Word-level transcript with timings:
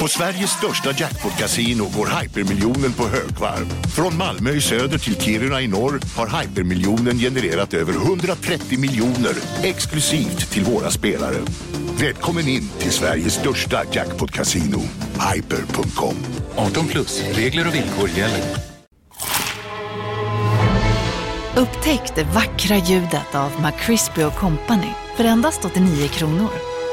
På 0.00 0.08
Sveriges 0.08 0.50
största 0.50 0.90
jackpot-kasino 0.90 1.84
går 1.96 2.20
hypermiljonen 2.20 2.92
på 2.92 3.02
högvarv. 3.08 3.66
Från 3.96 4.16
Malmö 4.16 4.50
i 4.50 4.60
söder 4.60 4.98
till 4.98 5.20
Kiruna 5.20 5.60
i 5.60 5.68
norr 5.68 6.00
har 6.16 6.40
hypermiljonen 6.40 7.18
genererat 7.18 7.74
över 7.74 7.92
130 7.92 8.78
miljoner 8.78 9.34
exklusivt 9.62 10.50
till 10.50 10.64
våra 10.64 10.90
spelare. 10.90 11.36
Välkommen 12.00 12.48
in 12.48 12.68
till 12.78 12.90
Sveriges 12.90 13.34
största 13.34 13.84
jackpot-kasino, 13.92 14.80
hyper.com. 15.34 16.14
18 16.56 16.86
plus, 16.86 17.22
regler 17.32 17.68
och 17.68 17.74
villkor 17.74 18.08
gäller. 18.08 18.44
Upptäck 21.56 22.14
det 22.14 22.24
vackra 22.24 22.76
ljudet 22.76 23.34
av 23.34 23.50
McCrispy 23.62 24.22
Company 24.38 24.92
för 25.16 25.24
endast 25.24 25.64
89 25.64 26.08
kronor. 26.08 26.69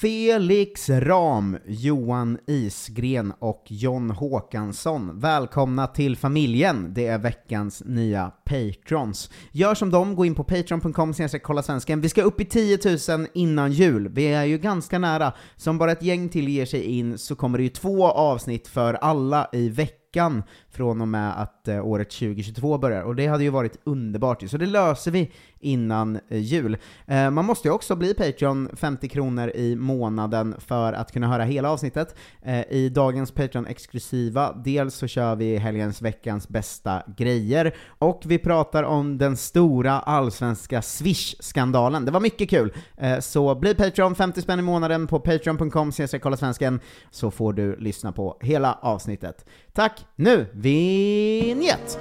Felix 0.00 0.90
Ram, 0.90 1.58
Johan 1.66 2.38
Isgren 2.46 3.32
och 3.38 3.64
John 3.66 4.10
Håkansson. 4.10 5.20
Välkomna 5.20 5.86
till 5.86 6.16
familjen, 6.16 6.94
det 6.94 7.06
är 7.06 7.18
veckans 7.18 7.82
nya 7.86 8.32
patrons. 8.44 9.30
Gör 9.52 9.74
som 9.74 9.90
dem, 9.90 10.16
gå 10.16 10.24
in 10.24 10.34
på 10.34 10.44
patreon.com 10.44 11.14
kolla 11.42 11.62
svensken. 11.62 12.00
Vi 12.00 12.08
ska 12.08 12.22
upp 12.22 12.40
i 12.40 12.44
10 12.44 12.78
000 13.08 13.26
innan 13.34 13.72
jul, 13.72 14.08
vi 14.08 14.26
är 14.26 14.44
ju 14.44 14.58
ganska 14.58 14.98
nära. 14.98 15.32
Så 15.56 15.70
om 15.70 15.78
bara 15.78 15.92
ett 15.92 16.02
gäng 16.02 16.28
till 16.28 16.48
ger 16.48 16.66
sig 16.66 16.82
in 16.82 17.18
så 17.18 17.36
kommer 17.36 17.58
det 17.58 17.64
ju 17.64 17.70
två 17.70 18.06
avsnitt 18.06 18.68
för 18.68 18.94
alla 18.94 19.48
i 19.52 19.68
veckan 19.68 20.42
från 20.76 21.00
och 21.00 21.08
med 21.08 21.42
att 21.42 21.68
eh, 21.68 21.86
året 21.86 22.10
2022 22.10 22.78
börjar, 22.78 23.02
och 23.02 23.16
det 23.16 23.26
hade 23.26 23.44
ju 23.44 23.50
varit 23.50 23.78
underbart 23.84 24.42
ju. 24.42 24.48
så 24.48 24.56
det 24.56 24.66
löser 24.66 25.10
vi 25.10 25.30
innan 25.60 26.20
eh, 26.28 26.38
jul. 26.38 26.76
Eh, 27.06 27.30
man 27.30 27.44
måste 27.44 27.68
ju 27.68 27.74
också 27.74 27.96
bli 27.96 28.14
Patreon, 28.14 28.68
50 28.76 29.08
kronor 29.08 29.48
i 29.54 29.76
månaden 29.76 30.54
för 30.58 30.92
att 30.92 31.12
kunna 31.12 31.28
höra 31.28 31.44
hela 31.44 31.70
avsnittet. 31.70 32.14
Eh, 32.42 32.60
I 32.70 32.88
dagens 32.88 33.34
Patreon-exklusiva, 33.34 34.62
dels 34.64 34.94
så 34.94 35.06
kör 35.06 35.36
vi 35.36 35.56
helgens 35.56 36.02
veckans 36.02 36.48
bästa 36.48 37.02
grejer, 37.16 37.74
och 37.98 38.22
vi 38.26 38.38
pratar 38.38 38.82
om 38.82 39.18
den 39.18 39.36
stora 39.36 40.00
allsvenska 40.00 40.82
Swish-skandalen. 40.82 42.04
Det 42.04 42.10
var 42.10 42.20
mycket 42.20 42.50
kul! 42.50 42.72
Eh, 42.96 43.18
så 43.18 43.54
bli 43.54 43.74
Patreon, 43.74 44.14
50 44.14 44.42
spänn 44.42 44.58
i 44.58 44.62
månaden 44.62 45.06
på 45.06 45.20
patreon.com 45.20 45.92
kolla 46.22 46.36
svensken 46.36 46.80
så 47.10 47.30
får 47.30 47.52
du 47.52 47.76
lyssna 47.76 48.12
på 48.12 48.38
hela 48.40 48.78
avsnittet. 48.82 49.44
Tack! 49.72 50.04
Nu, 50.16 50.46
vinjett! 50.66 51.98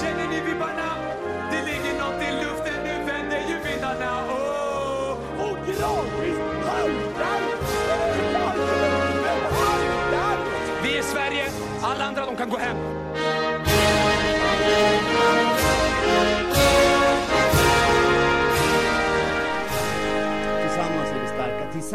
Känner 0.00 0.28
ni 0.28 0.40
vibbarna? 0.46 0.90
Det 1.50 1.62
ligger 1.70 1.98
något 1.98 2.22
i 2.22 2.30
luften, 2.44 2.84
nu 2.84 3.04
vänder 3.06 3.40
ju 3.48 3.70
vindarna. 3.70 4.24
Oh! 4.28 5.12
Och 5.40 5.56
gradvis 5.66 6.38
haltar 6.66 7.46
Vi 10.82 10.98
är 10.98 11.02
Sverige, 11.02 11.44
alla 11.82 12.04
andra 12.04 12.26
de 12.26 12.36
kan 12.36 12.50
gå 12.50 12.56
hem. 12.56 13.05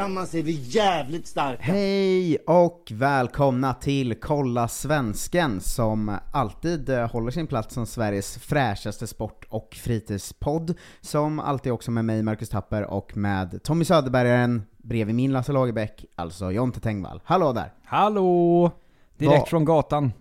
Tillsammans 0.01 0.35
är 0.35 0.43
vi 0.43 0.51
jävligt 0.51 1.27
starka. 1.27 1.61
Hej 1.63 2.37
och 2.37 2.91
välkomna 2.91 3.73
till 3.73 4.15
Kolla 4.15 4.67
Svensken 4.67 5.61
som 5.61 6.17
alltid 6.31 6.89
eh, 6.89 7.11
håller 7.11 7.31
sin 7.31 7.47
plats 7.47 7.73
som 7.73 7.85
Sveriges 7.85 8.37
fräschaste 8.37 9.07
sport 9.07 9.45
och 9.49 9.77
fritidspodd. 9.81 10.73
Som 11.01 11.39
alltid 11.39 11.71
också 11.71 11.91
med 11.91 12.05
mig, 12.05 12.23
Marcus 12.23 12.49
Tapper, 12.49 12.83
och 12.83 13.17
med 13.17 13.63
Tommy 13.63 13.85
Söderbergaren 13.85 14.63
bredvid 14.77 15.15
min 15.15 15.33
Lasse 15.33 15.51
Lagerbäck, 15.51 16.05
alltså 16.15 16.51
Jonte 16.51 16.79
Tengvall. 16.79 17.21
Hallå 17.23 17.53
där! 17.53 17.73
Hallå! 17.85 18.71
Direkt 19.17 19.39
Vad- 19.39 19.47
från 19.47 19.65
gatan. 19.65 20.13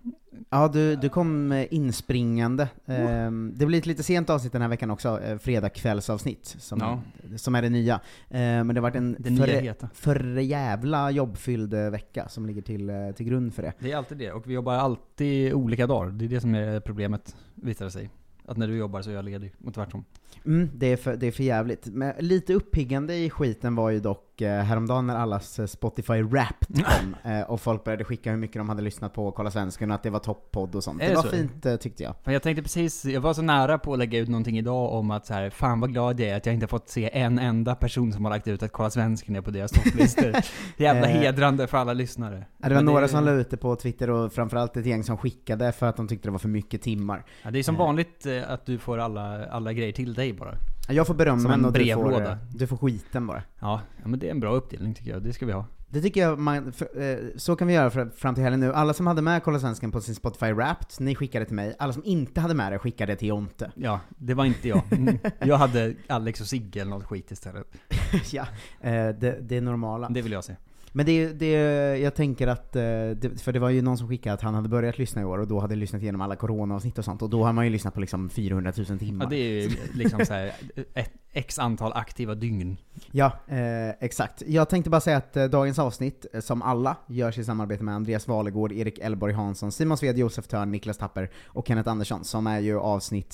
Ja, 0.50 0.68
du, 0.68 0.96
du 0.96 1.08
kom 1.08 1.52
eh, 1.52 1.66
inspringande. 1.74 2.68
Ehm, 2.86 3.52
det 3.56 3.66
blir 3.66 3.78
ett 3.78 3.86
lite 3.86 4.02
sent 4.02 4.30
avsnitt 4.30 4.52
den 4.52 4.62
här 4.62 4.68
veckan 4.68 4.90
också, 4.90 5.20
eh, 5.22 5.38
fredagskvällsavsnitt, 5.38 6.56
som, 6.58 6.78
Ja. 6.80 7.00
som 7.36 7.54
är 7.54 7.62
det 7.62 7.68
nya. 7.70 7.94
Eh, 8.28 8.38
men 8.40 8.66
det 8.68 8.74
har 8.74 8.82
varit 8.82 8.94
en 8.96 9.16
Det 9.18 9.30
nya 9.30 9.46
för, 9.46 9.52
heta. 9.52 9.88
för 9.94 10.24
jävla 10.38 11.10
jobbfylld 11.10 11.74
eh, 11.74 11.90
vecka 11.90 12.28
som 12.28 12.46
ligger 12.46 12.62
till, 12.62 12.90
till 13.16 13.26
grund 13.26 13.54
för 13.54 13.62
det. 13.62 13.72
Det 13.78 13.92
är 13.92 13.96
alltid 13.96 14.18
det, 14.18 14.32
och 14.32 14.50
vi 14.50 14.54
jobbar 14.54 14.74
alltid 14.74 15.52
olika 15.52 15.86
dagar. 15.86 16.10
Det 16.10 16.24
är 16.24 16.28
det 16.28 16.40
som 16.40 16.54
är 16.54 16.80
problemet, 16.80 17.36
visar 17.54 17.84
det 17.84 17.90
sig. 17.90 18.10
Att 18.44 18.56
när 18.56 18.68
du 18.68 18.76
jobbar 18.76 19.02
så 19.02 19.10
är 19.10 19.14
jag 19.14 19.24
ledig, 19.24 19.52
och 19.64 19.74
tvärtom. 19.74 20.04
Mm, 20.46 20.68
det, 20.74 20.86
är 20.86 20.96
för, 20.96 21.16
det 21.16 21.26
är 21.26 21.32
för 21.32 21.42
jävligt. 21.42 21.86
Men 21.86 22.14
lite 22.18 22.54
uppiggande 22.54 23.16
i 23.16 23.30
skiten 23.30 23.74
var 23.74 23.90
ju 23.90 24.00
dock 24.00 24.29
eh, 24.42 24.50
häromdagen 24.62 25.06
när 25.06 25.16
allas 25.16 25.58
eh, 25.58 25.66
Spotify 25.66 26.22
Wrapped 26.22 26.84
kom, 26.84 27.16
eh, 27.32 27.40
och 27.40 27.60
folk 27.60 27.84
började 27.84 28.04
skicka 28.04 28.30
hur 28.30 28.38
mycket 28.38 28.56
de 28.56 28.68
hade 28.68 28.82
lyssnat 28.82 29.14
på 29.14 29.32
Kolla 29.32 29.50
Svensken 29.50 29.90
och 29.90 29.94
att 29.94 30.02
det 30.02 30.10
var 30.10 30.18
toppodd 30.18 30.74
och 30.74 30.84
sånt. 30.84 31.02
Är 31.02 31.04
Det 31.06 31.10
det 31.12 31.16
var 31.16 31.22
så? 31.22 31.28
fint 31.28 31.80
tyckte 31.80 32.02
jag. 32.02 32.14
Jag 32.24 32.42
tänkte 32.42 32.62
precis, 32.62 33.04
jag 33.04 33.20
var 33.20 33.34
så 33.34 33.42
nära 33.42 33.78
på 33.78 33.92
att 33.92 33.98
lägga 33.98 34.18
ut 34.18 34.28
någonting 34.28 34.58
idag 34.58 34.92
om 34.92 35.10
att 35.10 35.26
så 35.26 35.34
här, 35.34 35.50
fan 35.50 35.80
vad 35.80 35.92
glad 35.92 36.20
jag 36.20 36.28
är 36.28 36.36
att 36.36 36.46
jag 36.46 36.54
inte 36.54 36.66
fått 36.66 36.88
se 36.88 37.18
en 37.18 37.38
enda 37.38 37.74
person 37.74 38.12
som 38.12 38.24
har 38.24 38.32
lagt 38.32 38.48
ut 38.48 38.62
att 38.62 38.72
Kolla 38.72 38.90
Svensken 38.90 39.36
är 39.36 39.40
på 39.40 39.50
deras 39.50 39.70
topplistor. 39.70 40.32
Jävla 40.76 41.06
hedrande 41.06 41.66
för 41.66 41.78
alla 41.78 41.92
lyssnare. 41.92 42.46
Ja, 42.58 42.68
det 42.68 42.74
var 42.74 42.82
Men 42.82 42.84
några 42.84 43.08
som 43.08 43.24
la 43.24 43.30
ut 43.32 43.50
det 43.50 43.56
på 43.56 43.76
Twitter 43.76 44.10
och 44.10 44.32
framförallt 44.32 44.76
ett 44.76 44.86
gäng 44.86 45.04
som 45.04 45.16
skickade 45.16 45.72
för 45.72 45.86
att 45.86 45.96
de 45.96 46.08
tyckte 46.08 46.28
det 46.28 46.32
var 46.32 46.38
för 46.38 46.48
mycket 46.48 46.82
timmar. 46.82 47.24
Ja, 47.42 47.50
det 47.50 47.58
är 47.58 47.62
som 47.62 47.76
vanligt 47.76 48.26
att 48.46 48.66
du 48.66 48.78
får 48.78 48.98
alla, 48.98 49.46
alla 49.46 49.72
grejer 49.72 49.92
till 49.92 50.14
dig 50.14 50.32
bara. 50.32 50.54
Jag 50.92 51.06
får 51.06 51.14
berömmen 51.14 51.52
en 51.52 51.64
och 51.64 51.72
du 51.72 51.92
får, 51.94 52.22
eh, 52.22 52.36
du 52.54 52.66
får 52.66 52.76
skiten 52.76 53.26
bara. 53.26 53.42
Ja, 53.60 53.80
ja, 54.02 54.08
men 54.08 54.18
det 54.18 54.26
är 54.26 54.30
en 54.30 54.40
bra 54.40 54.54
uppdelning 54.54 54.94
tycker 54.94 55.10
jag, 55.10 55.22
det 55.22 55.32
ska 55.32 55.46
vi 55.46 55.52
ha. 55.52 55.66
Det 55.92 56.00
tycker 56.00 56.20
jag 56.20 56.38
man, 56.38 56.72
för, 56.72 57.02
eh, 57.02 57.18
så 57.36 57.56
kan 57.56 57.68
vi 57.68 57.74
göra 57.74 57.90
för, 57.90 58.08
fram 58.16 58.34
till 58.34 58.44
helgen 58.44 58.60
nu. 58.60 58.72
Alla 58.72 58.94
som 58.94 59.06
hade 59.06 59.22
med 59.22 59.42
Kolla 59.42 59.60
Svensken 59.60 59.92
på 59.92 60.00
sin 60.00 60.14
Spotify 60.14 60.52
Wrapped, 60.52 60.86
ni 60.98 61.14
skickade 61.14 61.44
till 61.44 61.54
mig. 61.54 61.76
Alla 61.78 61.92
som 61.92 62.04
inte 62.04 62.40
hade 62.40 62.54
med 62.54 62.72
det 62.72 62.78
skickade 62.78 63.16
till 63.16 63.28
Jonte. 63.28 63.72
Ja, 63.80 64.00
det 64.18 64.34
var 64.34 64.44
inte 64.44 64.68
jag. 64.68 64.82
Mm. 64.90 65.18
Jag 65.38 65.56
hade 65.56 65.94
Alex 66.08 66.40
och 66.40 66.46
Sigge 66.46 66.80
eller 66.80 66.90
något 66.90 67.04
skit 67.04 67.30
istället. 67.30 67.66
ja, 68.32 68.46
eh, 68.80 69.08
det, 69.08 69.38
det 69.40 69.56
är 69.56 69.60
normala. 69.60 70.08
Det 70.08 70.22
vill 70.22 70.32
jag 70.32 70.44
se. 70.44 70.56
Men 70.92 71.06
det, 71.06 71.32
det, 71.32 71.50
jag 71.98 72.14
tänker 72.14 72.46
att, 72.46 72.76
eh, 72.76 72.82
det, 73.16 73.42
för 73.42 73.52
det 73.52 73.58
var 73.58 73.70
ju 73.70 73.82
någon 73.82 73.98
som 73.98 74.08
skickade 74.08 74.34
att 74.34 74.42
han 74.42 74.54
hade 74.54 74.68
börjat 74.68 74.98
lyssna 74.98 75.22
i 75.22 75.24
år 75.24 75.38
och 75.38 75.46
då 75.46 75.60
hade 75.60 75.76
lyssnat 75.76 76.02
igenom 76.02 76.20
alla 76.20 76.36
corona-avsnitt 76.36 76.98
och 76.98 77.04
sånt, 77.04 77.22
och 77.22 77.30
då 77.30 77.44
har 77.44 77.52
man 77.52 77.64
ju 77.64 77.70
lyssnat 77.70 77.94
på 77.94 78.00
liksom 78.00 78.30
400 78.30 78.72
000 78.88 78.98
timmar. 78.98 79.24
Ja, 79.24 79.30
det 79.30 79.36
är 79.36 79.62
ju 79.62 79.70
liksom 79.94 80.26
så 80.26 80.32
här 80.32 80.52
ett 80.94 81.12
x 81.32 81.58
antal 81.58 81.92
aktiva 81.92 82.34
dygn. 82.34 82.76
Ja, 83.12 83.32
eh, 83.46 83.88
exakt. 84.00 84.42
Jag 84.46 84.68
tänkte 84.68 84.90
bara 84.90 85.00
säga 85.00 85.16
att 85.16 85.36
eh, 85.36 85.44
dagens 85.44 85.78
avsnitt, 85.78 86.26
eh, 86.32 86.40
som 86.40 86.62
alla, 86.62 86.96
görs 87.06 87.38
i 87.38 87.44
samarbete 87.44 87.84
med 87.84 87.94
Andreas 87.94 88.28
Valegård, 88.28 88.72
Erik 88.72 88.98
Elborg 88.98 89.32
Hansson, 89.32 89.72
Simon 89.72 89.96
Sved, 89.96 90.18
Josef 90.18 90.46
Törn, 90.48 90.70
Niklas 90.70 90.98
Tapper 90.98 91.30
och 91.46 91.68
Kenneth 91.68 91.90
Andersson, 91.90 92.24
som 92.24 92.46
är 92.46 92.58
ju 92.58 92.78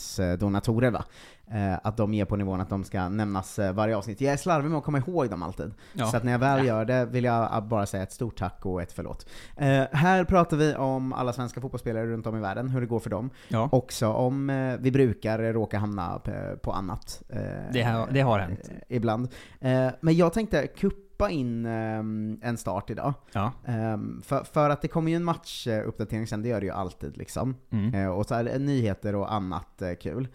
avsnittsdonatorer 0.01 0.91
va? 0.91 1.05
Eh, 1.51 1.75
att 1.83 1.97
de 1.97 2.15
är 2.15 2.25
på 2.25 2.37
nivån 2.37 2.61
att 2.61 2.69
de 2.69 2.85
ska 2.85 3.09
nämnas 3.09 3.59
eh, 3.59 3.73
varje 3.73 3.97
avsnitt. 3.97 4.21
Jag 4.21 4.33
är 4.33 4.37
slarvig 4.37 4.71
med 4.71 4.79
att 4.79 4.85
komma 4.85 4.99
ihåg 4.99 5.31
dem 5.31 5.43
alltid. 5.43 5.75
Ja. 5.93 6.07
Så 6.07 6.17
att 6.17 6.25
när 6.25 6.33
jag 6.33 6.39
väl 6.39 6.67
gör 6.67 6.85
det 6.85 7.05
vill 7.07 7.25
jag 7.25 7.49
ah, 7.51 7.61
bara 7.61 7.87
säga 7.87 8.03
ett 8.03 8.13
stort 8.13 8.39
tack 8.39 8.67
och 8.67 8.83
ett 8.83 8.93
förlåt. 8.93 9.27
Eh, 9.57 9.83
här 9.93 10.25
pratar 10.25 10.57
vi 10.57 10.75
om 10.75 11.13
alla 11.13 11.33
svenska 11.33 11.61
fotbollsspelare 11.61 12.07
runt 12.07 12.27
om 12.27 12.37
i 12.37 12.41
världen, 12.41 12.69
hur 12.69 12.81
det 12.81 12.87
går 12.87 13.01
för 13.01 13.11
dem. 13.11 13.31
Ja. 13.49 13.69
Också 13.73 14.09
om 14.09 14.51
eh, 14.51 14.77
vi 14.81 14.91
brukar 14.91 15.39
råka 15.39 15.79
hamna 15.79 16.21
på, 16.63 16.73
annat. 16.73 17.23
eh, 17.29 17.41
Det 17.73 17.83
har- 17.93 18.09
det 18.13 18.21
har 18.21 18.39
hänt. 18.39 18.61
eh, 18.89 18.97
ibland. 18.97 19.29
Eh, 19.61 19.89
men 20.01 20.17
jag 20.17 20.33
tänkte 20.33 20.67
kuppa 20.67 21.31
in 21.31 21.67
ehm, 21.67 22.39
en 22.43 22.57
start 22.57 22.91
idag. 22.91 23.15
Ja. 23.33 23.53
Ehm, 23.67 24.23
för, 24.25 24.45
för 24.45 24.71
att 24.71 24.83
det 24.83 24.89
kommer 24.89 25.11
ju 25.11 25.17
en 25.17 25.25
matchuppdatering 25.25 26.27
sen, 26.27 26.43
det 26.43 26.49
gör 26.49 26.61
det 26.61 26.67
ju 26.67 26.73
alltid 26.73 27.17
liksom. 27.17 27.55
Mm. 27.71 27.95
Eh, 27.95 28.09
och 28.09 28.27
så 28.27 28.35
är 28.35 28.45
det 28.45 28.59
nyheter 28.59 29.15
och 29.15 29.33
annat 29.33 29.83
kul. 30.01 30.29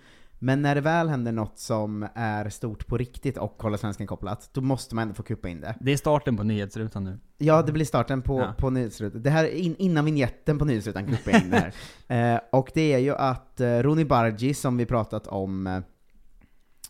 Men 0.44 0.62
när 0.62 0.76
det 0.76 0.82
väl 0.82 1.10
händer 1.10 1.32
något 1.32 1.60
som 1.60 2.08
är 2.16 2.50
stort 2.50 2.88
på 2.88 2.98
riktigt 2.98 3.38
och 3.38 3.56
Kolla 3.58 3.78
Svensken 3.78 4.08
kopplat, 4.08 4.50
då 4.54 4.62
måste 4.62 4.96
man 4.96 5.02
ändå 5.02 5.14
få 5.14 5.24
kuppa 5.24 5.50
in 5.50 5.62
det. 5.62 5.76
Det 5.80 5.92
är 5.92 5.98
starten 5.98 6.38
på 6.38 6.44
nyhetsrutan 6.44 7.04
nu. 7.04 7.20
Ja, 7.38 7.62
det 7.62 7.72
blir 7.72 7.86
starten 7.86 8.22
på, 8.22 8.40
Ja. 8.40 8.54
på 8.58 8.70
nyhetsrutan. 8.70 9.24
Det 9.24 9.30
här 9.30 9.44
är 9.44 9.50
in, 9.56 9.76
innan 9.76 10.06
vignetten 10.06 10.58
på 10.58 10.66
nyhetsrutan 10.66 11.08
kuppar 11.08 11.44
in 11.44 11.50
det 11.50 11.74
här. 12.08 12.34
eh, 12.36 12.40
och 12.52 12.72
det 12.74 12.94
är 12.94 12.98
ju 12.98 13.16
att 13.16 13.62
eh, 13.62 14.06
Bargi, 14.08 14.54
som 14.54 14.78
vi 14.78 14.86
pratat 14.86 15.28
om 15.28 15.84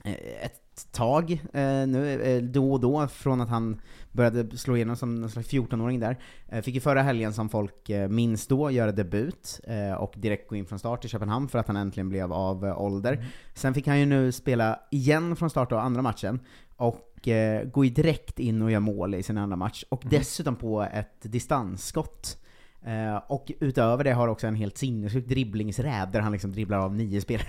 ett 0.04 0.62
ett 0.82 0.92
tag 0.92 1.32
eh, 1.32 1.88
nu, 1.88 2.22
eh, 2.22 2.44
då 2.44 2.74
och 2.74 2.80
då, 2.80 3.08
från 3.08 3.42
att 3.42 3.50
han 3.50 3.82
började 4.12 4.58
slå 4.58 4.76
igenom 4.76 4.96
som 4.96 5.16
någon 5.16 5.30
slags 5.30 5.50
14-åring 5.50 6.00
där. 6.00 6.20
Eh, 6.48 6.62
fick 6.62 6.76
ju 6.76 6.82
förra 6.82 7.02
helgen, 7.02 7.34
som 7.34 7.50
folk 7.50 7.90
eh, 7.90 8.10
minns 8.10 8.48
då, 8.48 8.72
göra 8.72 8.92
debut 8.92 9.60
eh, 9.64 9.94
och 9.94 10.14
direkt 10.18 10.50
gå 10.50 10.56
in 10.56 10.66
från 10.66 10.80
start 10.80 11.06
i 11.06 11.08
Köpenhamn 11.08 11.48
för 11.48 11.60
att 11.60 11.68
han 11.68 11.76
äntligen 11.76 12.10
blev 12.10 12.34
av 12.34 12.66
eh, 12.66 12.82
ålder. 12.82 13.26
Sen 13.54 13.74
fick 13.74 13.88
han 13.88 14.00
ju 14.00 14.06
nu 14.06 14.32
spela 14.32 14.80
igen 14.92 15.36
från 15.36 15.50
start 15.50 15.72
av 15.72 15.80
andra 15.80 16.02
matchen, 16.02 16.40
och 16.76 17.28
eh, 17.28 17.64
går 17.64 17.86
ju 17.86 17.92
direkt 17.92 18.40
in 18.40 18.62
och 18.62 18.72
gör 18.72 18.80
mål 18.80 19.16
i 19.16 19.24
sin 19.24 19.38
andra 19.38 19.56
match, 19.56 19.84
och 19.90 20.04
dessutom 20.06 20.56
på 20.56 20.82
ett 20.82 21.22
distansskott. 21.22 22.38
Eh, 22.86 23.16
och 23.28 23.52
utöver 23.60 24.04
det 24.04 24.12
har 24.14 24.28
också 24.28 24.48
en 24.48 24.56
helt 24.56 24.78
sinnessjuk 24.78 25.28
dribblingsräd 25.28 26.10
där 26.12 26.20
han 26.20 26.32
liksom 26.32 26.52
dribblar 26.52 26.78
av 26.80 26.96
nio 26.96 27.22
spelare. 27.22 27.48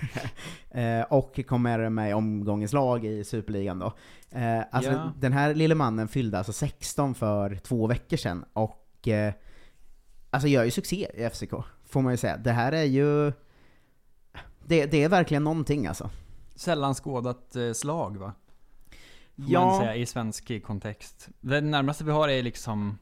eh, 1.00 1.02
och 1.12 1.40
kommer 1.46 1.88
med 1.88 2.10
i 2.10 2.12
omgångens 2.12 2.72
lag 2.72 3.04
i 3.04 3.24
Superligan 3.24 3.78
då. 3.78 3.92
Eh, 4.30 4.60
alltså 4.70 4.90
Ja. 4.90 5.12
den 5.18 5.32
här 5.32 5.54
lille 5.54 5.74
mannen 5.74 6.08
fyllde 6.08 6.38
alltså 6.38 6.52
16 6.52 7.14
för 7.14 7.54
två 7.56 7.86
veckor 7.86 8.16
sedan 8.16 8.44
och 8.52 9.08
eh, 9.08 9.34
alltså 10.30 10.48
gör 10.48 10.64
ju 10.64 10.70
succé 10.70 11.08
i 11.14 11.30
FCK, 11.30 11.52
får 11.84 12.02
man 12.02 12.12
ju 12.12 12.16
säga. 12.16 12.36
Det 12.36 12.52
här 12.52 12.72
är 12.72 12.84
ju... 12.84 13.32
Det, 14.66 14.86
det 14.86 15.02
är 15.04 15.08
verkligen 15.08 15.44
någonting 15.44 15.86
alltså. 15.86 16.10
Sällan 16.54 16.94
skådat 16.94 17.56
eh, 17.56 17.72
slag 17.72 18.16
va? 18.16 18.32
Får 19.36 19.44
Ja. 19.48 19.64
man 19.66 19.78
säga 19.80 19.96
i 19.96 20.06
svensk 20.06 20.62
kontext. 20.62 21.28
Det 21.40 21.60
närmaste 21.60 22.04
vi 22.04 22.10
har 22.10 22.28
är 22.28 22.42
liksom 22.42 22.98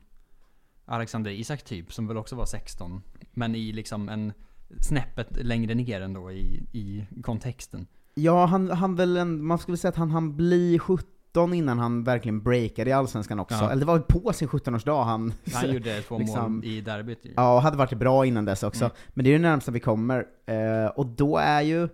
Alexander 0.90 1.30
Isak 1.30 1.62
typ, 1.62 1.92
som 1.92 2.06
väl 2.06 2.16
också 2.16 2.36
var 2.36 2.46
16. 2.46 3.02
Men 3.32 3.54
i 3.54 3.72
liksom 3.72 4.08
en 4.08 4.32
snäppet 4.80 5.28
längre 5.44 5.74
ner 5.74 6.00
ändå 6.00 6.32
i, 6.32 6.62
i 6.72 7.06
kontexten. 7.22 7.86
Ja, 8.14 8.46
han, 8.46 8.70
han 8.70 8.96
väl 8.96 9.16
en, 9.16 9.44
man 9.44 9.58
skulle 9.58 9.76
säga 9.76 9.88
att 9.88 9.96
han, 9.96 10.10
han 10.10 10.36
blir 10.36 10.78
17 10.78 11.54
innan 11.54 11.78
han 11.78 12.04
verkligen 12.04 12.42
breakade 12.42 12.90
i 12.90 12.92
Allsvenskan 12.92 13.40
också. 13.40 13.54
Ja. 13.54 13.70
Eller 13.70 13.80
det 13.80 13.86
var 13.86 13.98
på 13.98 14.32
sin 14.32 14.48
17-årsdag 14.48 15.04
han... 15.04 15.32
Han 15.52 15.72
gjorde 15.72 16.02
två 16.08 16.18
liksom- 16.18 16.54
mål 16.54 16.64
i 16.64 16.80
derbyt 16.80 17.24
ju. 17.26 17.32
Ja, 17.36 17.54
och 17.54 17.62
hade 17.62 17.76
varit 17.76 17.98
bra 17.98 18.26
innan 18.26 18.44
dess 18.44 18.62
också. 18.62 18.84
Mm. 18.84 18.96
Men 19.08 19.24
det 19.24 19.30
är 19.30 19.32
det 19.32 19.38
närmsta 19.38 19.70
vi 19.72 19.80
kommer. 19.80 20.24
Eh, 20.46 20.86
och 20.86 21.06
då 21.06 21.36
är 21.36 21.60
ju 21.60 21.88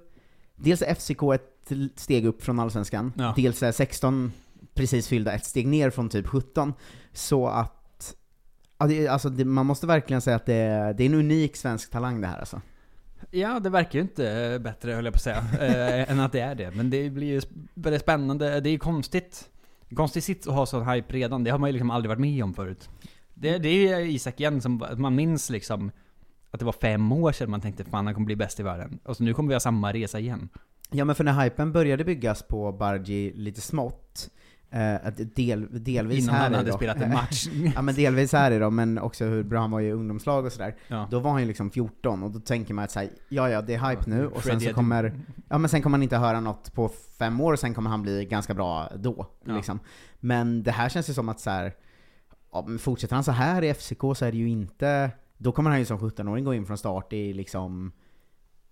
dels 0.57 0.83
är 0.83 0.95
FCK 0.95 1.23
ett 1.35 1.73
steg 1.97 2.27
upp 2.27 2.43
från 2.43 2.61
Allsvenskan, 2.61 3.13
Ja. 3.17 3.33
dels 3.37 3.63
är 3.63 3.73
16 3.73 4.33
precis 4.75 5.09
fyllda 5.09 5.33
ett 5.33 5.45
steg 5.45 5.67
ner 5.67 5.91
från 5.91 6.09
typ 6.09 6.27
17. 6.27 6.73
Så 7.13 7.47
att, 7.49 7.76
ja, 8.79 8.87
det, 8.87 9.09
alltså 9.09 9.29
det, 9.29 9.45
man 9.45 9.67
måste 9.67 9.87
verkligen 9.87 10.21
säga 10.21 10.37
att 10.37 10.47
det, 10.47 10.55
är- 10.55 10.95
det 10.95 11.03
är 11.05 11.07
en 11.07 11.15
unik 11.15 11.57
svensk 11.57 11.91
talang 11.91 12.21
det 12.21 12.27
här 12.27 12.39
alltså. 12.39 12.61
Ja, 13.31 13.61
det 13.61 13.71
verkar 13.71 13.99
ju 13.99 14.01
inte 14.03 14.31
eh, 14.31 14.59
bättre 14.59 14.93
höll 14.93 15.05
jag 15.05 15.15
på 15.15 15.19
att 15.19 15.23
säga, 15.23 15.45
eh, 15.61 16.11
än 16.11 16.21
att 16.21 16.33
det 16.33 16.41
är 16.41 16.55
det. 16.55 16.71
Men 16.71 16.91
det 16.91 17.11
blir 17.11 17.27
ju 17.27 17.41
väldigt 17.75 18.03
spännande. 18.03 18.61
Det 18.61 18.69
är 18.69 18.73
ju 18.73 18.79
konstigt. 18.79 19.49
Konstig 19.95 20.23
sits 20.23 20.47
att 20.49 20.55
ha 20.55 20.67
sån 20.67 20.89
hype 20.89 21.13
redan. 21.15 21.45
Det 21.45 21.51
har 21.51 21.59
man 21.59 21.69
ju 21.69 21.73
liksom 21.73 21.91
aldrig 21.91 22.09
varit 22.09 22.21
med 22.21 22.45
om 22.45 22.55
förut. 22.55 22.89
Det, 23.35 23.59
det 23.59 23.69
är 23.69 23.99
ju 23.99 24.11
Isak 24.11 24.41
igen 24.41 24.61
som, 24.61 24.85
man 24.97 25.15
minns 25.15 25.51
liksom 25.51 25.91
att 26.51 26.59
det 26.59 26.65
var 26.67 26.73
fem 26.73 27.13
år 27.13 27.33
sedan 27.33 27.51
man 27.51 27.61
tänkte 27.61 27.85
fan 27.85 28.07
han 28.07 28.15
kommer 28.15 28.27
bli 28.27 28.37
bäst 28.37 28.61
i 28.61 28.63
världen. 28.63 28.99
Och 29.05 29.17
så 29.17 29.23
nu 29.23 29.35
kommer 29.35 29.49
vi 29.49 29.55
ha 29.55 29.61
samma 29.61 29.93
resa 29.93 30.19
igen. 30.19 30.49
Ja 30.91 31.05
men 31.05 31.15
för 31.15 31.25
när 31.25 31.43
hypen 31.45 31.73
började 31.73 32.05
byggas 32.05 32.43
på 32.43 32.73
Bargi 32.73 33.33
lite 33.35 33.61
smått, 33.61 34.31
del, 35.35 35.85
delvis 35.85 36.25
Innan 36.25 36.35
här 36.35 36.43
han 36.43 36.55
hade 36.55 36.71
då, 36.71 36.77
spelat 36.77 37.01
en 37.01 37.13
match. 37.13 37.47
ja 37.75 37.83
men 37.83 37.95
delvis 37.95 38.33
här 38.33 38.51
är 38.51 38.61
då, 38.61 38.71
men 38.71 38.99
också 38.99 39.25
hur 39.25 39.43
bra 39.43 39.61
han 39.61 39.71
var 39.71 39.81
i 39.81 39.93
ungdomslag 39.93 40.45
och 40.45 40.53
sådär. 40.53 40.75
Ja. 40.89 41.09
Då 41.11 41.19
var 41.19 41.31
han 41.31 41.41
ju 41.41 41.47
liksom 41.47 41.71
14, 41.71 42.23
och 42.23 42.31
då 42.31 42.41
tänker 42.41 42.75
man 42.75 42.85
att 42.85 42.91
så 42.91 43.01
här, 43.01 43.09
ja 43.29 43.51
ja 43.51 43.63
det 43.63 43.75
är 43.75 43.89
hype 43.91 44.11
nu, 44.11 44.27
och 44.27 44.43
sen 44.43 44.43
Freddie 44.43 44.69
så 44.69 44.75
kommer, 44.75 45.13
ja 45.49 45.59
men 45.59 45.69
sen 45.71 45.83
kommer 45.83 45.99
man 45.99 46.03
inte 46.03 46.17
höra 46.17 46.41
något 46.41 46.73
på 46.75 46.91
fem 47.19 47.41
år, 47.41 47.53
och 47.53 47.59
sen 47.59 47.75
kommer 47.75 47.91
han 47.91 48.03
bli 48.03 48.25
ganska 48.25 48.55
bra 48.55 48.91
då, 48.97 49.27
Ja. 49.45 49.57
liksom. 49.57 49.81
Men 50.21 50.63
det 50.63 50.71
här 50.71 50.89
känns 50.89 51.11
ju 51.11 51.15
som 51.15 51.29
att 51.29 51.41
så 51.41 51.51
här, 51.51 51.73
ja, 52.53 52.67
fortsätter 52.79 53.15
han 53.15 53.25
så 53.25 53.33
här 53.33 53.65
i 53.65 53.75
FCK 53.75 54.01
så 54.01 54.25
är 54.25 54.33
det 54.33 54.39
ju 54.39 54.49
inte, 54.49 55.11
då 55.39 55.53
kommer 55.53 55.71
han 55.71 55.79
ju 55.79 55.85
som 55.85 55.99
17-åring 55.99 56.45
gå 56.45 56.55
in 56.55 56.67
från 56.67 56.79
start 56.79 57.13
i 57.13 57.33
liksom 57.33 57.93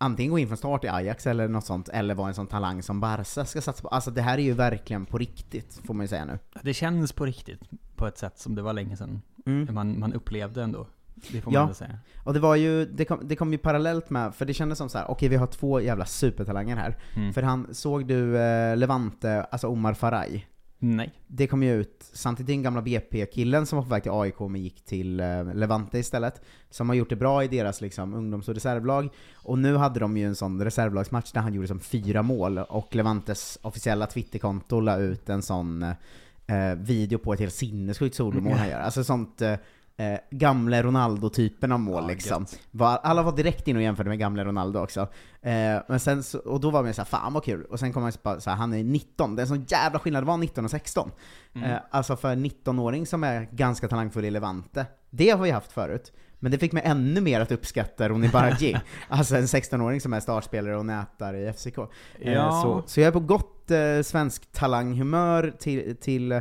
Antingen 0.05 0.31
gå 0.33 0.39
in 0.39 0.49
från 0.49 0.57
start 0.57 0.85
i 0.85 0.89
Ajax 0.89 1.27
eller 1.27 1.49
något 1.49 1.65
sånt, 1.67 1.89
eller 1.89 2.15
vara 2.15 2.29
en 2.29 2.35
sån 2.35 2.47
talang 2.47 2.83
som 2.83 3.01
Barca 3.01 3.45
ska 3.45 3.61
satsa 3.61 3.83
på. 3.83 3.89
Alltså 3.89 4.11
det 4.11 4.23
här 4.23 4.39
är 4.39 4.43
ju 4.43 4.53
verkligen 4.53 5.07
på 5.07 5.19
riktigt, 5.19 5.81
får 5.87 5.95
man 5.95 6.05
ju 6.05 6.09
säga 6.09 6.25
nu. 6.25 6.39
Det 6.63 6.75
känns 6.75 7.13
på 7.13 7.25
riktigt, 7.27 7.61
på 7.97 8.07
ett 8.07 8.19
sätt 8.19 8.39
som 8.39 8.55
det 8.55 8.63
var 8.63 8.73
länge 8.73 8.97
sedan. 8.97 9.23
Mm. 9.47 9.75
Man, 9.75 9.99
man 9.99 10.13
upplevde 10.13 10.63
ändå. 10.63 10.87
Det 11.33 11.41
får 11.41 11.53
Ja. 11.53 11.61
man 11.61 11.69
väl 11.69 11.75
säga. 11.75 11.99
Och 12.25 12.35
det 12.35 12.41
var 12.41 12.57
ju, 12.57 12.85
det 12.87 13.05
kom, 13.05 13.21
det 13.29 13.37
kom 13.37 13.53
ju 13.53 13.59
parallellt 13.59 14.11
med, 14.11 14.35
för 14.35 14.45
det 14.45 14.55
kändes 14.55 14.79
som 14.79 14.89
så 14.89 14.99
här: 14.99 15.11
okej 15.11 15.29
vi 15.29 15.37
har 15.37 15.47
två 15.47 15.81
jävla 15.81 16.07
supertalanger 16.07 16.77
här. 16.77 16.97
Mm. 17.17 17.33
För 17.33 17.43
han, 17.43 17.75
såg 17.75 18.07
du 18.07 18.39
eh, 18.39 18.77
Levante, 18.77 19.43
alltså 19.43 19.69
Omar 19.69 19.95
Faraj? 19.95 20.47
Nej. 20.87 21.13
Det 21.27 21.47
kom 21.47 21.63
ju 21.63 21.75
ut 21.75 22.11
samtidigt 22.13 22.47
den 22.47 22.63
gamla 22.63 22.83
BP-killen 22.83 23.67
som 23.67 23.77
var 23.77 23.83
på 23.83 23.91
väg 23.91 24.03
till 24.03 24.13
AIK 24.13 24.41
men 24.41 24.63
gick 24.63 24.85
till 24.85 25.21
eh, 25.21 25.55
Levante 25.55 25.99
istället. 25.99 26.43
Som 26.71 26.89
har 26.89 26.97
gjort 26.97 27.09
det 27.09 27.17
bra 27.17 27.45
i 27.45 27.49
deras 27.49 27.81
liksom, 27.81 28.15
ungdoms 28.15 28.49
och 28.49 28.55
reservlag. 28.55 29.09
Och 29.35 29.59
nu 29.59 29.77
hade 29.77 30.01
de 30.01 30.17
ju 30.17 30.27
en 30.27 30.35
sån 30.35 30.65
reservlagsmatch 30.65 31.33
där 31.33 31.41
han 31.41 31.55
gjorde 31.55 31.69
som 31.69 31.81
fyra 31.81 32.23
mål, 32.23 32.59
och 32.59 32.95
Levantes 32.95 33.59
officiella 33.63 34.07
Twitterkonto 34.07 34.81
la 34.81 34.97
ut 34.97 35.29
en 35.29 35.43
sån 35.43 35.83
eh, 35.83 36.75
video 36.77 37.19
på 37.19 37.33
ett 37.33 37.41
helt 37.41 37.55
sinnessjukt 37.55 38.17
solomål 38.17 38.53
han 38.53 38.69
gör. 38.69 38.81
Alltså 38.81 39.05
sånt 39.05 39.43
eh, 39.43 39.55
eh, 39.97 40.19
gamle 40.31 40.83
Ronaldo-typen 40.83 41.73
av 41.73 41.81
mål 41.81 42.03
Ja, 42.03 42.09
liksom. 42.09 42.47
Var, 42.71 42.97
alla 43.03 43.23
var 43.23 43.33
direkt 43.37 43.69
in 43.69 43.77
och 43.77 43.83
jämförde 43.83 44.09
med 44.09 44.19
gamle 44.19 44.45
Ronaldo 44.45 44.81
också. 44.81 45.01
Eh, 45.43 45.81
men 45.89 46.01
sen 46.01 46.23
så, 46.23 46.39
och 46.39 46.61
då 46.61 46.71
var 46.71 46.83
man 46.83 46.95
såhär, 46.95 47.07
fan 47.07 47.33
vad 47.33 47.45
kul. 47.45 47.65
Och 47.65 47.79
sen 47.79 47.93
kom 47.93 48.03
man 48.03 48.13
bara 48.23 48.41
såhär, 48.41 48.57
han 48.57 48.73
är 48.75 48.85
19, 48.85 49.37
det 49.37 49.41
är 49.41 49.45
en 49.45 49.49
sån 49.49 49.65
jävla 49.69 49.99
skillnad, 49.99 50.23
det 50.23 50.27
var 50.27 50.37
19 50.37 50.65
och 50.65 50.71
16. 50.71 51.11
Mm. 51.55 51.71
Eh, 51.71 51.79
alltså 51.91 52.17
för 52.17 52.33
en 52.33 52.47
19-åring 52.47 53.07
som 53.07 53.25
är 53.25 53.49
ganska 53.53 53.89
talangfull 53.89 54.25
i 54.25 54.31
Levante, 54.31 54.87
det 55.11 55.31
har 55.31 55.39
vi 55.39 55.51
haft 55.51 55.73
förut. 55.73 56.13
Men 56.39 56.53
det 56.53 56.59
fick 56.59 56.73
mig 56.73 56.83
ännu 56.87 57.21
mer 57.21 57.41
att 57.41 57.53
uppskatta 57.53 58.09
Ronny 58.09 58.29
Bargi. 58.29 58.77
alltså 59.09 59.37
en 59.37 59.47
16-åring 59.47 60.01
som 60.01 60.13
är 60.13 60.21
startspelare 60.21 60.77
och 60.77 60.87
nätar 60.87 61.35
i 61.35 61.53
FCK. 61.53 61.79
Eh, 61.79 62.33
Ja. 62.33 62.63
så, 62.63 62.83
så 62.87 63.01
jag 63.01 63.07
är 63.09 63.13
på 63.13 63.21
gott 63.21 63.71
eh, 63.71 64.03
svensk 64.05 64.53
talanghumör 64.53 65.55
till, 65.59 65.97
till 65.97 66.41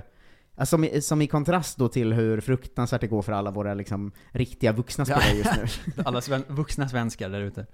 Alltså, 0.56 0.74
som, 0.74 0.84
i, 0.84 1.02
som 1.02 1.22
i 1.22 1.28
kontrast 1.28 1.78
då 1.78 1.88
till 1.88 2.14
hur 2.14 2.42
fruktansvärt 2.42 3.02
det 3.02 3.08
går 3.08 3.22
för 3.22 3.32
alla 3.32 3.52
våra 3.52 3.74
liksom, 3.74 4.12
riktiga 4.32 4.72
vuxna 4.72 5.06
spelare 5.06 5.32
just 5.38 5.56
nu. 5.56 6.04
Alla 6.06 6.22
sven 6.22 6.44
vuxna 6.48 6.90
svenskar 6.90 7.30
där 7.30 7.42
ute. 7.42 7.66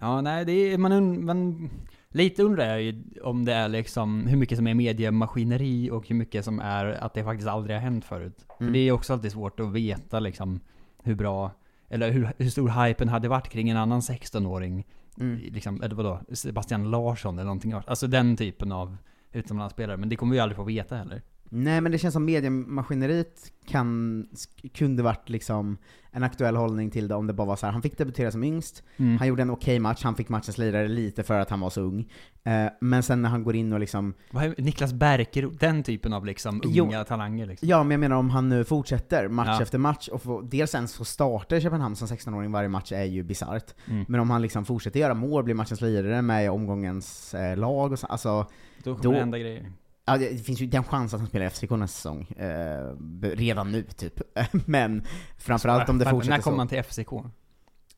Ja, 0.00 0.20
nej, 0.20 0.44
det 0.44 0.52
är, 0.52 0.78
man, 0.78 1.24
man, 1.24 1.70
lite 2.08 2.42
undrar 2.42 2.64
jag 2.64 2.82
ju 2.82 3.02
om 3.22 3.44
det 3.44 3.52
är 3.52 3.68
liksom 3.68 4.26
hur 4.26 4.36
mycket 4.36 4.58
som 4.58 4.66
är 4.66 4.74
mediemaskineri 4.74 5.90
och 5.90 6.08
hur 6.08 6.16
mycket 6.16 6.44
som 6.44 6.60
är 6.60 6.86
att 6.86 7.14
det 7.14 7.24
faktiskt 7.24 7.48
aldrig 7.48 7.76
har 7.76 7.80
hänt 7.82 8.04
förut. 8.04 8.44
För 8.58 8.64
Mm. 8.64 8.72
det 8.72 8.78
är 8.78 8.92
också 8.92 9.12
alltid 9.12 9.32
svårt 9.32 9.60
att 9.60 9.72
veta 9.72 10.20
liksom 10.20 10.60
hur 11.02 11.14
bra, 11.14 11.50
eller 11.88 12.10
hur, 12.10 12.32
hur 12.38 12.50
stor 12.50 12.68
hypen 12.86 13.08
hade 13.08 13.28
varit 13.28 13.48
kring 13.48 13.68
en 13.70 13.76
annan 13.76 14.00
16-åring. 14.00 14.84
Mm. 15.20 15.38
Liksom, 15.52 15.82
eller 15.82 15.94
vadå, 15.94 16.20
Sebastian 16.32 16.90
Larsson 16.90 17.34
eller 17.34 17.44
någonting. 17.44 17.72
Alltså 17.72 18.06
den 18.06 18.36
typen 18.36 18.72
av 18.72 18.96
utomlandsspelare. 19.32 19.96
Men 19.96 20.08
det 20.08 20.16
kommer 20.16 20.32
vi 20.32 20.40
aldrig 20.40 20.56
få 20.56 20.64
veta 20.64 20.96
heller. 20.96 21.22
Nej 21.48 21.80
men 21.80 21.92
det 21.92 21.98
känns 21.98 22.12
som 22.14 22.24
mediemaskineriet 22.24 23.52
kan, 23.68 24.26
kunde 24.74 25.02
varit 25.02 25.28
liksom 25.28 25.78
en 26.10 26.22
aktuell 26.22 26.56
hållning 26.56 26.90
till 26.90 27.08
det 27.08 27.14
om 27.14 27.26
det 27.26 27.32
bara 27.32 27.46
var 27.46 27.56
så 27.56 27.66
här. 27.66 27.72
han 27.72 27.82
fick 27.82 27.98
debutera 27.98 28.30
som 28.30 28.44
yngst, 28.44 28.82
Mm. 28.96 29.16
han 29.18 29.28
gjorde 29.28 29.42
en 29.42 29.50
okej 29.50 29.78
match, 29.78 30.02
han 30.04 30.14
fick 30.14 30.28
matchens 30.28 30.58
lirare 30.58 30.88
lite 30.88 31.22
för 31.22 31.38
att 31.40 31.50
han 31.50 31.60
var 31.60 31.70
så 31.70 31.80
ung. 31.80 32.08
Eh, 32.44 32.66
men 32.80 33.02
sen 33.02 33.22
när 33.22 33.28
han 33.28 33.44
går 33.44 33.56
in 33.56 33.72
och 33.72 33.80
liksom, 33.80 34.14
är 34.30 34.62
Niklas 34.62 34.92
Bärker, 34.92 35.50
den 35.60 35.82
typen 35.82 36.12
av 36.12 36.26
liksom 36.26 36.60
Jo. 36.64 36.84
unga 36.84 37.04
talanger 37.04 37.46
liksom. 37.46 37.68
ja 37.68 37.82
men 37.82 37.90
jag 37.90 38.00
menar 38.00 38.16
om 38.16 38.30
han 38.30 38.48
nu 38.48 38.64
fortsätter 38.64 39.28
match 39.28 39.48
Ja. 39.50 39.62
efter 39.62 39.78
match 39.78 40.08
och 40.08 40.22
får, 40.22 40.42
dels 40.42 40.74
ens 40.74 40.94
få 40.96 41.04
starta 41.04 41.56
i 41.56 41.60
Köpenhamn 41.60 41.96
som 41.96 42.08
16-åring 42.08 42.52
varje 42.52 42.68
match 42.68 42.92
är 42.92 43.04
ju 43.04 43.22
bisarrt. 43.22 43.74
Mm. 43.90 44.04
Men 44.08 44.20
om 44.20 44.30
han 44.30 44.42
liksom 44.42 44.64
fortsätter 44.64 45.00
göra 45.00 45.14
mål, 45.14 45.44
blir 45.44 45.54
matchens 45.54 45.80
lirare 45.80 46.22
med 46.22 46.44
i 46.44 46.48
omgångens 46.48 47.34
eh, 47.34 47.56
lag 47.56 47.92
och 47.92 47.98
så, 47.98 48.06
alltså 48.06 48.46
Då 48.82 48.90
kommer 48.94 49.02
Då- 49.02 49.12
det 49.12 49.18
hända 49.18 49.38
grejer. 49.38 49.72
Ja, 50.08 50.18
det 50.18 50.44
finns 50.44 50.60
ju 50.60 50.66
den 50.66 50.84
chans 50.84 51.14
att 51.14 51.20
han 51.20 51.28
spelar 51.28 51.46
i 51.46 51.50
FCK 51.50 51.70
nästa 51.70 51.86
säsong. 51.86 52.26
Eh, 52.28 52.92
redan 53.20 53.72
nu, 53.72 53.82
typ. 53.82 54.20
Men 54.66 55.02
framförallt 55.38 55.88
om 55.88 55.98
det 55.98 56.04
fortsätter 56.10 56.36
När 56.36 56.42
kom 56.42 56.52
så. 56.52 56.58
han 56.58 56.68
till 56.68 56.82
FCK? 56.82 57.12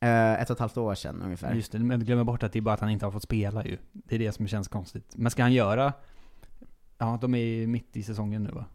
Eh, 0.01 0.33
ett 0.41 0.49
och 0.49 0.55
ett 0.55 0.59
halvt 0.59 0.77
år 0.77 0.95
sedan 0.95 1.21
ungefär. 1.21 1.53
Just 1.53 1.71
det, 1.71 1.79
men 1.79 2.05
glömmer 2.05 2.23
bort 2.23 2.43
att 2.43 2.53
det 2.53 2.59
är 2.59 2.61
bara 2.61 2.73
att 2.73 2.79
han 2.79 2.89
inte 2.89 3.05
har 3.05 3.11
fått 3.11 3.23
spela 3.23 3.65
ju. 3.65 3.77
Det 3.91 4.15
är 4.15 4.19
det 4.19 4.31
som 4.31 4.47
känns 4.47 4.67
konstigt. 4.67 5.13
Men 5.15 5.31
ska 5.31 5.41
han 5.41 5.53
göra... 5.53 5.93
Ja, 6.97 7.17
de 7.21 7.35
är 7.35 7.39
ju 7.39 7.67
mitt 7.67 7.97
i 7.97 8.03
säsongen 8.03 8.43
nu 8.43 8.51
va? 8.51 8.65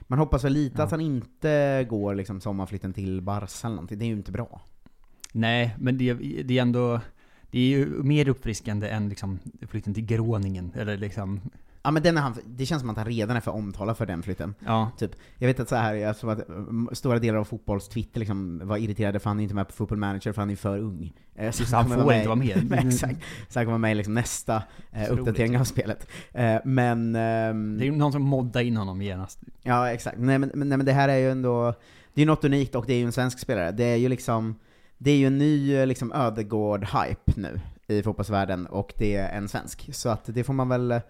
Man 0.00 0.18
hoppas 0.18 0.44
väl 0.44 0.52
lite 0.52 0.74
Ja. 0.78 0.84
att 0.84 0.90
han 0.90 1.00
inte 1.00 1.86
går 1.90 2.14
liksom 2.14 2.40
sommarflytten 2.40 2.92
till 2.92 3.20
Barca 3.22 3.66
eller 3.66 3.74
någonting. 3.74 3.98
Det 3.98 4.04
är 4.04 4.06
ju 4.06 4.12
inte 4.12 4.32
bra. 4.32 4.60
Nej, 5.32 5.76
men 5.78 5.98
det, 5.98 6.14
det 6.42 6.58
är 6.58 6.62
ändå... 6.62 7.00
Det 7.50 7.58
är 7.58 7.66
ju 7.68 7.86
mer 8.02 8.28
uppfriskande 8.28 8.88
än 8.88 9.08
liksom 9.08 9.38
flytten 9.68 9.94
till 9.94 10.06
Groningen, 10.06 10.72
eller 10.74 10.96
liksom... 10.96 11.40
Ja 11.84 11.90
men 11.90 12.02
den 12.02 12.16
är 12.16 12.20
han, 12.20 12.34
det 12.46 12.66
känns 12.66 12.80
som 12.80 12.90
att 12.90 12.96
han 12.96 13.06
redan 13.06 13.36
är 13.36 13.40
för 13.40 13.50
omtalad 13.50 13.96
för 13.96 14.06
den 14.06 14.22
flytten. 14.22 14.54
Ja. 14.66 14.90
Typ. 14.98 15.10
Jag 15.38 15.46
vet 15.48 15.60
att 15.60 15.68
så 15.68 15.76
här, 15.76 15.94
jag 15.94 16.18
tror 16.18 16.32
att 16.32 16.48
mm, 16.48 16.88
stora 16.92 17.18
delar 17.18 17.38
av 17.38 17.44
fotbolls-Twitter 17.44 18.18
liksom 18.20 18.60
var 18.64 18.76
irriterade 18.76 19.18
för 19.18 19.30
han 19.30 19.38
är 19.38 19.42
inte 19.42 19.54
med 19.54 19.66
på 19.68 19.72
Football 19.72 19.98
Manager 19.98 20.32
för 20.32 20.42
han 20.42 20.50
är 20.50 20.56
för 20.56 20.78
ung. 20.78 21.12
Eh, 21.34 21.50
Så 21.50 21.76
han 21.76 21.84
kommer 21.84 22.02
får 22.02 22.12
inte 22.12 22.28
vara 22.28 22.36
med. 22.36 22.66
Nej, 22.70 22.84
Exakt. 22.86 23.16
Så 23.48 23.58
han 23.58 23.66
kommer 23.66 23.78
med 23.78 23.92
i 23.92 23.94
liksom 23.94 24.14
nästa 24.14 24.62
eh, 24.92 25.12
uppdatering 25.12 25.58
av 25.58 25.64
spelet. 25.64 26.08
Eh, 26.32 26.56
men... 26.64 27.16
ehm, 27.16 27.78
Det 27.78 27.84
är 27.84 27.86
ju 27.86 27.92
någon 27.96 28.12
som 28.12 28.22
moddar 28.22 28.60
in 28.60 28.76
honom 28.76 29.02
genast. 29.02 29.38
Ja, 29.62 29.90
exakt. 29.90 30.18
Nej 30.18 30.38
men, 30.38 30.50
nej, 30.54 30.78
men 30.78 30.86
det 30.86 30.92
här 30.92 31.08
är 31.08 31.16
ju 31.18 31.30
ändå, 31.30 31.74
det 32.14 32.20
är 32.20 32.24
ju 32.24 32.26
något 32.26 32.44
unikt 32.44 32.74
och 32.74 32.84
det 32.86 32.94
är 32.94 32.98
ju 32.98 33.04
en 33.04 33.12
svensk 33.12 33.38
spelare. 33.38 33.72
Det 33.72 33.84
är 33.84 33.96
ju 33.96 34.08
liksom, 34.08 34.54
det 34.98 35.10
är 35.10 35.16
ju 35.16 35.26
en 35.26 35.38
ny 35.38 35.74
eh, 35.76 35.86
liksom 35.86 36.12
Ödegård-hype 36.12 37.32
nu 37.36 37.60
i 37.86 38.02
fotbollsvärlden 38.02 38.66
och 38.66 38.92
det 38.98 39.16
är 39.16 39.36
en 39.38 39.48
svensk. 39.48 39.88
Så 39.94 40.08
att 40.08 40.24
det 40.24 40.44
får 40.44 40.52
man 40.54 40.68
väl, 40.68 41.00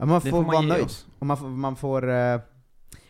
ja, 0.00 0.06
man 0.06 0.20
får, 0.20 0.30
får 0.30 0.36
man 0.42 0.46
vara 0.46 0.60
nöjd. 0.60 0.84
oss. 0.84 1.06
Och 1.18 1.26
man 1.26 1.36
får, 1.36 1.48
man 1.48 1.76
får 1.76 2.10
eh, 2.10 2.40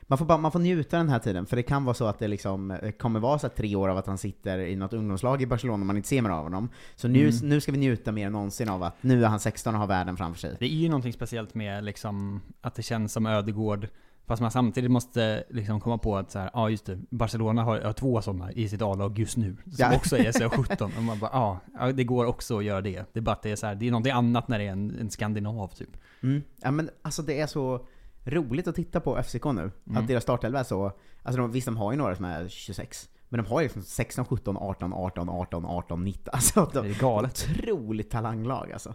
man 0.03 0.19
får, 0.19 0.25
bara, 0.27 0.39
man 0.39 0.53
får 0.53 0.59
njuta 0.59 0.97
den 0.97 1.09
här 1.09 1.19
tiden, 1.19 1.47
för 1.47 1.57
det 1.57 1.63
kan 1.63 1.85
vara 1.85 1.95
så 1.95 2.07
att 2.07 2.19
det 2.19 2.29
liksom 2.29 2.71
eh, 2.71 2.91
kommer 2.91 3.21
vara 3.21 3.39
så 3.39 3.49
tre 3.49 3.77
år 3.77 3.89
av 3.89 3.97
att 3.99 4.07
han 4.07 4.19
sitter 4.19 4.59
i 4.59 4.77
något 4.77 4.93
ungdomslag 4.93 5.43
i 5.43 5.47
Barcelona 5.47 5.83
och 5.83 5.87
man 5.87 5.97
inte 5.97 6.09
ser 6.09 6.23
mer 6.23 6.31
av 6.31 6.43
honom. 6.43 6.69
Så 6.97 7.09
nu, 7.09 7.21
Mm. 7.29 7.49
nu 7.49 7.61
ska 7.61 7.73
vi 7.73 7.79
njuta 7.79 8.13
mer 8.13 8.27
än 8.27 8.33
någonsin 8.33 8.69
av 8.69 8.83
att 8.83 9.03
nu 9.03 9.25
är 9.25 9.29
han 9.29 9.41
16 9.41 9.75
och 9.75 9.81
har 9.81 9.87
världen 9.87 10.17
framför 10.17 10.41
sig. 10.41 10.57
Det 10.59 10.65
är 10.65 10.69
ju 10.69 10.89
någonting 10.89 11.13
speciellt 11.13 11.55
med 11.55 11.85
liksom 11.85 12.41
att 12.61 12.75
det 12.75 12.83
känns 12.83 13.13
som 13.13 13.27
Ödegård 13.27 13.89
Fast 14.27 14.43
man 14.43 14.51
samtidigt 14.51 14.91
måste 14.91 15.45
liksom 15.51 15.81
komma 15.81 15.99
på 15.99 16.17
att 16.17 16.31
så 16.31 16.39
här, 16.39 16.51
ja 16.53 16.71
just 16.71 16.87
det, 16.87 16.99
Barcelona 17.11 17.63
har, 17.65 17.81
har 17.81 17.93
två 17.93 18.23
sådana 18.23 18.53
i 18.53 18.69
sitt 18.69 18.83
A-lag 18.83 19.19
just 19.19 19.37
nu. 19.37 19.57
Som 19.65 19.73
Ja. 19.79 19.97
också 19.97 20.17
är 20.17 20.33
SO17. 20.33 20.83
Och 20.97 21.03
man 21.03 21.19
bara, 21.19 21.31
ja, 21.33 21.61
ja, 21.79 21.93
det 21.93 22.05
går 22.05 22.25
också 22.25 22.59
att 22.59 22.65
göra 22.65 22.81
det. 22.81 23.05
Det 23.13 23.19
är 23.19 23.23
bara 23.23 23.33
att 23.33 23.43
det 23.43 23.51
är 23.51 23.57
så 23.57 23.67
här, 23.67 23.75
det 23.75 23.87
är 23.87 23.91
någonting 23.91 24.13
annat 24.13 24.49
när 24.49 24.59
det 24.59 24.65
är 24.65 24.73
en, 24.73 24.97
en 25.01 25.11
skandinav 25.11 25.69
typ. 25.69 25.91
Mm. 26.23 26.43
Ja 26.63 26.71
men 26.71 26.91
alltså 27.03 27.23
det 27.23 27.41
är 27.41 27.47
så 27.47 27.87
roligt 28.25 28.69
att 28.69 28.75
titta 28.75 29.01
på 29.01 29.23
FCK 29.23 29.45
nu, 29.45 29.61
Mm. 29.61 30.03
att 30.03 30.09
deras 30.09 30.23
startelva 30.23 30.61
är 30.61 30.65
så, 30.65 30.93
alltså 31.23 31.41
de, 31.41 31.53
visst 31.53 31.67
de 31.67 31.77
har 31.77 31.93
ju 31.93 31.99
några 31.99 32.17
som 32.17 32.25
är 32.25 32.49
26, 32.49 33.09
men 33.29 33.43
de 33.45 33.51
har 33.51 33.61
ju 33.61 33.65
liksom 33.65 33.83
16, 33.83 34.25
17, 34.25 34.57
18, 34.57 34.93
18, 34.93 35.29
18, 35.29 35.65
18, 35.67 36.05
19, 36.05 36.31
alltså 36.35 36.71
de, 36.73 36.83
Det 36.89 36.95
är 36.95 37.01
galet. 37.01 37.49
otroligt 37.59 38.11
talanglag 38.11 38.73
alltså. 38.73 38.95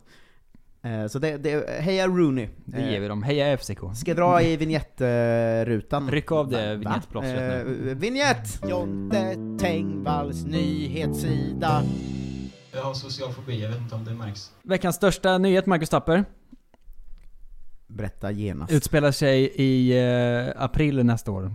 Eh, 0.82 1.08
Så 1.08 1.20
det, 1.20 1.38
det, 1.38 1.70
heja 1.82 2.08
Rooney! 2.08 2.50
Det 2.66 2.82
ger 2.92 3.00
vi 3.00 3.08
dem. 3.08 3.24
Heja 3.24 3.58
FCK. 3.58 3.80
Ska 3.96 4.12
jag 4.12 4.18
dra 4.18 4.42
i 4.42 4.58
vignettrutan? 4.58 6.10
Ryck 6.12 6.32
av 6.32 6.50
det 6.50 6.68
Va? 6.68 6.76
vignettplåstret 6.76 7.68
nu. 7.68 7.90
Eh, 7.92 7.98
Vignett! 7.98 8.60
Jonte 8.70 9.36
Tengvalls 9.60 10.46
nyhetssida. 10.46 11.84
Jag 12.74 12.82
har 12.84 12.94
social 12.94 13.32
fobi, 13.34 13.62
jag 13.62 13.70
vet 13.70 13.78
inte 13.82 13.96
om 13.96 14.06
det 14.06 14.14
märks. 14.14 14.52
Veckans 14.64 14.96
största 14.96 15.38
nyhet, 15.38 15.66
Marcus 15.66 15.90
Tapper, 15.90 16.26
Berätta 17.88 18.32
genast. 18.32 18.74
utspelar 18.74 19.12
sig 19.12 19.52
i 19.56 19.98
eh, 19.98 20.64
april 20.64 21.06
nästa 21.06 21.32
år. 21.32 21.54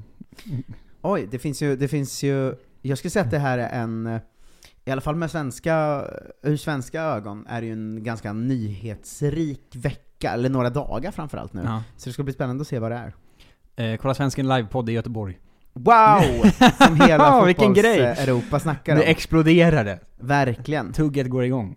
Oj, 1.03 1.29
det 1.31 1.39
finns 1.39 1.63
ju, 1.63 1.77
det 1.77 1.89
finns 1.89 2.23
ju, 2.23 2.55
jag 2.83 2.99
skulle 2.99 3.11
säga 3.11 3.25
att 3.25 3.31
det 3.31 3.39
här 3.39 3.59
är 3.59 3.83
en, 3.83 4.07
eh, 4.07 4.21
i 4.85 4.91
alla 4.91 5.01
fall 5.01 5.17
med 5.17 5.31
svenska, 5.31 6.05
ur 6.43 6.57
svenska 6.57 7.03
ögon, 7.03 7.47
är 7.49 7.61
det 7.61 7.67
ju 7.67 7.73
en 7.73 8.05
ganska 8.05 8.33
nyhetsrik 8.33 9.77
vecka, 9.77 10.31
eller 10.31 10.49
några 10.49 10.71
dagar 10.71 11.11
framförallt 11.11 11.53
nu. 11.53 11.63
Ja. 11.65 11.83
Så 11.97 12.09
det 12.09 12.13
ska 12.13 12.23
bli 12.23 12.33
spännande 12.33 12.61
att 12.63 12.69
se 12.69 12.79
vad 12.79 12.91
det 12.91 12.97
är. 12.97 13.15
Eh, 13.93 13.97
kolla 13.97 14.15
Svensken 14.15 14.49
livepodd 14.49 14.89
i 14.89 14.93
Göteborg. 14.93 15.39
Wow! 15.73 16.51
Som 16.87 17.01
hela 17.01 17.45
Vilken 17.47 17.75
grej! 17.75 18.01
Europa 18.01 18.61
snackar 18.61 18.93
om. 18.93 18.99
det. 19.85 20.01
Verkligen. 20.19 20.93
Tugget 20.93 21.31
går 21.31 21.45
igång. 21.45 21.77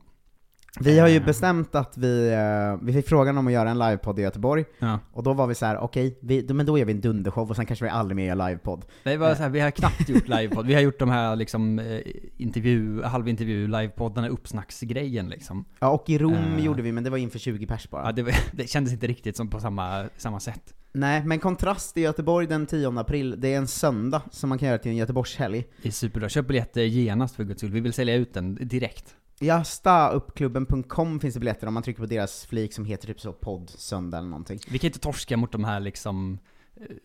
Vi 0.79 0.99
har 0.99 1.07
ju 1.07 1.19
bestämt 1.19 1.75
att 1.75 1.97
vi, 1.97 2.29
eh, 2.31 2.85
vi 2.85 2.93
fick 2.93 3.07
frågan 3.07 3.37
om 3.37 3.47
att 3.47 3.53
göra 3.53 3.69
en 3.69 3.79
livepodd 3.79 4.19
i 4.19 4.21
Göteborg, 4.21 4.65
Ja. 4.79 4.99
och 5.13 5.23
då 5.23 5.33
var 5.33 5.47
vi 5.47 5.55
så 5.55 5.65
här: 5.65 5.77
okej, 5.77 6.17
då- 6.47 6.53
men 6.53 6.65
då 6.65 6.77
gör 6.77 6.85
vi 6.85 6.91
en 6.91 7.01
dundershow 7.01 7.49
och 7.49 7.55
sen 7.55 7.65
kanske 7.65 7.85
vi 7.85 7.89
aldrig 7.91 8.15
mer 8.15 8.25
gör 8.25 8.47
livepodd. 8.47 8.85
Det 9.03 9.17
var 9.17 9.35
så 9.35 9.43
här, 9.43 9.49
vi 9.49 9.59
har 9.59 9.71
knappt 9.71 10.09
gjort 10.09 10.27
livepodd. 10.27 10.65
Vi 10.67 10.73
har 10.73 10.81
gjort 10.81 10.99
de 10.99 11.09
här 11.09 11.35
liksom 11.35 11.79
eh, 11.79 11.99
intervju, 12.37 13.03
halvintervju, 13.03 13.67
livepoddarna, 13.67 14.27
uppsnacksgrejen 14.29 15.29
liksom. 15.29 15.65
Ja, 15.79 15.89
och 15.89 16.09
i 16.09 16.17
Rom 16.17 16.33
Eh. 16.57 16.65
gjorde 16.65 16.81
vi, 16.81 16.91
men 16.91 17.03
det 17.03 17.09
var 17.09 17.17
inför 17.17 17.39
20 17.39 17.65
pers 17.67 17.89
bara. 17.89 18.05
Ja, 18.05 18.11
det, 18.11 18.23
var- 18.23 18.33
det 18.57 18.69
kändes 18.69 18.93
inte 18.93 19.07
riktigt 19.07 19.37
som 19.37 19.49
på 19.49 19.59
samma, 19.59 20.05
samma 20.17 20.39
sätt. 20.39 20.73
Nej, 20.95 21.23
men 21.25 21.39
kontrast 21.39 21.97
i 21.97 22.01
Göteborg 22.01 22.47
den 22.47 22.65
10 22.65 22.99
april, 22.99 23.35
det 23.37 23.53
är 23.53 23.57
en 23.57 23.67
söndag 23.67 24.21
som 24.31 24.49
man 24.49 24.57
kan 24.57 24.67
göra 24.67 24.77
till 24.77 24.91
en 24.91 24.97
Göteborgshelg. 24.97 25.63
Det 25.81 25.87
är 25.87 25.91
superbra. 25.91 26.29
Köp 26.29 26.47
biljetter 26.47 26.81
genast 26.81 27.35
för 27.35 27.43
guds 27.43 27.59
skull. 27.59 27.71
Vi 27.71 27.79
vill 27.79 27.93
sälja 27.93 28.15
ut 28.15 28.33
den 28.33 28.55
direkt. 28.61 29.15
Jastauppklubben.com 29.43 31.19
finns 31.19 31.33
det 31.33 31.39
biljetter 31.39 31.67
om 31.67 31.73
man 31.73 31.83
trycker 31.83 32.01
på 32.01 32.05
deras 32.07 32.45
flik 32.45 32.73
som 32.73 32.85
heter 32.85 33.07
typ 33.07 33.19
så 33.19 33.33
podd 33.33 33.69
söndag 33.69 34.17
eller 34.17 34.29
någonting. 34.29 34.59
Vi 34.69 34.79
kan 34.79 34.87
inte 34.87 34.99
torska 34.99 35.37
mot 35.37 35.51
de 35.51 35.63
här 35.63 35.79
liksom 35.79 36.39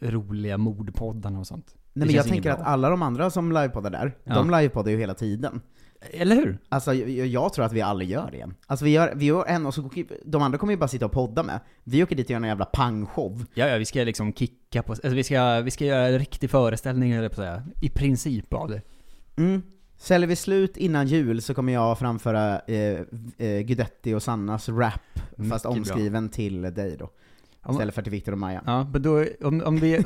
eh, 0.00 0.10
roliga 0.10 0.58
mordpoddarna 0.58 1.38
och 1.38 1.46
sånt. 1.46 1.74
Nej 1.92 2.06
men 2.06 2.14
jag 2.16 2.26
tänker 2.26 2.50
bra. 2.50 2.60
att 2.60 2.66
alla 2.66 2.90
de 2.90 3.02
andra 3.02 3.30
som 3.30 3.52
livepoddar 3.52 3.90
där, 3.90 4.16
Ja. 4.24 4.34
de 4.34 4.50
livepoddar 4.50 4.90
ju 4.90 4.98
hela 4.98 5.14
tiden. 5.14 5.60
Eller 6.12 6.36
hur? 6.36 6.58
Alltså 6.68 6.94
jag, 6.94 7.26
jag 7.26 7.52
tror 7.52 7.64
att 7.64 7.72
vi 7.72 7.80
aldrig 7.80 8.10
gör 8.10 8.30
det 8.30 8.36
igen. 8.36 8.54
Alltså 8.66 8.84
vi 8.84 8.90
gör, 8.90 9.12
vi 9.16 9.24
gör 9.24 9.44
en 9.46 9.66
och 9.66 9.74
så, 9.74 9.90
de 10.24 10.42
andra 10.42 10.58
kommer 10.58 10.72
ju 10.72 10.76
bara 10.78 10.88
sitta 10.88 11.06
och 11.06 11.12
podda 11.12 11.42
med. 11.42 11.60
Vi 11.84 12.02
åker 12.02 12.16
dit 12.16 12.26
och 12.26 12.30
gör 12.30 12.36
en 12.36 12.44
jävla 12.44 12.64
pangshow. 12.64 13.44
Ja, 13.54 13.66
ja, 13.68 13.76
vi 13.78 13.84
ska 13.84 14.02
liksom 14.04 14.32
kicka 14.32 14.82
på, 14.82 14.92
alltså 14.92 15.08
vi 15.08 15.24
ska, 15.24 15.60
vi 15.60 15.70
ska 15.70 15.84
göra 15.84 16.06
en 16.06 16.18
riktig 16.18 16.50
föreställning, 16.50 17.12
eller 17.12 17.28
på 17.28 17.34
säga. 17.34 17.62
I 17.82 17.88
princip 17.88 18.54
av 18.54 18.68
det. 18.68 18.82
Mm. 19.36 19.62
Säljer 19.98 20.28
vi 20.28 20.36
slut 20.36 20.76
innan 20.76 21.06
jul 21.06 21.42
så 21.42 21.54
kommer 21.54 21.72
jag 21.72 21.98
framföra 21.98 22.60
eh, 22.60 23.00
eh, 23.38 23.60
Guidetti 23.60 24.14
och 24.14 24.22
Sannas 24.22 24.68
rap, 24.68 24.92
fast 25.14 25.38
Mycket 25.38 25.62
bra. 25.62 25.70
omskriven 25.70 26.28
till 26.28 26.62
dig 26.62 26.96
då. 26.98 27.10
Istället 27.70 27.94
för 27.94 28.02
till 28.02 28.12
Victor 28.12 28.32
och 28.32 28.38
Maja. 28.38 28.62
Ja, 28.66 28.86
men 28.92 29.02
då, 29.02 29.24
om, 29.40 29.62
om 29.64 29.80
det 29.80 29.96
är 29.96 30.04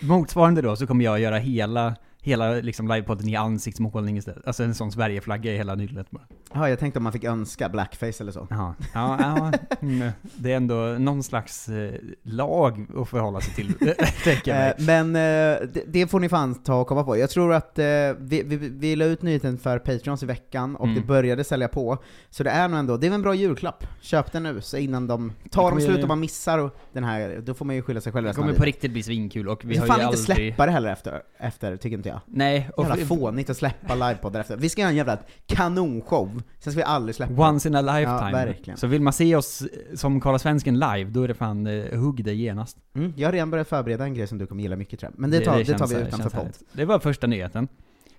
motsvarande 0.00 0.62
då, 0.62 0.76
så 0.76 0.86
kommer 0.86 1.04
jag 1.04 1.20
göra 1.20 1.38
hela, 1.38 1.96
hela 2.24 2.50
liksom 2.52 2.88
livepodden 2.88 3.28
i 3.28 3.36
ansiktsmålning 3.36 4.16
istället. 4.18 4.46
Alltså 4.46 4.62
en 4.62 4.74
sån 4.74 4.92
Sverigeflagga 4.92 5.52
i 5.52 5.56
hela 5.56 5.74
nyllet 5.74 6.10
bara. 6.10 6.22
Ja, 6.54 6.68
jag 6.68 6.78
tänkte 6.78 6.98
om 6.98 7.02
man 7.02 7.12
fick 7.12 7.24
önska 7.24 7.68
blackface 7.68 8.22
eller 8.22 8.32
så. 8.32 8.46
Ja, 8.50 8.74
ja, 8.94 9.16
ja 9.20 9.52
mm, 9.80 10.10
det 10.22 10.52
är 10.52 10.56
ändå 10.56 10.74
någon 10.98 11.22
slags 11.22 11.68
eh, 11.68 11.94
lag 12.22 12.86
att 12.96 13.08
förhålla 13.08 13.40
sig 13.40 13.54
till, 13.54 13.74
tänker 14.24 14.54
jag 14.54 14.58
mig. 14.58 14.74
Eh, 14.78 14.84
men 14.86 15.16
eh, 15.16 15.68
det, 15.72 15.84
det 15.86 16.06
får 16.06 16.20
ni 16.20 16.28
fan 16.28 16.54
ta 16.54 16.80
och 16.80 16.86
komma 16.86 17.04
på. 17.04 17.16
Jag 17.16 17.30
tror 17.30 17.52
att 17.54 17.78
eh, 17.78 17.84
vi, 18.18 18.42
vi, 18.44 18.56
vi 18.56 18.96
la 18.96 19.04
ut 19.04 19.22
nyheten 19.22 19.58
för 19.58 19.78
Patreons 19.78 20.22
i 20.22 20.26
veckan, 20.26 20.76
och 20.76 20.86
Mm. 20.92 20.94
det 21.02 21.06
började 21.06 21.44
sälja 21.44 21.68
på. 21.68 21.98
Så 22.30 22.42
det 22.42 22.50
är 22.50 22.68
nog 22.68 22.78
ändå, 22.78 22.96
det 22.96 23.06
är 23.06 23.10
väl 23.10 23.14
en 23.14 23.22
bra 23.22 23.34
julklapp. 23.34 23.86
Köp 24.00 24.32
den 24.32 24.42
nu, 24.42 24.60
så 24.60 24.76
innan 24.76 25.06
de 25.06 25.32
tar 25.50 25.70
de 25.70 25.80
slut 25.80 26.02
och 26.02 26.08
man 26.08 26.20
missar 26.20 26.58
och 26.58 26.76
den 26.92 27.04
här, 27.04 27.40
då 27.46 27.54
får 27.54 27.64
man 27.64 27.76
ju 27.76 27.82
skylla 27.82 28.00
sig 28.00 28.12
själv 28.12 28.26
Det 28.26 28.34
kommer 28.34 28.52
på 28.54 28.64
riktigt 28.64 28.92
bli 28.92 29.02
svinkul 29.02 29.48
och 29.48 29.64
vi 29.64 29.68
Vi 29.68 29.76
har 29.76 29.86
ju 29.86 29.88
fan 29.88 29.96
inte 30.00 30.06
aldrig... 30.06 30.24
släppa 30.36 30.66
det 30.66 30.72
heller 30.72 30.92
efter, 30.92 31.22
efter, 31.38 31.76
tycker 31.76 31.96
inte 31.96 32.08
jag. 32.08 32.11
Nej, 32.26 32.70
och 32.76 32.84
Jävla 32.84 33.06
fånigt 33.06 33.50
att 33.50 33.56
släppa 33.56 33.94
livepoddar 33.94 34.40
efter. 34.40 34.56
Vi 34.56 34.68
ska 34.68 34.80
göra 34.80 34.90
en 34.90 34.96
jävla 34.96 35.18
kanonshow, 35.46 36.42
sen 36.58 36.72
ska 36.72 36.78
vi 36.80 36.84
aldrig 36.84 37.14
släppa 37.14 37.48
Once 37.48 37.68
in 37.68 37.74
a 37.74 37.80
lifetime. 37.80 38.30
Ja, 38.30 38.30
verkligen. 38.46 38.76
Så 38.76 38.86
vill 38.86 39.02
man 39.02 39.12
se 39.12 39.36
oss 39.36 39.62
som 39.94 40.20
Karla 40.20 40.38
Svensken 40.38 40.74
live, 40.78 41.04
då 41.04 41.22
är 41.22 41.28
det 41.28 41.34
fan 41.34 41.66
eh, 41.66 41.98
hugg 42.00 42.24
det 42.24 42.34
genast. 42.34 42.76
Mm, 42.94 43.12
jag 43.16 43.28
har 43.28 43.32
redan 43.32 43.50
börjat 43.50 43.68
förbereda 43.68 44.04
en 44.04 44.14
grej 44.14 44.26
som 44.26 44.38
du 44.38 44.46
kommer 44.46 44.62
gilla 44.62 44.76
mycket 44.76 45.00
tror 45.00 45.12
jag. 45.12 45.20
Men 45.20 45.30
det 45.30 45.40
tar, 45.40 45.58
det, 45.58 45.64
tar 45.64 45.78
känns- 45.78 45.92
vi 45.92 45.96
utanför 45.96 46.30
podd. 46.30 46.38
härligt. 46.38 46.62
Det 46.72 46.84
var 46.84 46.98
första 46.98 47.26
nyheten. 47.26 47.68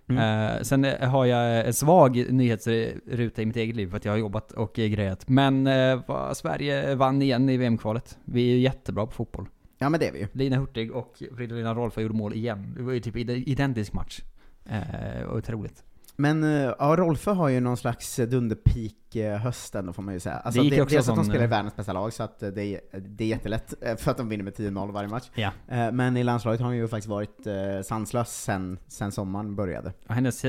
Mm. 0.10 0.48
Eh, 0.56 0.62
sen 0.62 0.86
eh, 0.86 1.10
har 1.10 1.26
jag 1.26 1.68
en 1.68 1.74
svag 1.74 2.26
nyhetsruta 2.30 3.42
i 3.42 3.46
mitt 3.46 3.56
eget 3.56 3.76
liv 3.76 3.90
för 3.90 3.98
att 3.98 4.06
jag 4.06 4.12
har 4.12 4.18
jobbat 4.18 4.52
och 4.52 4.80
eh, 4.80 4.88
grejat. 4.88 5.30
Men 5.30 5.68
eh, 5.68 6.00
vad- 6.08 6.38
Sverige 6.38 6.96
vann 6.96 7.22
igen 7.22 7.50
i 7.50 7.58
VM-kvalet. 7.58 8.18
Vi 8.26 8.42
är 8.52 8.56
ju 8.56 8.60
jättebra 8.60 9.06
på 9.06 9.12
fotboll. 9.12 9.46
Ja 9.78 9.90
men 9.90 10.00
det 10.00 10.08
är 10.08 10.12
vi 10.12 10.20
ju. 10.20 10.28
Lina 10.34 10.58
Hurtig 10.58 10.92
och 10.92 11.24
Fridolina 11.38 11.74
Rolfö 11.74 12.02
gjorde 12.02 12.14
mål 12.14 12.34
igen. 12.34 12.74
Det 12.78 12.84
var 12.84 12.92
ju 12.94 13.00
typ 13.00 13.16
ide- 13.16 13.50
identisk 13.50 13.94
match. 13.94 14.22
Eh, 14.66 15.34
otroligt. 15.36 15.84
Men 16.16 16.44
eh, 16.44 16.50
ja, 16.80 16.96
Rolfö 16.98 17.32
har 17.32 17.50
ju 17.50 17.60
någon 17.60 17.78
slags 17.78 18.16
dunderpeak 18.16 19.16
eh, 19.16 19.38
hösten 19.38 19.86
då 19.86 19.94
får 19.94 20.04
man 20.04 20.14
ju 20.14 20.20
säga. 20.20 20.36
Alltså, 20.36 20.62
Det 20.62 20.66
gick 20.66 20.76
det, 20.76 20.82
också 20.82 20.96
dels 20.96 21.10
att 21.10 21.16
de 21.16 21.26
spelar 21.26 21.42
i 21.42 21.44
eh, 21.44 21.50
världens 21.50 21.76
bästa 21.76 21.94
lag, 21.94 22.14
så 22.14 22.24
att 22.24 22.40
det 22.40 22.64
är, 22.64 22.80
det 23.00 23.24
är 23.24 23.28
jättelätt, 23.28 23.74
för 23.98 24.12
att 24.12 24.18
de 24.18 24.30
vinner 24.30 24.44
med 24.44 24.54
10-0 24.54 24.92
varje 24.92 25.10
match. 25.10 25.30
Ja. 25.36 25.52
Men 25.92 26.18
i 26.18 26.24
landslaget 26.24 26.60
har 26.62 26.68
han 26.68 26.78
ju 26.78 26.88
faktiskt 26.88 27.08
varit 27.10 27.48
sanslös 27.86 28.44
sen, 28.44 28.78
sen 28.88 29.12
sommaren 29.12 29.56
började. 29.56 29.94
Och 30.08 30.16
hennes 30.16 30.44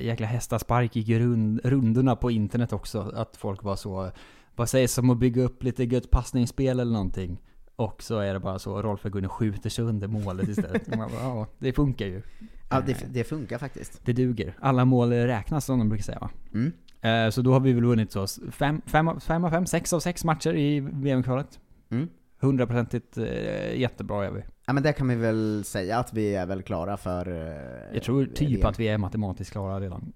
jäkla 0.00 0.26
hästaspark 0.26 0.96
gick 0.96 1.08
rund, 1.08 1.60
rundorna 1.64 2.16
på 2.16 2.30
internet 2.30 2.72
också. 2.72 3.12
Att 3.14 3.36
folk 3.36 3.62
var 3.62 3.76
så, 3.76 4.10
vad 4.56 4.68
sägs 4.68 4.98
om 4.98 5.10
att 5.10 5.18
bygga 5.18 5.42
upp 5.42 5.62
lite 5.62 5.84
gött 5.84 6.10
passningsspel 6.10 6.80
eller 6.80 6.92
någonting? 6.92 7.40
Och 7.80 8.02
så 8.02 8.18
är 8.18 8.32
det 8.34 8.40
bara 8.40 8.58
så, 8.58 8.82
Rolf 8.82 9.04
och 9.04 9.32
skjuter 9.32 9.70
sönder 9.70 10.08
målet 10.08 10.48
istället. 10.48 10.88
Man 10.88 10.98
bara, 10.98 11.22
ja, 11.22 11.46
det 11.58 11.72
funkar 11.72 12.06
ju. 12.06 12.22
Ja, 12.70 12.80
det, 12.86 13.06
det 13.12 13.24
funkar 13.24 13.58
faktiskt. 13.58 14.00
Det 14.04 14.12
duger. 14.12 14.54
Alla 14.60 14.84
mål 14.84 15.12
räknas 15.12 15.64
som 15.64 15.78
de 15.78 15.88
brukar 15.88 16.02
säga 16.04 16.18
va? 16.18 16.30
Mm. 16.54 16.72
Eh, 17.00 17.30
Så 17.30 17.42
då 17.42 17.52
har 17.52 17.60
vi 17.60 17.72
väl 17.72 17.84
vunnit 17.84 18.12
så 18.12 18.26
fem, 18.50 18.80
fem, 18.86 19.08
av- 19.08 19.20
fem 19.20 19.44
av 19.44 19.50
fem, 19.50 19.66
sex 19.66 19.92
av 19.92 20.00
sex 20.00 20.24
matcher 20.24 20.54
i 20.56 20.80
VM-kvalet. 20.80 21.60
Mm. 21.90 22.08
Hundraprocentigt 22.40 23.18
eh, 23.18 23.74
jättebra 23.80 24.24
är 24.26 24.30
vi. 24.30 24.42
Ja 24.66 24.72
men 24.72 24.82
det 24.82 24.92
kan 24.92 25.08
vi 25.08 25.14
väl 25.14 25.62
säga 25.64 25.98
att 25.98 26.12
vi 26.14 26.34
är 26.34 26.46
väl 26.46 26.62
klara 26.62 26.96
för... 26.96 27.28
eh, 27.28 27.94
Jag 27.94 28.02
tror 28.02 28.24
typ 28.26 28.50
VM. 28.50 28.66
att 28.68 28.78
vi 28.80 28.88
är 28.88 28.98
matematiskt 28.98 29.52
klara 29.52 29.80
redan. 29.80 30.12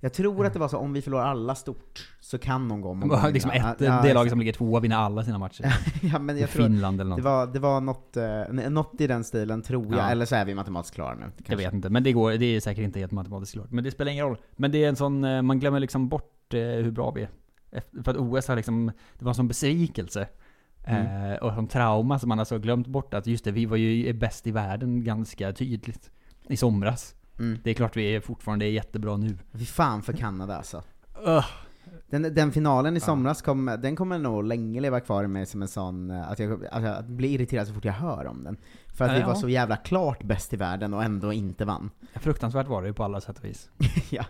Jag 0.00 0.12
tror 0.12 0.46
att 0.46 0.52
det 0.52 0.58
var 0.58 0.68
så, 0.68 0.78
om 0.78 0.92
vi 0.92 1.02
förlorar 1.02 1.24
alla 1.24 1.54
stort, 1.54 2.08
så 2.20 2.38
kan 2.38 2.68
någon 2.68 2.80
gång 2.80 3.08
Bara 3.08 3.28
liksom 3.32 3.50
ett, 3.50 3.80
Ja, 3.80 4.02
det 4.02 4.14
laget 4.14 4.30
som 4.30 4.38
ligger 4.38 4.52
tvåa 4.52 4.80
vinner 4.80 4.96
alla 4.96 5.24
sina 5.24 5.38
matcher. 5.38 5.74
ja, 6.02 6.18
men 6.18 6.38
jag 6.38 6.50
tror 6.50 6.62
Finland 6.62 7.00
eller 7.00 7.08
något. 7.08 7.18
det 7.18 7.22
var, 7.22 7.46
det 7.46 7.58
var 7.58 7.80
något, 7.80 8.16
eh, 8.16 8.70
något 8.70 9.00
i 9.00 9.06
den 9.06 9.24
stilen, 9.24 9.62
tror 9.62 9.86
jag. 9.86 10.04
Ja. 10.04 10.10
Eller 10.10 10.26
så 10.26 10.36
är 10.36 10.44
vi 10.44 10.54
matematiskt 10.54 10.94
klara 10.94 11.14
nu. 11.14 11.24
Jag 11.46 11.56
vet 11.56 11.72
inte, 11.72 11.90
men 11.90 12.02
det 12.02 12.12
går, 12.12 12.32
det 12.32 12.46
är 12.46 12.60
säkert 12.60 12.84
inte 12.84 12.98
helt 12.98 13.12
matematiskt 13.12 13.52
klart. 13.52 13.70
Men 13.70 13.84
det 13.84 13.90
spelar 13.90 14.12
ingen 14.12 14.26
roll. 14.26 14.38
Men 14.56 14.72
det 14.72 14.84
är 14.84 14.88
en 14.88 14.96
sån, 14.96 15.24
eh, 15.24 15.42
man 15.42 15.60
glömmer 15.60 15.80
liksom 15.80 16.08
bort 16.08 16.54
eh, 16.54 16.60
hur 16.60 16.90
bra 16.90 17.10
vi 17.10 17.22
är. 17.22 17.30
För 18.02 18.10
att 18.10 18.16
OS 18.16 18.48
har 18.48 18.56
liksom, 18.56 18.92
det 19.18 19.24
var 19.24 19.30
en 19.30 19.34
sån 19.34 19.48
besvikelse. 19.48 20.28
Mm. 20.84 21.32
Eh, 21.32 21.36
och 21.36 21.54
som 21.54 21.66
trauma 21.66 22.18
som 22.18 22.28
man 22.28 22.38
alltså 22.38 22.58
glömt 22.58 22.86
bort 22.86 23.14
att 23.14 23.26
just 23.26 23.44
det, 23.44 23.50
vi 23.50 23.66
var 23.66 23.76
ju 23.76 24.12
bäst 24.12 24.46
i 24.46 24.50
världen 24.50 25.04
ganska 25.04 25.52
tydligt. 25.52 26.10
I 26.48 26.56
somras. 26.56 27.14
Mm. 27.38 27.58
Det 27.64 27.70
är 27.70 27.74
klart 27.74 27.96
vi 27.96 28.14
är 28.14 28.20
fortfarande 28.20 28.64
är 28.64 28.70
jättebra 28.70 29.16
nu. 29.16 29.38
Fy 29.52 29.64
fan 29.64 30.02
för 30.02 30.12
Kanada 30.12 30.56
alltså. 30.56 30.82
Ugh. 31.26 31.46
Den, 32.10 32.34
den 32.34 32.52
finalen 32.52 32.96
i 32.96 33.00
somras, 33.00 33.42
kom, 33.42 33.76
den 33.82 33.96
kommer 33.96 34.18
nog 34.18 34.44
länge 34.44 34.80
leva 34.80 35.00
kvar 35.00 35.24
i 35.24 35.28
mig 35.28 35.46
som 35.46 35.62
en 35.62 35.68
sån, 35.68 36.10
eh, 36.10 36.30
att 36.30 36.38
jag 36.38 36.66
att 36.66 37.06
bli 37.06 37.34
irriterad 37.34 37.66
så 37.66 37.74
fort 37.74 37.84
jag 37.84 37.92
hör 37.92 38.26
om 38.26 38.44
den. 38.44 38.56
För 38.94 39.04
att 39.04 39.10
Ja, 39.10 39.14
vi 39.14 39.20
ja. 39.20 39.26
var 39.26 39.34
så 39.34 39.48
jävla 39.48 39.76
klart 39.76 40.22
bäst 40.22 40.52
i 40.52 40.56
världen 40.56 40.94
och 40.94 41.04
ändå 41.04 41.32
inte 41.32 41.64
vann. 41.64 41.90
Fruktansvärt 42.14 42.68
var 42.68 42.82
det 42.82 42.88
ju 42.88 42.94
på 42.94 43.04
alla 43.04 43.20
sätt 43.20 43.38
och 43.38 43.44
vis. 43.44 43.70
ja, 44.10 44.24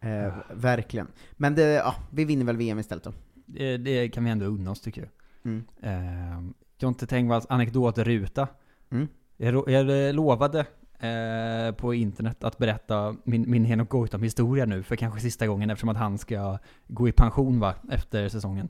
eh, 0.00 0.34
verkligen. 0.52 1.06
Men 1.32 1.54
det, 1.54 1.62
ja, 1.62 1.94
vi 2.10 2.24
vinner 2.24 2.44
väl 2.44 2.56
VM 2.56 2.78
istället 2.78 3.04
då. 3.04 3.12
Det, 3.46 3.76
det 3.76 4.08
kan 4.08 4.24
vi 4.24 4.30
ändå 4.30 4.46
unna 4.46 4.70
oss 4.70 4.80
tycker 4.80 5.00
jag. 5.00 5.10
Mm. 5.52 5.64
Eh, 5.82 6.50
Jonte 6.78 7.06
Tengvalls 7.06 7.46
anekdotruta. 7.48 8.48
Mm. 8.90 9.08
Jag, 9.36 9.68
jag 9.70 10.14
lovade 10.14 10.66
eh, 11.00 11.74
på 11.74 11.94
internet 11.94 12.44
att 12.44 12.58
berätta 12.58 13.16
min, 13.24 13.50
min 13.50 13.64
Henok 13.64 13.88
Goitom 13.88 14.22
historia 14.22 14.64
nu 14.66 14.82
för 14.82 14.96
kanske 14.96 15.20
sista 15.20 15.46
gången 15.46 15.70
eftersom 15.70 15.88
att 15.88 15.96
han 15.96 16.18
ska 16.18 16.58
gå 16.88 17.08
i 17.08 17.12
pension 17.12 17.60
va, 17.60 17.74
efter 17.90 18.28
säsongen. 18.28 18.68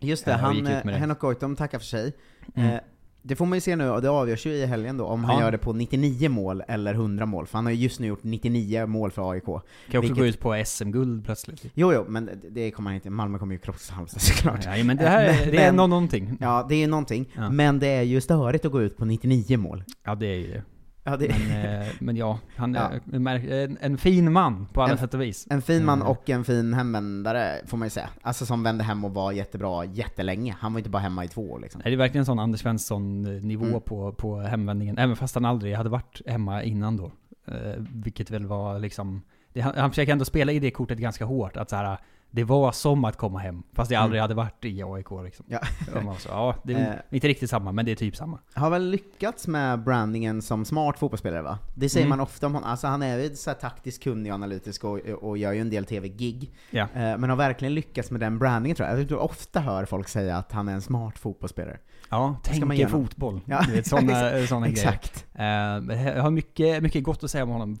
Just 0.00 0.24
det, 0.24 0.32
Eh, 0.32 0.38
han, 0.38 0.62
med 0.62 0.86
det. 0.86 0.92
Henok 0.92 1.18
Goitom 1.20 1.56
tackar 1.56 1.78
för 1.78 1.86
sig. 1.86 2.12
Mm. 2.54 2.70
Eh, 2.74 2.80
det 3.22 3.36
får 3.36 3.46
man 3.46 3.56
ju 3.56 3.60
se 3.60 3.76
nu, 3.76 3.90
och 3.90 4.02
det 4.02 4.10
avgörs 4.10 4.46
ju 4.46 4.50
i 4.50 4.66
helgen 4.66 4.96
då, 4.96 5.04
om 5.04 5.24
han 5.24 5.36
Ja. 5.36 5.42
gör 5.42 5.52
det 5.52 5.58
på 5.58 5.72
99 5.72 6.28
mål 6.28 6.62
eller 6.68 6.94
100 6.94 7.26
mål. 7.26 7.46
För 7.46 7.58
han 7.58 7.64
har 7.66 7.72
ju 7.72 7.78
just 7.78 8.00
nu 8.00 8.06
gjort 8.06 8.22
99 8.22 8.86
mål 8.86 9.10
för 9.10 9.30
AIK. 9.32 9.44
Kan 9.44 9.54
också 9.56 10.00
vilket- 10.00 10.18
gå 10.18 10.26
ut 10.26 10.40
på 10.40 10.54
SM-guld 10.64 11.24
plötsligt. 11.24 11.64
Jo, 11.74 11.92
jo, 11.92 12.04
men 12.08 12.30
det- 12.50 12.70
kommer 12.70 12.90
han 12.90 12.94
inte. 12.94 13.10
Malmö 13.10 13.38
kommer 13.38 13.52
ju 13.54 13.58
krossa 13.58 13.94
Halmstad 13.94 14.22
såklart. 14.22 14.64
Ja, 14.64 14.84
men 14.84 14.96
det 14.96 15.08
här 15.08 15.24
är- 15.24 15.44
Men- 15.44 15.50
det 15.54 15.62
är 15.62 15.72
någonting. 15.72 16.36
Ja, 16.40 16.66
det 16.68 16.74
är 16.82 16.88
någonting. 16.88 17.28
Ja. 17.36 17.50
Men 17.50 17.78
det 17.78 17.86
är 17.88 18.02
ju 18.02 18.20
störigt 18.20 18.64
att 18.64 18.72
gå 18.72 18.82
ut 18.82 18.96
på 18.96 19.04
99 19.04 19.56
mål. 19.56 19.84
Ja 20.04 20.14
det 20.14 20.26
är 20.26 20.36
ju 20.38 20.52
det. 20.52 20.62
Ja, 21.10 21.16
det 21.16 21.28
Men, 21.48 21.80
eh, 21.82 21.86
men 22.00 22.16
ja, 22.16 22.38
han 22.56 22.74
Ja. 22.74 22.80
är 22.80 23.00
en 23.12 23.22
märk- 23.28 23.50
en, 23.50 23.78
en 23.80 23.98
fin 23.98 24.32
man 24.32 24.66
på 24.72 24.82
alla 24.82 24.92
En- 24.92 24.98
sätt 24.98 25.14
och 25.14 25.20
vis. 25.20 25.46
En 25.50 25.62
fin 25.62 25.84
man 25.84 26.02
Eh, 26.02 26.08
och 26.08 26.30
en 26.30 26.44
fin 26.44 26.74
hemvändare, 26.74 27.60
får 27.66 27.76
man 27.76 27.86
ju 27.86 27.90
säga. 27.90 28.08
Alltså 28.22 28.46
som 28.46 28.62
vände 28.62 28.84
hem 28.84 29.04
och 29.04 29.14
var 29.14 29.32
jättebra 29.32 29.84
jättelänge. 29.84 30.56
Han 30.60 30.72
var 30.72 30.78
inte 30.80 30.90
bara 30.90 31.02
hemma 31.02 31.24
i 31.24 31.28
två 31.28 31.50
år 31.52 31.60
liksom. 31.60 31.80
Nej, 31.84 31.90
det 31.90 31.94
är 31.94 31.98
verkligen 31.98 32.22
en 32.22 32.26
sån 32.26 32.38
Anders 32.38 32.60
Svensson-nivå 32.60 33.64
Mm. 33.64 33.80
på, 33.80 34.12
på 34.12 34.40
hemvändningen, 34.40 34.98
även 34.98 35.16
fast 35.16 35.34
han 35.34 35.44
aldrig 35.44 35.74
hade 35.76 35.88
varit 35.88 36.20
hemma 36.26 36.62
innan 36.62 36.96
då. 36.96 37.10
Eh, 37.46 37.74
vilket 37.92 38.30
väl 38.30 38.46
var 38.46 38.78
liksom, 38.78 39.22
det, 39.52 39.60
han, 39.60 39.72
han 39.76 39.90
försöker 39.90 40.12
ändå 40.12 40.24
spela 40.24 40.52
i 40.52 40.58
det 40.58 40.70
kortet 40.70 40.98
ganska 40.98 41.24
hårt, 41.24 41.56
att 41.56 41.70
så 41.70 41.76
här, 41.76 41.98
det 42.30 42.44
var 42.44 42.72
som 42.72 43.04
att 43.04 43.16
komma 43.16 43.38
hem, 43.38 43.62
fast 43.72 43.90
jag 43.90 43.98
Mm. 43.98 44.04
aldrig 44.04 44.22
hade 44.22 44.34
varit 44.34 44.64
i 44.64 44.82
AIK 44.82 45.06
liksom. 45.24 45.46
Ja. 45.48 45.58
Så, 46.18 46.28
ja, 46.28 46.54
det 46.64 46.72
är 46.74 46.78
Eh. 47.10 47.14
inte 47.16 47.28
riktigt 47.28 47.50
samma, 47.50 47.72
men 47.72 47.84
det 47.84 47.90
är 47.92 47.96
typ 47.96 48.16
samma. 48.16 48.38
Har 48.54 48.70
väl 48.70 48.90
lyckats 48.90 49.46
med 49.48 49.82
brandingen 49.84 50.42
som 50.42 50.64
smart 50.64 50.98
fotbollsspelare 50.98 51.42
va? 51.42 51.58
Det 51.74 51.88
säger 51.88 52.06
Mm. 52.06 52.18
man 52.18 52.20
ofta 52.26 52.46
om 52.46 52.54
honom. 52.54 52.70
Alltså 52.70 52.86
han 52.86 53.02
är 53.02 53.18
ju 53.18 53.34
så 53.36 53.54
taktiskt 53.54 54.02
kunnig 54.02 54.32
och 54.32 54.34
analytisk 54.34 54.84
och, 54.84 54.98
och 54.98 55.38
gör 55.38 55.52
ju 55.52 55.60
en 55.60 55.70
del 55.70 55.84
TV-gig. 55.84 56.52
Ja. 56.70 56.82
Eh, 56.82 56.88
Men 57.18 57.30
har 57.30 57.36
verkligen 57.36 57.74
lyckats 57.74 58.10
med 58.10 58.20
den 58.20 58.38
brandingen 58.38 58.76
tror 58.76 58.88
jag. 58.88 59.00
Jag 59.00 59.08
tror 59.08 59.18
ofta 59.20 59.60
hör 59.60 59.84
folk 59.84 60.08
säga 60.08 60.36
att 60.36 60.52
han 60.52 60.68
är 60.68 60.72
en 60.72 60.82
smart 60.82 61.18
fotbollsspelare. 61.18 61.78
Ja, 62.10 62.36
tänker 62.42 62.86
fotboll. 62.88 63.40
Ja, 63.44 63.60
Du 63.66 63.70
vet, 63.72 63.78
exakt. 63.92 64.48
såna 64.48 64.66
Exakt. 64.68 65.26
grejer. 65.36 65.90
Eh, 65.90 66.06
jag 66.16 66.22
har 66.22 66.30
mycket, 66.30 66.82
mycket 66.82 67.04
gott 67.04 67.24
att 67.24 67.30
säga 67.30 67.44
om 67.44 67.50
honom. 67.50 67.78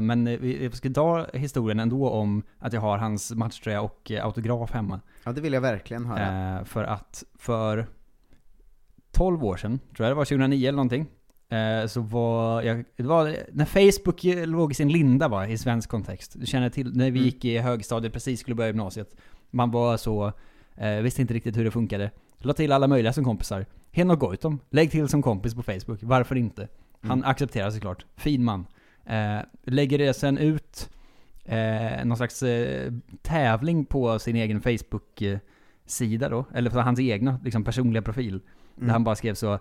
Men 0.00 0.24
vi 0.24 0.70
ska 0.72 0.90
ta 0.90 1.26
historien 1.32 1.80
ändå 1.80 2.08
om 2.10 2.42
att 2.58 2.72
jag 2.72 2.80
har 2.80 2.98
hans 2.98 3.32
matchtröja 3.56 3.80
och 3.80 4.10
eh, 4.10 4.24
autograf 4.26 4.70
hemma. 4.72 5.00
Ja, 5.24 5.32
det 5.32 5.40
vill 5.40 5.52
jag 5.52 5.60
verkligen 5.60 6.06
höra. 6.06 6.58
Eh, 6.58 6.64
för 6.64 6.84
att 6.84 7.24
för 7.38 7.86
12 9.12 9.44
år 9.44 9.56
sedan, 9.56 9.78
tror 9.96 10.04
jag 10.06 10.10
det 10.10 10.14
var 10.14 10.24
2009 10.24 10.68
eller 10.68 10.76
någonting, 10.76 11.06
eh, 11.48 11.86
så 11.86 12.00
var 12.00 12.62
jag, 12.62 12.84
det 12.96 13.02
var 13.02 13.36
när 13.52 13.64
Facebook 13.64 14.20
låg 14.46 14.72
i 14.72 14.74
sin 14.74 14.88
linda 14.92 15.28
va, 15.28 15.46
i 15.48 15.58
svensk 15.58 15.90
kontext. 15.90 16.32
Du 16.40 16.46
känner 16.46 16.70
till, 16.70 16.96
när 16.96 17.04
vi 17.10 17.18
Mm. 17.18 17.24
gick 17.24 17.44
i 17.44 17.58
högstadiet, 17.58 18.12
precis 18.12 18.40
skulle 18.40 18.54
börja 18.54 18.68
gymnasiet. 18.68 19.16
Man 19.50 19.70
var 19.70 19.96
så, 19.96 20.32
eh, 20.76 20.90
visste 20.90 21.22
inte 21.22 21.34
riktigt 21.34 21.56
hur 21.56 21.64
det 21.64 21.70
funkade. 21.70 22.10
La 22.38 22.52
till 22.52 22.72
alla 22.72 22.86
möjliga 22.88 23.12
som 23.12 23.24
kompisar. 23.24 23.66
Henok 23.92 24.20
Goitom, 24.20 24.58
lägg 24.70 24.90
till 24.90 25.08
som 25.08 25.22
kompis 25.22 25.54
på 25.54 25.62
Facebook, 25.62 25.98
varför 26.02 26.34
inte? 26.36 26.68
Han 27.00 27.18
Mm. 27.18 27.30
accepterar 27.30 27.70
såklart. 27.70 28.06
Fin 28.16 28.44
man. 28.44 28.66
Eh, 29.04 29.38
lägger 29.64 29.98
det 29.98 30.14
sen 30.14 30.38
ut 30.38 30.90
eh, 31.48 32.04
någon 32.04 32.16
slags 32.16 32.42
eh, 32.42 32.92
tävling 33.22 33.84
på 33.84 34.18
sin 34.18 34.36
egen 34.36 34.60
Facebook-sida 34.60 36.28
då, 36.28 36.44
eller 36.54 36.70
på 36.70 36.80
hans 36.80 37.00
egna 37.00 37.40
liksom, 37.44 37.64
personliga 37.64 38.02
profil. 38.02 38.34
Mm. 38.34 38.86
Där 38.86 38.92
han 38.92 39.04
bara 39.04 39.16
skrev 39.16 39.34
så 39.34 39.58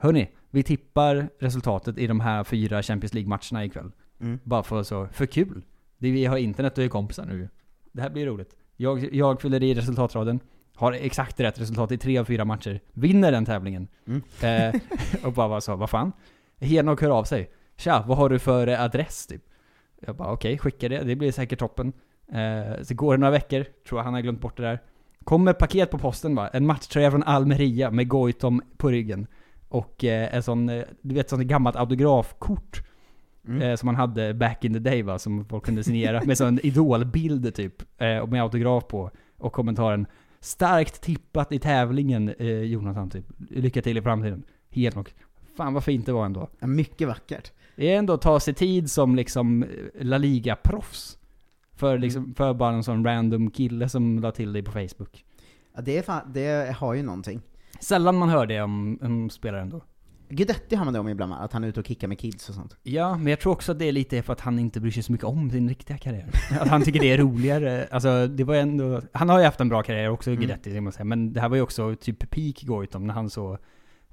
Hörni, 0.00 0.30
vi 0.50 0.62
tippar 0.62 1.28
resultatet 1.38 1.98
i 1.98 2.06
de 2.06 2.20
här 2.20 2.44
fyra 2.44 2.82
Champions 2.82 3.14
League-matcherna 3.14 3.64
ikväll. 3.64 3.92
Mm. 4.20 4.38
Bara 4.44 4.62
för 4.62 4.82
så, 4.82 5.08
för 5.12 5.26
kul. 5.26 5.62
Det, 5.98 6.10
vi 6.10 6.24
har 6.24 6.36
internet 6.36 6.78
och 6.78 6.84
är 6.84 6.88
kompisar 6.88 7.26
nu 7.26 7.48
Det 7.92 8.02
här 8.02 8.10
blir 8.10 8.26
roligt. 8.26 8.56
Jag, 8.76 9.14
jag 9.14 9.40
fyller 9.40 9.62
i 9.62 9.74
resultatraden, 9.74 10.40
har 10.74 10.92
exakt 10.92 11.40
rätt 11.40 11.60
resultat 11.60 11.92
i 11.92 11.98
tre 11.98 12.18
av 12.18 12.24
fyra 12.24 12.44
matcher, 12.44 12.80
vinner 12.92 13.32
den 13.32 13.44
tävlingen. 13.44 13.88
Mm. 14.06 14.22
Eh, 14.42 14.80
och 15.24 15.32
bara 15.32 15.48
var 15.48 15.60
så, 15.60 15.76
vad 15.76 15.90
fan? 15.90 16.12
Henok 16.60 17.02
hör 17.02 17.10
av 17.10 17.24
sig. 17.24 17.50
Tja, 17.76 18.04
vad 18.06 18.18
har 18.18 18.28
du 18.28 18.38
för 18.38 18.66
eh, 18.66 18.82
adress 18.82 19.26
typ? 19.26 19.42
Jag 20.06 20.16
bara 20.16 20.32
okej, 20.32 20.58
skicka 20.58 20.88
det, 20.88 21.04
det 21.04 21.16
blir 21.16 21.32
säkert 21.32 21.58
toppen. 21.58 21.92
Eh, 22.32 22.82
så 22.82 22.94
går 22.94 23.14
det 23.14 23.20
några 23.20 23.30
veckor, 23.30 23.64
tror 23.88 23.98
jag 23.98 24.04
han 24.04 24.14
har 24.14 24.20
glömt 24.20 24.40
bort 24.40 24.56
det 24.56 24.62
där. 24.62 24.78
Kommer 25.24 25.52
paket 25.52 25.90
på 25.90 25.98
posten 25.98 26.34
bara, 26.34 26.48
en 26.48 26.66
matchtröja 26.66 27.10
från 27.10 27.22
Almeria 27.22 27.90
med 27.90 28.08
Goitom 28.08 28.62
på 28.76 28.90
ryggen. 28.90 29.26
Och 29.68 30.04
eh, 30.04 30.34
en 30.34 30.42
sån, 30.42 30.68
eh, 30.68 30.84
du 31.00 31.14
vet 31.14 31.30
sånt 31.30 31.42
gammalt 31.42 31.76
autografkort. 31.76 32.82
Mm. 33.48 33.62
Eh, 33.62 33.76
som 33.76 33.86
man 33.86 33.96
hade 33.96 34.34
back 34.34 34.64
in 34.64 34.72
the 34.72 34.78
day 34.78 35.02
va, 35.02 35.18
som 35.18 35.44
folk 35.44 35.64
kunde 35.64 35.84
signera. 35.84 36.22
med 36.24 36.38
sån 36.38 36.58
idolbild 36.62 37.54
typ. 37.54 38.00
Eh, 38.02 38.18
och 38.18 38.28
med 38.28 38.42
autograf 38.42 38.88
på. 38.88 39.10
Och 39.36 39.52
kommentaren 39.52 40.06
Starkt 40.40 41.00
tippat 41.00 41.52
i 41.52 41.58
tävlingen 41.58 42.28
eh, 42.28 42.62
Jonathan 42.62 43.10
typ. 43.10 43.24
Lycka 43.50 43.82
till 43.82 43.98
i 43.98 44.02
framtiden. 44.02 44.42
Helt 44.70 44.96
nog. 44.96 45.12
Fan 45.56 45.74
vad 45.74 45.84
fint 45.84 46.06
det 46.06 46.12
var 46.12 46.26
ändå. 46.26 46.48
Ja, 46.58 46.66
mycket 46.66 47.08
vackert. 47.08 47.52
Det 47.78 47.94
är 47.94 47.98
ändå 47.98 48.12
att 48.12 48.22
ta 48.22 48.40
sig 48.40 48.54
tid 48.54 48.90
som 48.90 49.16
liksom 49.16 49.62
eh, 49.62 49.68
La 49.94 50.18
Liga-proffs. 50.18 51.18
För, 51.76 51.98
liksom, 51.98 52.34
för 52.34 52.54
bara 52.54 52.74
en 52.74 52.84
sån 52.84 53.04
random 53.04 53.50
kille 53.50 53.88
som 53.88 54.18
la 54.18 54.30
till 54.32 54.52
dig 54.52 54.62
på 54.62 54.72
Facebook. 54.72 55.24
Ja, 55.74 55.80
det, 55.80 55.98
är 55.98 56.02
fan, 56.02 56.32
det 56.32 56.76
har 56.76 56.94
ju 56.94 57.02
någonting. 57.02 57.40
Sällan 57.80 58.16
man 58.16 58.28
hör 58.28 58.46
det 58.46 58.60
om, 58.62 58.98
om 59.02 59.30
spelare 59.30 59.62
ändå. 59.62 59.82
Guidetti 60.28 60.76
har 60.76 60.84
man 60.84 60.94
det 60.94 61.00
om 61.00 61.08
ibland, 61.08 61.32
att 61.32 61.52
han 61.52 61.64
är 61.64 61.68
ute 61.68 61.80
och 61.80 61.86
kickar 61.86 62.08
med 62.08 62.18
kids 62.18 62.48
och 62.48 62.54
sånt. 62.54 62.76
Ja, 62.82 63.16
men 63.18 63.26
jag 63.26 63.40
tror 63.40 63.52
också 63.52 63.72
att 63.72 63.78
det 63.78 63.84
är 63.84 63.92
lite 63.92 64.22
för 64.22 64.32
att 64.32 64.40
han 64.40 64.58
inte 64.58 64.80
bryr 64.80 64.90
sig 64.90 65.02
så 65.02 65.12
mycket 65.12 65.26
om 65.26 65.50
sin 65.50 65.68
riktiga 65.68 65.98
karriär. 65.98 66.30
Att 66.60 66.68
han 66.68 66.82
tycker 66.82 67.00
det 67.00 67.12
är 67.12 67.18
roligare. 67.18 67.88
Alltså, 67.90 68.26
det 68.26 68.44
var 68.44 68.54
ändå... 68.54 69.00
Han 69.12 69.28
har 69.28 69.38
ju 69.38 69.44
haft 69.44 69.60
en 69.60 69.68
bra 69.68 69.82
karriär 69.82 70.08
också, 70.10 70.30
Mm. 70.30 70.40
Guidetti, 70.40 70.76
mm. 70.76 70.92
säga. 70.92 71.04
Men 71.04 71.32
det 71.32 71.40
här 71.40 71.48
var 71.48 71.56
ju 71.56 71.62
också 71.62 71.94
typ 72.00 72.30
peak 72.30 72.62
Goitom, 72.62 73.06
när 73.06 73.14
han 73.14 73.30
så... 73.30 73.58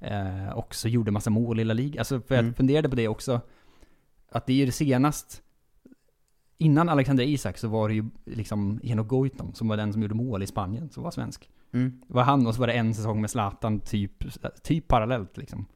Eh, 0.00 0.56
också 0.58 0.88
gjorde 0.88 1.10
massa 1.10 1.30
mål 1.30 1.60
i 1.60 1.64
La 1.64 1.74
Liga. 1.74 2.00
Alltså, 2.00 2.20
för 2.20 2.34
Mm. 2.34 2.46
jag 2.46 2.56
funderade 2.56 2.88
på 2.88 2.96
det 2.96 3.08
också. 3.08 3.40
Att 4.32 4.46
det 4.46 4.52
är 4.52 4.56
ju 4.56 4.66
det 4.66 4.72
senast... 4.72 5.42
Innan 6.58 6.88
Alexander 6.88 7.24
Isak 7.24 7.58
så 7.58 7.68
var 7.68 7.88
det 7.88 7.94
ju 7.94 8.04
liksom 8.24 8.80
Henok 8.84 9.08
Goitom 9.08 9.54
som 9.54 9.68
var 9.68 9.76
den 9.76 9.92
som 9.92 10.02
gjorde 10.02 10.14
mål 10.14 10.42
i 10.42 10.46
Spanien, 10.46 10.90
som 10.90 11.02
var 11.02 11.10
svensk. 11.10 11.50
Mm. 11.72 12.00
Det 12.08 12.14
var 12.14 12.22
han 12.22 12.46
och 12.46 12.54
så 12.54 12.60
var 12.60 12.66
det 12.66 12.72
en 12.72 12.94
säsong 12.94 13.20
med 13.20 13.30
Zlatan, 13.30 13.80
typ, 13.80 14.12
typ 14.62 14.88
parallellt 14.88 15.36
liksom. 15.36 15.66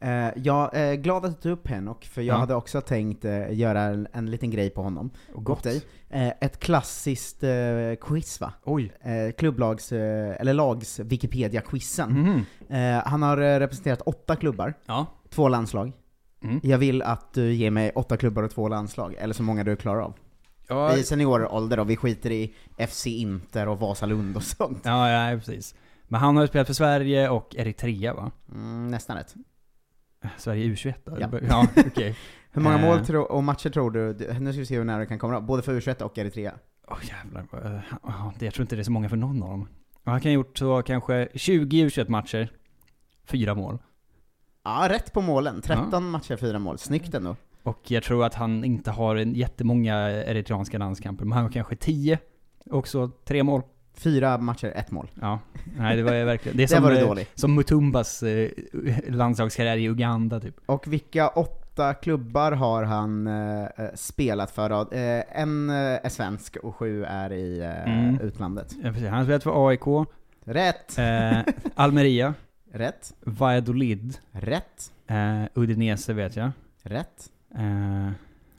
Eh, 0.00 0.28
jag 0.36 0.70
är 0.74 0.94
glad 0.94 1.24
att 1.24 1.36
du 1.36 1.42
tog 1.42 1.52
upp 1.52 1.68
Henok, 1.68 2.04
för 2.04 2.22
jag 2.22 2.34
Ja. 2.34 2.38
hade 2.40 2.54
också 2.54 2.80
tänkt 2.80 3.24
eh, 3.24 3.52
göra 3.52 3.80
en, 3.82 4.08
en 4.12 4.30
liten 4.30 4.50
grej 4.50 4.70
på 4.70 4.82
honom. 4.82 5.10
Och 5.34 5.44
gott. 5.44 5.62
Dig. 5.62 5.82
Eh, 6.08 6.28
ett 6.40 6.58
klassiskt 6.58 7.44
quiz 8.00 8.40
va? 8.40 8.52
Oj. 8.64 8.92
Klubblags, 9.38 9.92
eller 9.92 10.52
lags 10.52 11.00
Wikipedia-quizen. 11.00 12.44
Eh, 12.68 12.78
han 13.04 13.22
har 13.22 13.36
representerat 13.36 14.00
åtta 14.00 14.36
klubbar, 14.36 14.74
Ja. 14.86 15.06
två 15.30 15.48
landslag. 15.48 15.92
Mm. 16.42 16.60
Jag 16.62 16.78
vill 16.78 17.02
att 17.02 17.32
du 17.34 17.52
ger 17.52 17.70
mig 17.70 17.90
åtta 17.94 18.16
klubbar 18.16 18.42
och 18.42 18.50
två 18.50 18.68
landslag, 18.68 19.14
eller 19.18 19.34
så 19.34 19.42
många 19.42 19.64
du 19.64 19.76
klarar 19.76 20.00
av. 20.00 20.14
Ja, 20.68 20.96
I 20.96 21.02
seniorålder 21.02 21.78
och 21.78 21.90
vi 21.90 21.96
skiter 21.96 22.30
i 22.30 22.54
FC 22.88 23.06
Inter 23.06 23.68
och 23.68 23.78
Vasalund 23.80 24.36
och 24.36 24.42
sånt. 24.42 24.80
Ja, 24.84 25.30
ja, 25.30 25.36
precis. 25.38 25.74
Men 26.08 26.20
han 26.20 26.36
har 26.36 26.42
ju 26.42 26.48
spelat 26.48 26.66
för 26.66 26.74
Sverige 26.74 27.28
och 27.28 27.56
Eritrea 27.56 28.14
va? 28.14 28.30
Mm, 28.52 28.90
nästan 28.90 29.16
rätt. 29.16 29.34
Sverige 30.36 30.66
U21 30.66 30.94
då? 31.04 31.16
Ja. 31.20 31.28
ja 31.48 31.66
okej. 31.86 32.16
Hur 32.52 32.62
många 32.62 32.74
Eh. 32.78 32.80
mål 32.82 33.06
tro, 33.06 33.22
och 33.22 33.44
matcher 33.44 33.70
tror 33.70 33.90
du, 33.90 34.12
nu 34.40 34.52
ska 34.52 34.60
vi 34.60 34.66
se 34.66 34.76
hur 34.76 34.84
nära 34.84 34.98
det 34.98 35.06
kan 35.06 35.18
komma 35.18 35.34
då, 35.34 35.40
både 35.40 35.62
för 35.62 35.80
U21 35.80 36.02
och 36.02 36.18
Eritrea? 36.18 36.54
Åh 36.88 36.98
jävlar. 37.02 37.46
eh, 37.64 38.44
jag 38.44 38.54
tror 38.54 38.62
inte 38.62 38.76
det 38.76 38.82
är 38.82 38.84
så 38.84 38.90
många 38.90 39.08
för 39.08 39.16
någon 39.16 39.42
av 39.42 39.48
dem. 39.50 39.68
Han 40.04 40.20
kan 40.20 40.30
ha 40.30 40.34
gjort 40.34 40.58
så 40.58 40.82
kanske 40.82 41.28
20 41.34 41.86
U21-matcher, 41.88 42.48
fyra 43.24 43.54
mål. 43.54 43.78
Ja, 44.64 44.86
rätt 44.90 45.12
på 45.12 45.20
målen. 45.20 45.60
13 45.62 46.10
matcher, 46.10 46.36
fyra 46.36 46.58
mål. 46.58 46.78
Snyggt 46.78 47.14
ändå. 47.14 47.36
Och 47.62 47.90
jag 47.90 48.02
tror 48.02 48.24
att 48.24 48.34
han 48.34 48.64
inte 48.64 48.90
har 48.90 49.16
en 49.16 49.34
jättemånga 49.34 49.94
eritreanska 50.10 50.78
landskamper, 50.78 51.24
men 51.24 51.32
han 51.32 51.42
har 51.44 51.52
kanske 51.52 51.76
10. 51.76 52.18
Också 52.70 53.10
tre 53.24 53.42
mål. 53.42 53.62
Fyra 53.94 54.38
matcher, 54.38 54.72
ett 54.76 54.90
mål. 54.90 55.10
Ja, 55.20 55.38
nej 55.78 55.96
det 55.96 56.02
var 56.02 56.14
ju 56.14 56.24
verkligen... 56.24 56.56
Det 56.56 56.62
är 56.62 56.66
Det 56.68 56.74
som, 56.74 56.84
det 56.84 57.00
eh, 57.00 57.06
dåligt. 57.08 57.30
som 57.38 57.54
Mutumbas 57.54 58.22
eh, 58.22 58.50
landslagskarriär 59.08 59.76
i 59.76 59.84
Uganda 59.88 60.40
typ. 60.40 60.54
Och 60.66 60.86
vilka 60.92 61.28
åtta 61.28 61.94
klubbar 61.94 62.52
har 62.52 62.82
han 62.82 63.26
eh, 63.26 63.62
eh, 63.64 63.68
spelat 63.94 64.50
för? 64.50 64.70
Eh, 64.94 65.22
en 65.42 65.70
eh, 65.70 65.76
är 65.76 66.08
svensk 66.08 66.56
och 66.56 66.76
sju 66.76 67.04
är 67.04 67.32
i 67.32 67.60
eh, 67.60 67.92
Mm. 67.92 68.20
utlandet. 68.20 68.74
Ja, 68.82 68.88
precis. 68.92 69.08
Han 69.08 69.18
har 69.18 69.24
spelat 69.24 69.42
för 69.42 69.68
AIK, 69.68 70.06
Rätt! 70.44 70.98
eh, 70.98 71.38
Almeria, 71.74 72.34
Rätt. 72.72 73.14
Valladolid, 73.20 74.18
Rätt. 74.30 74.92
eh, 75.06 75.44
Udinese 75.54 76.12
vet 76.12 76.36
jag. 76.36 76.50
Rätt. 76.82 77.30
Eh, 77.54 78.10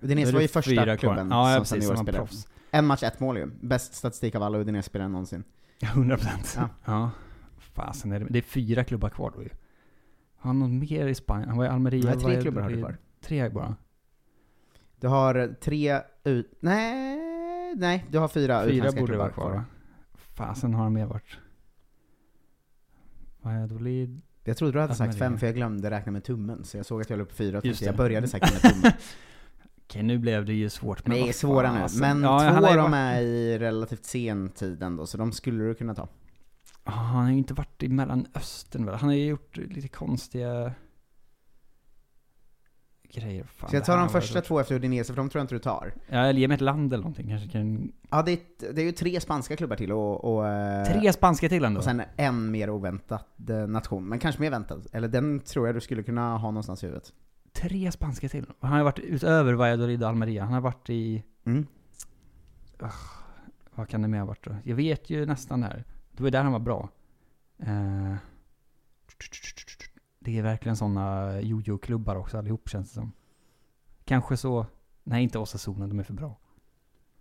Udinese 0.02 0.34
var 0.34 0.42
ju 0.42 0.48
första 0.48 0.72
fyra 0.72 0.84
kvar. 0.84 0.98
klubben 0.98 1.28
ja, 1.32 1.50
ja, 1.52 1.56
som 1.56 1.78
precis, 1.78 1.98
senior 1.98 2.26
som. 2.26 2.28
En 2.72 2.86
match, 2.86 3.04
ett 3.04 3.20
mål 3.20 3.38
ju. 3.38 3.52
Bäst 3.62 3.94
statistik 3.94 4.36
av 4.36 4.44
alla 4.44 4.58
Udinese-spelare 4.58 5.08
någonsin. 5.08 5.44
100 5.82 6.18
procent. 6.18 6.54
Ja. 6.58 6.70
Ja. 6.86 7.12
Fasen, 7.58 8.12
är 8.12 8.20
det, 8.20 8.26
det 8.30 8.38
är 8.38 8.44
fyra 8.44 8.84
klubbar 8.84 9.10
kvar 9.10 9.32
då 9.36 9.44
ju. 9.44 9.50
Har 10.38 10.50
han 10.50 10.60
något 10.60 10.90
mer 10.90 11.08
i 11.08 11.16
Spanien? 11.16 11.50
Han 11.50 11.58
var 11.58 11.66
i 11.66 11.68
Almeria, 11.68 12.06
Nej, 12.06 12.20
tre 12.20 12.42
klubbar 12.42 12.62
har 12.62 12.70
du 12.70 12.78
kvar. 12.78 12.98
Tre 13.22 13.50
bara. 13.50 13.76
Du 15.00 15.08
har 15.08 15.56
tre 15.62 16.02
ut... 16.24 16.58
Nej, 16.60 17.20
nej, 17.76 18.06
du 18.10 18.18
har 18.18 18.28
fyra, 18.28 18.64
Fyra 18.64 18.74
utländska 18.74 19.00
borde 19.00 19.12
klubbar 19.12 19.26
vara 19.26 19.34
kvar 19.34 19.52
va? 19.52 19.64
Fasen 20.14 20.74
har 20.74 20.84
han 20.84 20.94
mer 20.94 21.06
varit. 21.06 21.38
Valladolid. 23.42 24.22
Jag 24.44 24.58
trodde 24.58 24.74
du 24.74 24.82
hade 24.82 24.96
sagt 24.96 25.18
fem, 25.18 25.38
för 25.38 25.48
jag 25.48 25.56
glömde 25.56 25.92
räkna 25.92 26.12
med 26.12 26.24
tummen. 26.24 26.64
Så 26.64 26.78
jag 26.78 26.86
såg 26.86 27.02
att 27.02 27.10
jag 27.10 27.18
höll 27.18 27.26
upp 27.26 27.32
fyra 27.34 27.58
och 27.58 27.64
tänkte 27.64 27.86
jag 27.86 27.96
började 27.96 28.28
säkert 28.28 28.64
med 28.64 28.74
tummen. 28.74 28.92
Okej, 29.86 30.04
nu 30.04 30.18
blev 30.18 30.46
det 30.46 30.54
ju 30.54 30.70
svårt. 30.70 31.08
Men 31.08 31.18
det 31.18 31.22
är 31.22 31.26
vad 31.26 31.36
svåra 31.36 31.72
nu. 31.74 31.86
Men 32.00 32.22
Ja, 32.24 32.58
två 32.60 32.68
av 32.68 32.76
dem 32.76 32.94
är 32.94 33.22
i 33.22 33.60
relativt 33.60 34.06
sen 34.06 34.50
tid 34.50 34.84
ändå, 34.84 35.06
så 35.06 35.18
de 35.18 35.32
skulle 35.32 35.64
du 35.64 35.76
kunna 35.76 35.96
ta. 35.96 36.08
Han 36.84 37.26
har 37.26 37.32
ju 37.32 37.38
inte 37.38 37.54
varit 37.54 37.84
i 37.84 37.90
Mellanöstern 37.90 38.86
väl? 38.86 38.96
Han 38.96 39.10
har 39.10 39.16
ju 39.16 39.26
gjort 39.26 39.58
lite 39.58 39.88
konstiga 39.88 40.72
grejer. 43.14 43.44
Fan, 43.44 43.70
Så 43.70 43.76
jag 43.76 43.86
tar 43.86 43.98
de 43.98 44.10
första 44.10 44.42
två 44.42 44.60
efter 44.60 44.76
Udinese, 44.76 45.14
för 45.14 45.18
de 45.18 45.30
tror 45.30 45.40
jag 45.40 45.44
inte 45.44 45.56
du 45.56 45.60
tar. 45.60 45.94
Ja, 46.08 46.18
eller 46.18 46.40
ge 46.40 46.48
mig 46.48 46.56
ett 46.56 46.62
land 46.62 46.94
eller 46.94 47.04
någonting 47.04 47.28
kanske 47.28 47.50
kan... 47.50 47.92
Ja, 48.10 48.22
det 48.22 48.32
är, 48.32 48.74
det 48.74 48.82
är 48.82 48.86
ju 48.86 48.92
tre 48.92 49.20
spanska 49.22 49.56
klubbar 49.56 49.76
till 49.76 49.92
och... 49.92 50.24
och 50.34 50.48
eh, 50.48 50.86
Tre 50.86 51.14
spanska 51.14 51.50
till 51.50 51.66
ändå? 51.66 51.78
Och 51.78 51.84
sen 51.84 52.02
en 52.16 52.52
mer 52.52 52.70
oväntad 52.70 53.20
eh, 53.50 53.68
nation, 53.68 54.06
men 54.10 54.20
kanske 54.20 54.42
mer 54.42 54.50
väntad. 54.50 54.82
Eller 54.92 55.08
den 55.08 55.40
tror 55.40 55.68
jag 55.68 55.76
du 55.76 55.82
skulle 55.82 56.04
kunna 56.04 56.38
ha 56.38 56.52
någonstans 56.52 56.84
i 56.84 56.86
huvudet. 56.86 57.14
Tre 57.54 57.92
spanska 57.92 58.30
till? 58.30 58.46
Han 58.60 58.72
har 58.72 58.78
ju 58.78 58.84
varit 58.84 59.00
utöver 59.00 59.54
Valladolid 59.54 60.04
och 60.04 60.10
Almeria. 60.10 60.44
Han 60.44 60.54
har 60.54 60.62
varit 60.62 60.90
i... 60.90 61.24
Mm. 61.46 61.68
Ugh, 62.80 62.94
vad 63.76 63.90
kan 63.90 64.02
det 64.02 64.08
mer 64.08 64.20
ha 64.20 64.26
varit 64.26 64.44
då? 64.46 64.56
Jag 64.64 64.76
vet 64.76 65.10
ju 65.10 65.26
nästan 65.26 65.62
det 65.62 65.68
här. 65.68 65.84
Det 66.12 66.24
var 66.24 66.28
ju 66.28 66.32
där 66.32 66.44
han 66.44 66.52
var 66.52 66.60
bra. 66.60 66.90
Eh, 67.60 68.16
det 70.20 70.38
är 70.38 70.44
verkligen 70.44 70.76
sådana 70.76 71.42
jojo-klubbar 71.42 72.16
också 72.16 72.38
allihop 72.38 72.70
känns 72.70 72.90
det 72.90 72.94
som. 72.94 73.12
Kanske 74.06 74.38
så... 74.38 74.66
Nej, 75.04 75.24
inte 75.24 75.40
Osasuna, 75.40 75.88
de 75.88 76.00
är 76.00 76.04
för 76.04 76.14
bra. 76.14 76.38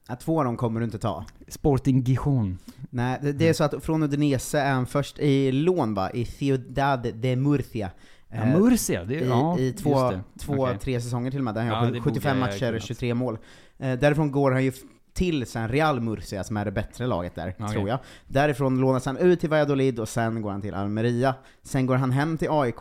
Ja, 0.08 0.16
två 0.16 0.38
av 0.38 0.44
dem 0.44 0.56
kommer 0.56 0.80
du 0.80 0.84
inte 0.84 0.98
ta. 0.98 1.24
Sporting 1.48 2.00
Gijon. 2.00 2.58
Nej, 2.90 3.18
det, 3.22 3.32
det 3.32 3.48
är 3.48 3.52
så 3.52 3.64
att 3.64 3.84
från 3.84 4.02
Udinese 4.02 4.54
är 4.60 4.72
han 4.72 4.86
först 4.86 5.18
i 5.18 5.52
lån 5.52 5.94
va, 5.94 6.10
i 6.10 6.24
Ciudad 6.24 7.14
de 7.14 7.36
Murcia. 7.36 7.90
Ja, 8.28 8.46
Murcia, 8.46 9.04
det 9.04 9.14
I, 9.14 9.28
ja, 9.28 9.58
i 9.58 9.72
två, 9.72 10.12
två 10.38 10.52
Okej. 10.62 10.78
tre 10.78 11.00
säsonger 11.00 11.30
till 11.30 11.40
och 11.40 11.44
med, 11.44 11.54
där 11.54 11.60
han 11.62 11.70
Ja, 11.70 11.86
borde 11.86 12.00
75 12.00 12.38
jag 12.38 12.46
matcher, 12.46 12.66
kunnat. 12.66 12.82
23 12.82 13.14
mål. 13.14 13.38
Eh, 13.78 13.98
därifrån 13.98 14.32
går 14.32 14.50
han 14.50 14.64
ju 14.64 14.72
till 15.18 15.46
sen 15.46 15.68
Real 15.68 16.00
Murcia, 16.00 16.44
som 16.44 16.56
är 16.56 16.64
det 16.64 16.70
bättre 16.72 17.06
laget 17.06 17.34
där, 17.34 17.54
Okej. 17.58 17.72
tror 17.74 17.88
jag. 17.88 17.98
Därifrån 18.26 18.80
lånas 18.80 19.06
han 19.06 19.16
ut 19.16 19.40
till 19.40 19.50
Valladolid 19.50 19.98
och 20.00 20.08
sen 20.08 20.42
går 20.42 20.50
han 20.50 20.60
till 20.60 20.74
Almeria. 20.74 21.34
Sen 21.62 21.86
går 21.86 21.96
han 21.96 22.10
hem 22.10 22.38
till 22.38 22.48
AIK. 22.50 22.80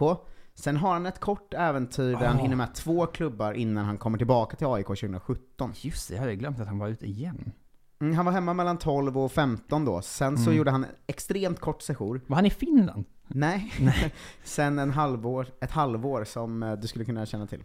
Sen 0.56 0.78
har 0.78 0.93
han 0.93 1.06
ett 1.06 1.19
kort 1.19 1.54
äventyr 1.54 2.12
där 2.15 2.26
han 2.28 2.38
Ah. 2.38 2.41
hinner 2.41 2.56
med 2.56 2.73
två 2.73 3.06
klubbar 3.06 3.54
innan 3.54 3.86
han 3.86 3.97
kommer 3.97 4.17
tillbaka 4.17 4.56
till 4.58 4.67
AIK 4.67 4.86
2017. 4.88 5.71
Just 5.76 6.10
det, 6.10 6.13
jag 6.15 6.21
hade 6.21 6.36
glömt 6.36 6.60
att 6.60 6.67
han 6.67 6.80
var 6.80 6.88
ute 6.88 7.06
igen. 7.06 7.52
Mm, 8.02 8.15
han 8.15 8.26
var 8.26 8.32
hemma 8.32 8.54
mellan 8.54 8.78
12 8.78 9.17
och 9.17 9.32
15 9.32 9.86
då, 9.86 10.02
sen 10.02 10.38
så 10.38 10.43
Mm. 10.43 10.58
gjorde 10.58 10.71
han 10.71 10.84
en 10.84 10.89
extremt 11.08 11.60
kort 11.60 11.82
sejour. 11.82 12.21
Var 12.28 12.36
han 12.36 12.45
i 12.45 12.50
Finland? 12.50 13.06
Nej. 13.28 13.73
sen 14.43 14.80
en 14.80 14.91
halvår, 14.91 15.47
ett 15.62 15.71
halvår 15.71 16.23
som 16.23 16.63
eh, 16.63 16.73
du 16.73 16.88
skulle 16.88 17.06
kunna 17.06 17.26
känna 17.26 17.47
till. 17.47 17.63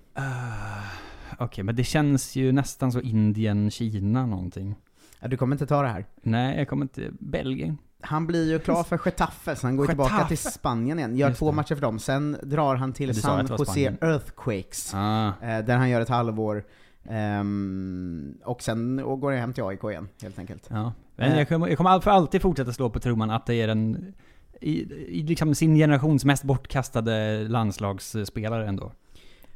Okej, 1.38 1.64
men 1.64 1.76
det 1.76 1.84
känns 1.84 2.36
ju 2.36 2.52
nästan 2.52 2.92
så 2.92 3.00
Indien, 3.00 3.70
Kina 3.70 4.26
någonting. 4.26 4.74
Ja, 5.20 5.28
du 5.28 5.36
kommer 5.36 5.54
inte 5.54 5.66
ta 5.66 5.82
det 5.82 5.88
här. 5.88 6.06
Nej, 6.22 6.58
jag 6.58 6.68
kommer 6.68 6.84
inte... 6.84 7.08
Belgien? 7.20 7.78
Han 8.00 8.26
blir 8.26 8.50
ju 8.52 8.58
klar 8.58 8.82
för 8.84 9.00
Getafe, 9.04 9.56
så 9.56 9.66
han 9.66 9.76
går 9.76 9.86
tillbaka 9.86 10.14
Getafe. 10.14 10.28
till 10.28 10.52
Spanien 10.52 10.98
igen. 10.98 11.16
Gör 11.16 11.28
Just 11.28 11.38
två 11.38 11.46
det. 11.50 11.56
matcher 11.56 11.74
för 11.74 11.82
dem, 11.82 11.98
sen 11.98 12.36
drar 12.42 12.74
han 12.76 12.92
till 12.92 13.14
San 13.22 13.46
Jose. 13.58 13.96
Earthquakes, 14.00 14.94
Ah. 14.94 15.26
eh, 15.42 15.64
där 15.64 15.76
han 15.76 15.90
gör 15.90 16.00
ett 16.00 16.08
halvår. 16.08 16.64
Ehm, 17.04 18.34
och 18.44 18.62
sen 18.62 18.98
och 18.98 19.20
går 19.20 19.30
han 19.30 19.40
hem 19.40 19.52
till 19.52 19.64
AIK 19.64 19.84
igen, 19.84 20.08
helt 20.22 20.38
enkelt. 20.38 20.66
Ja. 20.70 20.92
Men 21.16 21.32
Eh. 21.32 21.38
jag 21.38 21.48
kommer, 21.48 21.68
jag 21.68 21.76
kommer 21.78 22.00
för 22.00 22.10
alltid 22.10 22.42
fortsätta 22.42 22.72
slå 22.72 22.90
på 22.90 23.00
trumman 23.00 23.30
att 23.30 23.46
det 23.46 23.54
är 23.54 23.66
den... 23.66 24.14
I, 24.60 24.72
i 25.18 25.22
liksom 25.22 25.54
sin 25.54 25.74
generations 25.74 26.24
mest 26.24 26.44
bortkastade 26.44 27.44
landslagsspelare 27.48 28.68
ändå. 28.68 28.92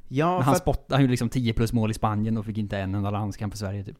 Ja, 0.08 0.40
han 0.40 0.56
spottade, 0.56 0.94
han 0.94 1.02
gjorde 1.02 1.10
liksom 1.10 1.28
10 1.28 1.52
plus 1.52 1.72
mål 1.72 1.90
i 1.90 1.94
Spanien 1.94 2.38
och 2.38 2.44
fick 2.46 2.58
inte 2.58 2.78
en 2.78 2.94
enda 2.94 3.10
landskamp 3.10 3.52
för 3.52 3.58
Sverige 3.58 3.84
typ. 3.84 3.96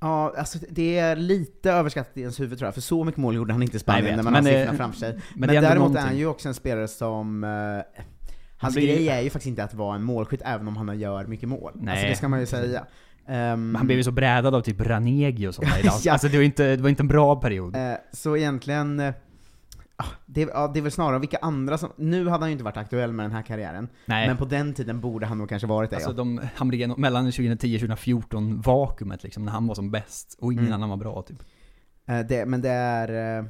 Ja, 0.00 0.34
alltså 0.38 0.58
det 0.70 0.98
är 0.98 1.16
lite 1.16 1.72
överskattat 1.72 2.16
i 2.16 2.20
ens 2.20 2.40
huvud 2.40 2.58
tror 2.58 2.66
jag, 2.66 2.74
för 2.74 2.80
så 2.80 3.04
mycket 3.04 3.20
mål 3.20 3.34
gjorde 3.34 3.52
han 3.52 3.62
inte 3.62 3.76
i 3.76 3.80
Spanien 3.80 4.04
vet, 4.04 4.16
när 4.16 4.22
man 4.22 4.34
har 4.34 4.42
siffrorna 4.42 4.76
framför 4.78 4.98
sig. 4.98 5.12
men 5.12 5.20
Men, 5.34 5.50
är 5.50 5.54
däremot 5.54 5.70
är 5.72 5.78
någonting. 5.78 6.02
han 6.02 6.16
ju 6.16 6.26
också 6.26 6.48
en 6.48 6.54
spelare 6.54 6.88
som... 6.88 7.44
Eh, 7.44 7.50
hans 8.56 8.74
blir- 8.74 8.86
grej 8.86 9.08
är 9.08 9.20
ju 9.20 9.30
faktiskt 9.30 9.48
inte 9.48 9.64
att 9.64 9.74
vara 9.74 9.94
en 9.94 10.02
målskytt 10.02 10.42
även 10.44 10.68
om 10.68 10.76
han 10.76 10.98
gör 11.00 11.26
mycket 11.26 11.48
mål. 11.48 11.72
Nej. 11.74 11.92
Alltså 11.92 12.08
det 12.08 12.16
ska 12.16 12.28
man 12.28 12.40
ju 12.40 12.46
säga. 12.46 12.84
Men 13.26 13.74
han 13.76 13.86
blev 13.86 13.98
ju 13.98 14.04
så 14.04 14.10
brädad 14.10 14.54
av 14.54 14.60
typ 14.60 14.80
Ranegi 14.80 15.46
och 15.46 15.54
sådana 15.54 15.78
idag. 15.80 15.94
Ja. 16.04 16.12
Alltså 16.12 16.28
det 16.28 16.36
var, 16.36 16.44
inte, 16.44 16.76
det 16.76 16.82
var 16.82 16.88
inte 16.88 17.02
en 17.02 17.08
bra 17.08 17.36
period. 17.40 17.76
Eh, 17.76 17.92
så 18.12 18.36
egentligen, 18.36 19.00
eh, 19.00 19.14
det, 20.26 20.40
ja, 20.40 20.70
det 20.74 20.80
är 20.80 20.82
väl 20.82 20.92
snarare 20.92 21.18
vilka 21.18 21.36
andra 21.42 21.78
som, 21.78 21.92
nu 21.96 22.28
hade 22.28 22.42
han 22.42 22.48
ju 22.48 22.52
inte 22.52 22.64
varit 22.64 22.76
aktuell 22.76 23.12
med 23.12 23.24
den 23.24 23.32
här 23.32 23.42
karriären, 23.42 23.88
Nej. 24.06 24.26
men 24.28 24.36
på 24.36 24.44
den 24.44 24.74
tiden 24.74 25.00
borde 25.00 25.26
han 25.26 25.38
nog 25.38 25.48
kanske 25.48 25.66
varit 25.68 25.90
det 25.90 25.96
Alltså 25.96 26.10
ja. 26.10 26.14
de 26.16 26.40
hamnade 26.56 26.76
igenom, 26.76 27.00
mellan 27.00 27.24
2010 27.24 27.74
och 27.76 27.80
2014, 27.80 28.60
vakuumet 28.60 29.22
liksom, 29.22 29.44
när 29.44 29.52
han 29.52 29.66
var 29.66 29.74
som 29.74 29.90
bäst 29.90 30.36
och 30.40 30.52
ingen 30.52 30.64
Mm. 30.64 30.74
annan 30.74 30.88
var 30.88 30.96
bra 30.96 31.22
typ. 31.22 31.42
Eh, 32.08 32.20
det, 32.20 32.46
men 32.46 32.60
det 32.62 32.70
är, 32.70 33.38
eh, 33.38 33.44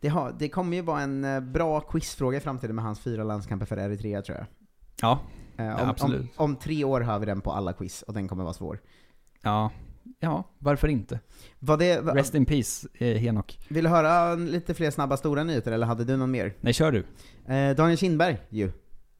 det, 0.00 0.08
har, 0.08 0.34
det 0.38 0.48
kommer 0.48 0.76
ju 0.76 0.82
vara 0.82 1.00
en 1.00 1.24
eh, 1.24 1.40
bra 1.40 1.80
quizfråga 1.80 2.38
i 2.38 2.40
framtiden 2.40 2.76
med 2.76 2.84
hans 2.84 3.00
fyra 3.00 3.24
landskamper 3.24 3.66
för 3.66 3.76
Eritrea 3.76 4.22
tror 4.22 4.38
jag. 4.38 4.46
Ja, 5.00 5.20
Eh, 5.56 5.66
Ja, 5.66 5.82
om, 5.82 5.88
absolut. 5.90 6.20
Om, 6.36 6.50
om 6.50 6.56
tre 6.56 6.84
år 6.84 7.00
har 7.00 7.18
vi 7.18 7.26
den 7.26 7.40
på 7.40 7.52
alla 7.52 7.72
quiz, 7.72 8.02
och 8.02 8.14
den 8.14 8.28
kommer 8.28 8.42
vara 8.44 8.54
svår. 8.54 8.78
Ja, 9.42 9.70
ja, 10.20 10.44
varför 10.58 10.88
inte? 10.88 11.20
Var 11.58 11.76
det, 11.76 12.00
va, 12.00 12.14
Rest 12.14 12.34
in 12.34 12.46
peace, 12.46 12.88
eh, 12.94 13.16
Henok. 13.16 13.58
vill 13.68 13.84
du 13.84 13.90
höra 13.90 14.34
lite 14.34 14.74
fler 14.74 14.90
snabba 14.90 15.16
stora 15.16 15.44
nyheter, 15.44 15.72
eller 15.72 15.86
hade 15.86 16.04
du 16.04 16.16
någon 16.16 16.30
mer? 16.30 16.54
Nej, 16.60 16.72
kör 16.72 16.92
du. 16.92 16.98
Eh, 17.54 17.76
Daniel 17.76 17.98
Kindberg 17.98 18.38
ju. 18.48 18.72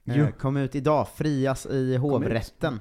Eh, 0.07 0.29
kom 0.31 0.57
ut 0.57 0.75
idag, 0.75 1.09
frias 1.15 1.67
i 1.67 1.97
hovrätten. 1.97 2.81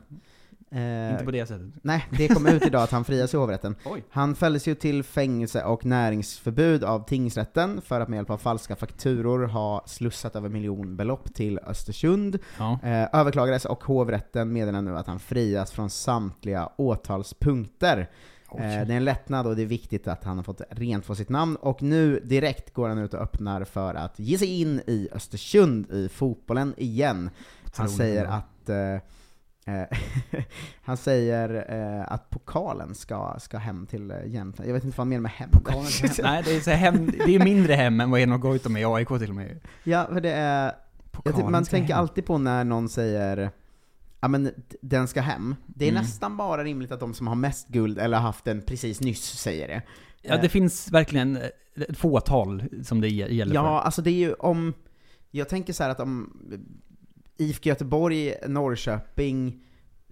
Eh, 0.74 1.12
Inte 1.12 1.26
på 1.26 1.32
det 1.32 1.46
sättet. 1.46 1.68
Nej, 1.82 2.08
det 2.18 2.28
kom 2.28 2.48
ut 2.48 2.66
idag 2.66 2.84
att 2.84 2.92
han 2.92 3.04
frias 3.06 3.34
i 3.34 3.38
hovrätten. 3.38 3.76
Oj. 3.86 4.04
Han 4.10 4.36
fälldes 4.36 4.68
ju 4.68 4.76
till 4.76 5.04
fängelse 5.04 5.64
och 5.64 5.86
näringsförbud 5.86 6.84
av 6.84 7.06
tingsrätten 7.08 7.82
för 7.82 8.02
att 8.02 8.10
med 8.10 8.18
hjälp 8.18 8.30
av 8.30 8.38
falska 8.38 8.76
fakturor 8.76 9.48
ha 9.48 9.84
slussat 9.88 10.36
över 10.36 10.50
miljonbelopp 10.50 11.34
till 11.34 11.60
Östersund. 11.60 12.40
Ja. 12.58 12.80
Eh, 12.84 13.20
överklagades 13.20 13.66
och 13.66 13.84
hovrätten 13.84 14.54
meddelar 14.54 14.82
nu 14.82 14.98
att 14.98 15.08
han 15.08 15.20
frias 15.20 15.72
från 15.72 15.90
samtliga 15.90 16.70
åtalspunkter. 16.78 18.10
Eh, 18.52 18.58
det 18.60 18.66
är 18.66 18.90
en 18.92 19.06
lättnad 19.06 19.48
och 19.48 19.56
det 19.56 19.62
är 19.62 19.66
viktigt 19.66 20.08
att 20.08 20.24
han 20.24 20.38
har 20.38 20.44
fått 20.44 20.62
rent 20.70 21.08
på 21.08 21.16
sitt 21.16 21.30
namn. 21.30 21.56
Och 21.56 21.82
nu 21.82 22.20
direkt 22.20 22.74
går 22.74 22.90
han 22.90 22.98
ut 22.98 23.14
och 23.14 23.22
öppnar 23.22 23.64
för 23.64 23.96
att 23.96 24.20
ge 24.20 24.38
sig 24.38 24.62
in 24.62 24.82
i 24.88 25.10
Östersund 25.14 25.92
i 25.92 26.10
fotbollen 26.10 26.74
igen. 26.78 27.30
Han 27.76 27.90
säger 27.90 28.26
att 28.26 28.70
eh, 28.70 28.98
han 30.84 30.98
säger 30.98 31.66
eh, 31.70 32.12
att 32.14 32.30
pokalen 32.30 32.96
ska, 32.96 33.36
ska 33.40 33.58
hem 33.58 33.86
till 33.86 34.12
eh, 34.12 34.18
Jämtland. 34.26 34.70
Jag 34.70 34.74
vet 34.74 34.84
inte 34.84 34.98
vad 34.98 35.02
han 35.02 35.10
menar 35.10 35.22
med 35.22 35.32
hem. 35.32 35.50
Nej, 36.24 36.44
det 36.46 36.56
är, 36.56 36.60
så 36.60 36.72
hem, 36.72 37.06
det 37.26 37.36
är 37.36 37.44
mindre 37.44 37.74
hem 37.74 38.00
än 38.02 38.12
vad 38.12 38.20
Henok 38.20 38.42
Goitom 38.42 38.76
är 38.78 38.82
i 38.82 38.86
AIK 38.86 39.08
till 39.08 39.30
och 39.30 39.36
med. 39.36 39.60
ja, 39.84 40.08
för 40.14 40.22
det 40.22 40.32
är... 40.34 40.72
Pokalen 41.12 41.36
tycker, 41.38 41.50
man 41.52 41.66
tänker 41.66 41.94
hem. 41.94 42.00
alltid 42.02 42.26
på 42.26 42.38
när 42.38 42.64
någon 42.64 42.90
säger 42.90 43.52
ja 44.20 44.28
men 44.28 44.52
den 44.82 45.08
ska 45.08 45.22
hem. 45.22 45.56
Det 45.66 45.86
är 45.86 45.90
Mm. 45.90 46.02
nästan 46.04 46.38
bara 46.38 46.64
rimligt 46.64 46.92
att 46.92 47.00
de 47.00 47.14
som 47.14 47.28
har 47.28 47.36
mest 47.36 47.68
guld 47.68 48.00
eller 48.00 48.18
har 48.18 48.24
haft 48.24 48.46
den 48.46 48.62
precis 48.62 49.02
nyss 49.02 49.24
säger 49.40 49.68
det. 49.68 49.82
Ja, 50.22 50.38
det 50.38 50.50
finns 50.50 50.92
verkligen 50.92 51.38
eh, 51.38 51.44
ett 51.90 51.98
fåtal 51.98 52.64
som 52.84 53.02
det 53.02 53.08
gäller 53.10 53.56
Ja, 53.56 53.64
för. 53.64 53.86
alltså 53.86 54.02
det 54.02 54.10
är 54.12 54.28
ju 54.28 54.34
om, 54.34 54.74
jag 55.32 55.50
tänker 55.50 55.74
så 55.74 55.84
här 55.84 55.90
att 55.90 56.00
om 56.00 56.38
IFK 57.38 57.70
Göteborg, 57.70 58.34
Norrköping, 58.48 59.60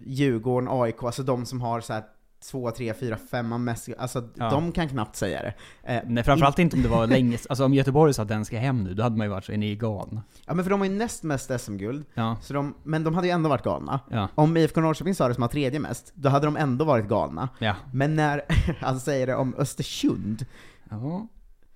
Djurgården, 0.06 0.70
AIK, 0.72 1.04
alltså 1.04 1.24
de 1.24 1.46
som 1.46 1.62
har 1.62 1.82
så 1.82 1.94
här 1.94 2.04
två, 2.52 2.72
tre, 2.72 2.94
fyra, 2.94 3.18
femma 3.32 3.58
mest, 3.58 3.90
alltså 3.98 4.30
Ja. 4.36 4.50
de 4.50 4.72
kan 4.72 4.90
knappt 4.90 5.16
säga 5.16 5.42
det. 5.42 5.54
Eh, 5.84 6.02
Nej, 6.08 6.24
framförallt 6.24 6.60
inte 6.60 6.76
om 6.76 6.82
det 6.84 6.90
var 6.90 7.08
länge, 7.08 7.38
alltså 7.50 7.66
om 7.66 7.74
Göteborg 7.74 8.14
sa 8.14 8.22
att 8.22 8.28
den 8.28 8.46
ska 8.46 8.58
hem 8.58 8.84
nu, 8.84 8.94
då 8.94 9.04
hade 9.04 9.18
man 9.18 9.26
ju 9.28 9.32
varit 9.32 9.46
så, 9.46 9.52
är 9.52 9.58
ni 9.58 9.76
galna? 9.76 10.24
Ja 10.46 10.54
men 10.54 10.66
för 10.66 10.70
de 10.70 10.80
har 10.80 10.88
ju 10.88 10.94
näst 10.94 11.24
mest 11.24 11.52
SM-guld, 11.62 12.06
Ja. 12.14 12.38
så 12.42 12.54
de, 12.54 12.74
men 12.84 13.04
de 13.04 13.16
hade 13.16 13.28
ju 13.28 13.32
ändå 13.34 13.50
varit 13.50 13.64
galna. 13.64 14.00
Ja. 14.10 14.28
Om 14.36 14.58
IFK 14.58 14.82
Norrköping 14.82 15.16
sa 15.16 15.28
det 15.28 15.34
som 15.34 15.42
har 15.42 15.50
tredje 15.50 15.80
mest, 15.80 16.12
då 16.16 16.30
hade 16.30 16.46
de 16.48 16.58
ändå 16.58 16.86
varit 16.86 17.08
galna. 17.08 17.50
Ja. 17.60 17.76
Men 17.94 18.16
när 18.16 18.42
han 18.80 19.00
säger 19.00 19.28
det 19.28 19.36
om 19.36 19.56
Östersund, 19.58 20.46
Ja. 20.90 21.28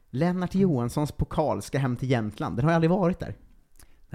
Lennart 0.10 0.56
Johanssons 0.56 1.12
pokal 1.12 1.62
ska 1.62 1.78
hem 1.78 1.96
till 1.96 2.10
Jämtland, 2.12 2.56
den 2.58 2.66
har 2.66 2.72
ju 2.72 2.76
aldrig 2.76 2.92
varit 2.92 3.20
där. 3.20 3.36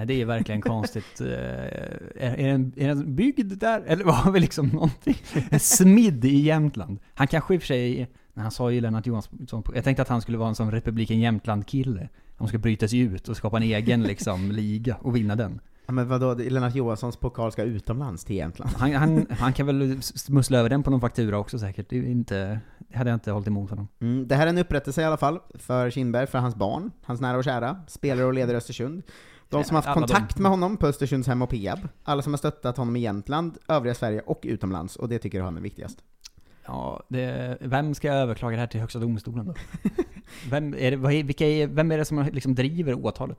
Nej, 0.00 0.06
det 0.06 0.20
är 0.20 0.24
verkligen 0.24 0.60
konstigt. 0.60 1.20
Eh, 1.20 1.26
är, 1.26 2.38
är, 2.38 2.52
den, 2.52 2.72
är 2.76 2.88
den 2.88 3.14
byggd 3.14 3.52
där? 3.58 3.82
Eller 3.86 4.04
var 4.04 4.30
vi 4.30 4.40
liksom 4.40 4.68
någonting? 4.68 5.16
En 5.50 5.60
smidd 5.60 6.24
i 6.24 6.38
Jämtland. 6.38 6.98
Han 7.14 7.26
kanske 7.26 7.54
i 7.54 7.58
och 7.58 7.62
för 7.62 7.66
sig, 7.66 8.10
när 8.34 8.42
han 8.42 8.52
sa 8.52 8.70
ju 8.70 8.80
Lennart 8.80 9.06
Johansson, 9.06 9.64
jag 9.74 9.84
tänkte 9.84 10.02
att 10.02 10.08
han 10.08 10.20
skulle 10.20 10.38
vara 10.38 10.48
en 10.48 10.54
sån 10.54 10.70
Republiken 10.70 11.20
Jämtland-kille. 11.20 12.08
De 12.38 12.48
ska 12.48 12.58
bryta 12.58 12.88
sig 12.88 12.98
ut 12.98 13.28
och 13.28 13.36
skapa 13.36 13.56
en 13.56 13.62
egen 13.62 14.02
liksom 14.02 14.52
liga 14.52 14.96
och 14.96 15.16
vinna 15.16 15.36
den. 15.36 15.60
Ja 15.86 15.92
men 15.92 16.08
vadå, 16.08 16.34
Lennart 16.34 16.74
Johanssons 16.74 17.16
pokal 17.16 17.52
ska 17.52 17.62
utomlands 17.62 18.24
till 18.24 18.36
Jämtland? 18.36 18.70
Han, 18.76 18.92
han, 18.92 19.26
han 19.30 19.52
kan 19.52 19.66
väl 19.66 20.02
smussla 20.02 20.58
över 20.58 20.68
den 20.68 20.82
på 20.82 20.90
någon 20.90 21.00
faktura 21.00 21.38
också 21.38 21.58
säkert. 21.58 21.88
Det, 21.88 21.98
är 21.98 22.02
inte, 22.02 22.60
det 22.78 22.98
hade 22.98 23.10
jag 23.10 23.16
inte 23.16 23.30
hållit 23.30 23.48
emot 23.48 23.70
honom. 23.70 23.88
Mm, 24.00 24.28
det 24.28 24.34
här 24.34 24.46
är 24.46 24.50
en 24.50 24.58
upprättelse 24.58 25.02
i 25.02 25.04
alla 25.04 25.16
fall 25.16 25.38
för 25.54 25.90
Kindberg, 25.90 26.26
för 26.26 26.38
hans 26.38 26.54
barn, 26.54 26.90
hans 27.04 27.20
nära 27.20 27.38
och 27.38 27.44
kära, 27.44 27.76
spelare 27.86 28.26
och 28.26 28.34
ledare 28.34 28.54
i 28.54 28.56
Östersund. 28.56 29.02
De 29.50 29.64
som 29.64 29.74
har 29.74 29.82
haft 29.82 29.88
Alla 29.88 30.06
kontakt 30.06 30.36
de. 30.36 30.42
med 30.42 30.50
honom 30.50 30.76
på 30.76 30.86
Östersunds 30.86 31.28
hem 31.28 31.42
och 31.42 31.50
Peab, 31.50 31.78
alla 32.04 32.22
som 32.22 32.32
har 32.32 32.38
stöttat 32.38 32.76
honom 32.76 32.96
i 32.96 33.00
Jämtland, 33.00 33.58
övriga 33.68 33.94
Sverige 33.94 34.20
och 34.20 34.40
utomlands, 34.42 34.96
och 34.96 35.08
det 35.08 35.18
tycker 35.18 35.40
han 35.42 35.56
är 35.56 35.60
viktigast. 35.60 35.98
Ja, 36.66 37.02
det, 37.08 37.58
vem 37.60 37.94
ska 37.94 38.12
överklaga 38.12 38.56
det 38.56 38.60
här 38.60 38.66
till 38.66 38.80
Högsta 38.80 38.98
domstolen 38.98 39.46
då? 39.46 39.54
Vem 40.50 40.74
är 40.74 40.90
det, 40.90 41.22
vilka 41.22 41.46
är, 41.46 41.66
vem 41.66 41.92
är 41.92 41.98
det 41.98 42.04
som 42.04 42.28
liksom 42.32 42.54
driver 42.54 42.94
åtalet? 42.94 43.38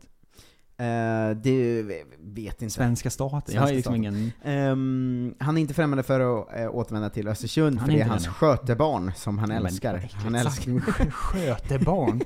Eh, 0.82 1.36
det 1.36 1.84
vet 2.20 2.62
inte. 2.62 2.74
Svenska 2.74 3.10
staten? 3.10 3.40
Jag 3.46 3.46
Svenska 3.46 3.60
har 3.62 3.74
liksom 3.74 3.94
staten. 3.94 4.16
ingen... 4.16 4.32
Ehm, 4.44 5.36
han 5.40 5.58
är 5.58 5.62
inte 5.62 5.74
främmande 5.74 6.04
för 6.04 6.42
att 6.42 6.60
eh, 6.60 6.76
återvända 6.76 7.10
till 7.10 7.28
Östersund, 7.28 7.80
Han 7.80 7.86
för 7.86 7.94
är 7.94 7.98
det 7.98 8.04
är 8.04 8.08
hans 8.08 8.28
skötebarn 8.28 9.12
som 9.16 9.38
han 9.38 9.50
Men 9.50 9.66
älskar. 9.66 10.10
Han 10.14 10.36
älskar. 10.36 10.80
Skötebarn? 11.12 12.22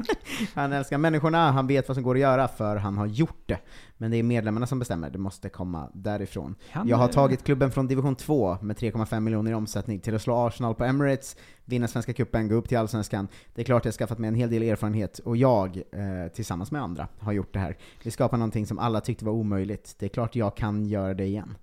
han 0.54 0.74
älskar 0.74 0.98
människorna, 0.98 1.52
han 1.52 1.68
vet 1.68 1.88
vad 1.88 1.96
som 1.96 2.04
går 2.04 2.16
att 2.16 2.22
göra 2.22 2.48
för 2.48 2.76
han 2.76 2.98
har 2.98 3.06
gjort 3.06 3.44
det. 3.46 3.60
Men 3.98 4.12
det 4.12 4.18
är 4.18 4.24
medlemmarna 4.24 4.68
som 4.68 4.80
bestämmer, 4.80 5.10
det 5.10 5.18
måste 5.18 5.50
komma 5.50 5.90
därifrån. 5.94 6.56
Han 6.72 6.88
Jag 6.88 6.98
har 6.98 7.08
är- 7.10 7.14
tagit 7.14 7.44
klubben 7.44 7.72
från 7.72 7.88
division 7.88 8.16
2 8.16 8.58
med 8.62 8.78
3,5 8.78 9.20
miljoner 9.24 9.52
i 9.52 9.54
omsättning 9.54 10.00
till 10.00 10.16
att 10.16 10.22
slå 10.22 10.36
Arsenal 10.48 10.76
på 10.76 10.84
Emirates, 10.84 11.38
vinna 11.66 11.88
Svenska 11.88 12.14
Cupen, 12.14 12.48
gå 12.48 12.56
upp 12.56 12.70
till 12.70 12.78
Allsvenskan. 12.78 13.28
Det 13.54 13.62
är 13.62 13.66
klart 13.66 13.86
jag 13.86 13.92
har 13.92 13.98
skaffat 13.98 14.18
mig 14.20 14.28
en 14.28 14.36
hel 14.36 14.50
del 14.50 14.64
erfarenhet, 14.64 15.20
och 15.20 15.38
jag, 15.38 15.78
eh, 15.78 16.32
tillsammans 16.34 16.72
med 16.72 16.82
andra, 16.82 17.08
har 17.20 17.32
gjort 17.34 17.54
det 17.54 17.60
här. 17.60 17.78
Vi 18.04 18.12
skapar 18.12 18.38
någonting 18.38 18.66
som 18.66 18.80
alla 18.80 19.02
tyckte 19.02 19.26
var 19.26 19.32
omöjligt. 19.34 19.96
Det 20.00 20.06
är 20.06 20.10
klart 20.10 20.36
jag 20.36 20.56
kan 20.58 20.86
göra 20.86 21.14
det 21.14 21.26
igen. 21.26 21.58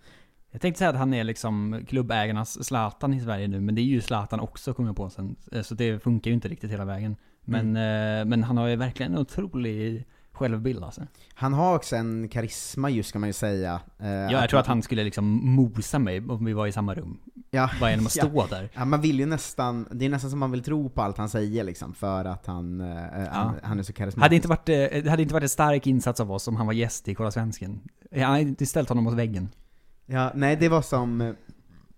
Jag 0.50 0.60
tänkte 0.60 0.78
säga 0.78 0.90
att 0.90 0.96
han 0.96 1.14
är 1.14 1.24
liksom 1.24 1.84
klubbägarnas 1.88 2.64
Zlatan 2.64 3.14
i 3.14 3.20
Sverige 3.20 3.48
nu, 3.48 3.60
men 3.60 3.74
det 3.74 3.80
är 3.80 3.84
ju 3.84 4.00
Zlatan 4.00 4.40
också 4.40 4.74
kommer 4.74 4.88
jag 4.88 4.96
på 4.96 5.10
sen. 5.10 5.36
Eh, 5.52 5.62
Så 5.62 5.74
det 5.74 6.02
funkar 6.02 6.30
ju 6.30 6.34
inte 6.34 6.48
riktigt 6.48 6.70
hela 6.70 6.84
vägen. 6.84 7.16
Men, 7.44 7.66
eh, 7.76 8.24
men 8.24 8.42
han 8.42 8.56
har 8.56 8.66
ju 8.68 8.76
verkligen 8.76 9.12
en 9.12 9.18
otrolig 9.18 10.04
självbild 10.42 10.84
alltså. 10.84 11.02
Han 11.34 11.52
har 11.52 11.76
också 11.76 11.96
en 11.96 12.28
karisma 12.28 12.90
just, 12.90 13.08
ska 13.08 13.18
man 13.18 13.28
ju 13.28 13.32
säga. 13.32 13.80
Eh, 13.98 14.08
Ja, 14.10 14.30
jag 14.30 14.50
tror 14.50 14.60
att 14.60 14.66
han 14.66 14.82
skulle 14.82 15.04
liksom 15.04 15.24
mosa 15.54 15.98
mig 15.98 16.20
om 16.28 16.44
vi 16.44 16.52
var 16.52 16.66
i 16.66 16.72
samma 16.72 16.94
rum. 16.94 17.18
Ja. 17.50 17.70
Bara 17.80 17.90
genom 17.90 18.06
att 18.06 18.16
Ja. 18.16 18.24
stå 18.28 18.46
där. 18.46 18.68
Ja, 18.74 18.84
man 18.84 19.00
vill 19.00 19.18
ju 19.20 19.26
nästan, 19.26 19.86
det 19.90 20.04
är 20.04 20.08
nästan 20.10 20.30
som 20.30 20.38
man 20.38 20.50
vill 20.50 20.62
tro 20.62 20.88
på 20.90 21.02
allt 21.02 21.18
han 21.18 21.28
säger 21.28 21.64
liksom, 21.64 21.94
för 21.94 22.24
att 22.24 22.46
han, 22.46 22.80
eh, 22.80 22.96
han, 23.30 23.54
han 23.62 23.78
är 23.78 23.82
så 23.82 23.92
karismatisk. 23.92 24.22
Hade 24.22 24.36
inte 24.36 24.48
varit, 24.48 24.68
eh, 24.68 25.02
det 25.02 25.10
hade 25.10 25.22
inte 25.22 25.34
varit 25.34 25.42
en 25.42 25.48
stark 25.48 25.86
insats 25.86 26.20
av 26.20 26.32
oss 26.32 26.48
om 26.48 26.56
han 26.56 26.66
var 26.66 26.72
gäst 26.72 27.08
i 27.08 27.14
Kolla 27.14 27.30
Svensken. 27.30 27.80
Jag 28.10 28.26
hade 28.26 28.40
inte 28.40 28.66
ställt 28.66 28.88
honom 28.88 29.04
mot 29.04 29.14
väggen. 29.14 29.48
Ja, 30.06 30.32
nej 30.34 30.56
det 30.56 30.68
var 30.68 30.82
som, 30.82 31.20
eh, 31.20 31.32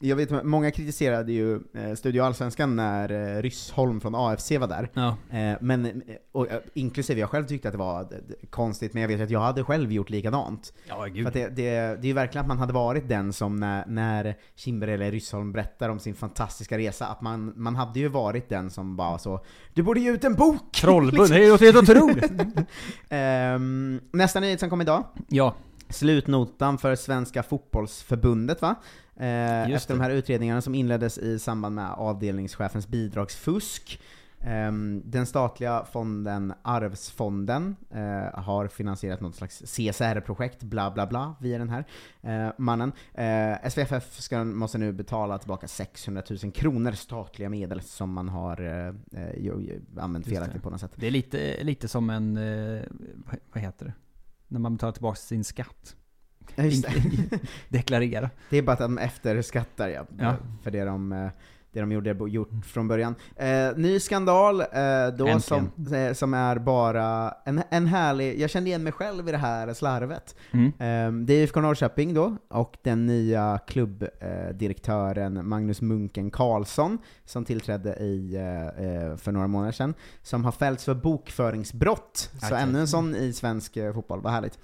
jag 0.05 0.17
vet 0.17 0.45
många 0.45 0.71
kritiserade 0.71 1.33
ju 1.33 1.61
eh, 1.75 1.95
Studio 1.95 2.23
Allsvenskan 2.23 2.77
när 2.77 3.37
eh, 3.37 3.43
Ryssholm 3.43 4.01
från 4.01 4.15
AFC 4.15 4.51
var 4.51 4.67
där. 4.67 4.91
Ja. 4.95 5.17
Eh, 5.39 5.57
men, 5.61 6.03
och, 6.33 6.47
inklusive 6.75 7.21
jag 7.21 7.31
själv 7.31 7.47
tyckte 7.47 7.69
att 7.69 7.73
det 7.73 7.79
var 7.79 8.09
konstigt, 8.51 8.95
men 8.95 9.03
jag 9.03 9.09
vet 9.09 9.21
att 9.21 9.31
jag 9.31 9.41
hade 9.41 9.65
själv 9.65 9.93
gjort 9.93 10.11
likadant. 10.11 10.73
Ja, 10.89 11.05
gud. 11.05 11.27
För 11.27 11.33
det, 11.33 11.49
det, 11.49 11.71
det 11.73 12.05
är 12.05 12.07
ju 12.07 12.13
verkligen 12.13 12.43
att 12.43 12.49
man 12.49 12.59
hade 12.59 12.73
varit 12.73 13.09
den 13.09 13.33
som 13.33 13.57
när, 13.57 13.87
när 13.87 14.37
Kimber 14.57 14.89
eller 14.89 15.11
Ryssholm 15.11 15.53
berättar 15.53 15.89
om 15.89 15.99
sin 15.99 16.15
fantastiska 16.15 16.79
resa, 16.79 17.07
att 17.07 17.21
man, 17.21 17.53
man 17.57 17.77
hade 17.77 18.01
ju 18.01 18.09
varit 18.09 18.49
den 18.49 18.71
som 18.71 18.97
bara 18.97 19.19
så 19.19 19.45
Du 19.75 19.83
borde 19.83 20.01
ge 20.01 20.11
ut 20.11 20.25
en 20.25 20.35
bok! 20.35 20.73
Trollbull, 20.81 21.29
det 21.29 21.49
låter 21.49 21.65
helt 21.73 21.91
otroligt! 21.91 22.33
Ehm, 23.09 24.01
nästa 24.13 24.41
nyhet 24.41 24.61
som 24.61 24.71
kom 24.71 24.81
idag. 24.81 25.05
Ja. 25.29 25.55
Slutnotan 25.89 26.79
för 26.79 26.97
Svenska 26.97 27.43
Fotbollsförbundet 27.43 28.63
va? 28.63 28.75
Eh, 29.17 29.71
efter 29.71 29.95
det. 29.95 29.99
de 29.99 30.05
här 30.05 30.11
utredningarna 30.11 30.61
som 30.61 30.75
inleddes 30.75 31.19
i 31.19 31.39
samband 31.39 31.75
med 31.75 31.91
avdelningschefens 31.91 32.89
bidragsfusk. 32.89 34.01
Ehm, 34.47 35.03
den 35.05 35.27
statliga 35.27 35.85
fonden 35.85 36.55
Arvsfonden 36.63 37.77
eh, 37.91 38.41
har 38.41 38.69
finansierat 38.69 39.21
något 39.21 39.35
slags 39.35 39.59
CSR-projekt, 39.59 40.63
bla 40.63 40.91
bla 40.91 41.07
bla, 41.07 41.35
via 41.41 41.59
den 41.59 41.69
här 41.69 41.85
eh, 42.23 42.53
mannen. 42.59 42.93
Eh, 43.15 43.71
SVFF 43.71 44.21
ska, 44.21 44.45
måste 44.45 44.79
nu 44.79 44.93
betala 44.93 45.39
tillbaka 45.39 45.69
600 45.69 46.23
000 46.43 46.53
kronor 46.53 46.93
statliga 46.93 47.49
medel 47.49 47.81
som 47.81 48.13
man 48.13 48.29
har 48.29 48.57
använt 49.99 50.27
felaktigt 50.27 50.63
på 50.63 50.71
något 50.71 50.81
sätt. 50.81 50.93
Det 50.97 51.07
är 51.07 51.11
lite, 51.11 51.65
lite 51.65 51.89
som 51.89 52.11
en, 52.11 52.35
vad 53.53 53.63
heter 53.63 53.87
det? 53.87 53.93
När 54.49 54.61
man 54.61 54.75
betalar 54.75 54.93
tillbaka 54.93 55.17
sin 55.17 55.45
skatt. 55.45 55.97
Ja, 56.55 56.65
just 56.65 56.83
det. 56.85 56.93
Deklarera. 57.69 58.31
Det 58.51 58.57
är 58.59 58.63
bara 58.63 58.73
att 58.73 58.79
de 58.79 58.99
efterskattar 58.99 59.89
ja, 59.89 60.07
Ja. 60.19 60.35
för 60.63 60.71
det 60.71 60.85
de, 60.85 61.13
eh, 61.13 61.29
det 61.73 61.81
de 61.81 61.93
gjorde, 61.93 62.11
gjort 62.29 62.51
från 62.67 62.89
början. 62.89 63.15
Eh, 63.37 63.77
ny 63.77 64.01
skandal 64.01 64.61
eh, 64.61 64.67
då 65.19 65.27
Äntligen. 65.27 65.41
som, 65.41 65.71
eh, 65.95 66.13
som 66.13 66.35
är 66.35 66.59
bara 66.59 67.35
en, 67.45 67.63
en 67.71 67.87
härlig, 67.87 68.41
jag 68.41 68.51
kände 68.51 68.69
igen 68.71 68.83
mig 68.83 68.93
själv 68.93 69.29
i 69.29 69.33
det 69.33 69.39
här 69.39 69.75
slarvet. 69.75 70.37
Mm. 70.53 70.67
Eh, 70.67 71.25
det 71.27 71.35
är 71.35 71.43
IFK 71.43 71.61
Norrköping 71.61 72.15
då, 72.15 72.37
och 72.49 72.77
den 72.83 73.07
nya 73.07 73.59
klubbdirektören 73.67 75.49
Magnus 75.49 75.81
Munken 75.81 76.31
Karlsson, 76.31 76.99
som 77.25 77.45
tillträdde 77.45 77.97
i, 77.97 78.35
eh, 78.37 78.85
eh, 78.87 79.17
för 79.17 79.33
några 79.33 79.47
månader 79.47 79.73
sedan, 79.73 79.95
som 80.23 80.45
har 80.45 80.53
fällts 80.53 80.85
för 80.85 80.95
bokföringsbrott. 80.95 82.31
Så 82.41 82.47
Okej. 82.47 82.59
ännu 82.63 82.81
en 82.81 82.89
sån 82.89 83.17
i 83.17 83.33
svensk 83.33 83.77
eh, 83.77 83.95
fotboll, 83.95 84.21
vad 84.21 84.33
härligt. 84.33 84.59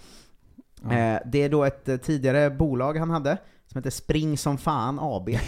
Eh, 0.85 1.19
det 1.27 1.43
är 1.43 1.49
då 1.49 1.65
ett 1.65 1.89
eh, 1.89 1.97
tidigare 1.97 2.51
bolag 2.51 2.97
han 2.97 3.11
hade, 3.11 3.39
som 3.67 3.79
heter 3.79 3.91
Spring 3.91 4.39
som 4.39 4.59
fan 4.59 4.99
AB. 5.01 5.29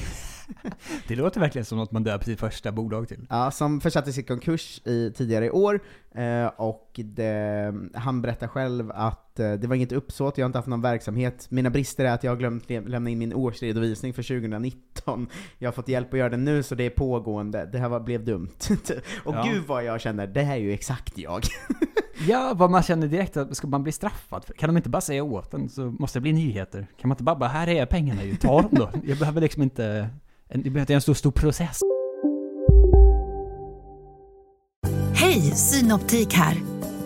Det 1.08 1.16
låter 1.16 1.40
verkligen 1.40 1.64
som 1.64 1.78
något 1.78 1.92
man 1.92 2.04
döper 2.04 2.24
sitt 2.24 2.40
första 2.40 2.72
bolag 2.72 3.08
till. 3.08 3.26
Ja, 3.30 3.50
som 3.50 3.80
försattes 3.80 4.18
i 4.18 4.22
konkurs 4.22 4.80
i, 4.84 5.12
tidigare 5.16 5.46
i 5.46 5.50
år, 5.50 5.80
eh, 6.14 6.46
och 6.46 6.90
det, 7.04 7.74
han 7.94 8.22
berättar 8.22 8.46
själv 8.46 8.90
att 8.94 9.40
eh, 9.40 9.52
det 9.52 9.66
var 9.66 9.76
inget 9.76 9.92
uppsåt, 9.92 10.38
jag 10.38 10.44
har 10.44 10.46
inte 10.48 10.58
haft 10.58 10.68
någon 10.68 10.80
verksamhet. 10.82 11.46
Mina 11.50 11.70
brister 11.70 12.04
är 12.04 12.12
att 12.12 12.24
jag 12.24 12.30
har 12.30 12.36
glömt 12.36 12.70
lämna 12.70 13.10
in 13.10 13.18
min 13.18 13.34
årsredovisning 13.34 14.14
för 14.14 14.22
2019. 14.22 15.26
Jag 15.58 15.66
har 15.68 15.72
fått 15.72 15.88
hjälp 15.88 16.12
att 16.12 16.18
göra 16.18 16.28
det 16.28 16.36
nu, 16.36 16.62
så 16.62 16.74
det 16.74 16.84
är 16.84 16.90
pågående. 16.90 17.68
Det 17.72 17.78
här 17.78 17.88
var, 17.88 18.00
blev 18.00 18.24
dumt. 18.24 18.56
och 19.24 19.34
Ja. 19.34 19.44
gud 19.52 19.62
vad 19.66 19.84
jag 19.84 20.00
känner, 20.00 20.26
det 20.26 20.42
här 20.42 20.54
är 20.56 20.60
ju 20.60 20.72
exakt 20.72 21.18
jag. 21.18 21.42
Ja, 22.28 22.54
vad 22.56 22.70
man 22.70 22.82
känner 22.82 23.06
direkt 23.06 23.36
att 23.36 23.56
ska 23.56 23.66
man 23.66 23.82
bli 23.82 23.92
straffad? 23.92 24.44
Kan 24.58 24.68
de 24.68 24.76
inte 24.76 24.88
bara 24.88 25.00
säga 25.00 25.24
åt 25.24 25.54
en 25.54 25.68
så 25.68 25.82
måste 25.98 26.18
det 26.18 26.20
bli 26.20 26.32
nyheter? 26.32 26.86
Kan 27.00 27.08
man 27.08 27.14
inte 27.14 27.24
bara, 27.24 27.36
bara 27.36 27.48
här 27.48 27.68
är 27.68 27.86
pengarna 27.86 28.24
ju, 28.24 28.36
ta 28.36 28.62
dem 28.62 28.70
då. 28.72 28.90
Jag 29.04 29.18
behöver 29.18 29.40
liksom 29.40 29.62
inte, 29.62 29.84
en, 30.48 30.62
jag 30.62 30.62
behöver 30.62 30.80
inte 30.80 30.94
en 30.94 31.00
stor, 31.00 31.14
stor 31.14 31.30
process. 31.30 31.80
Hej, 35.14 35.40
Synoptik 35.40 36.34
här. 36.34 36.56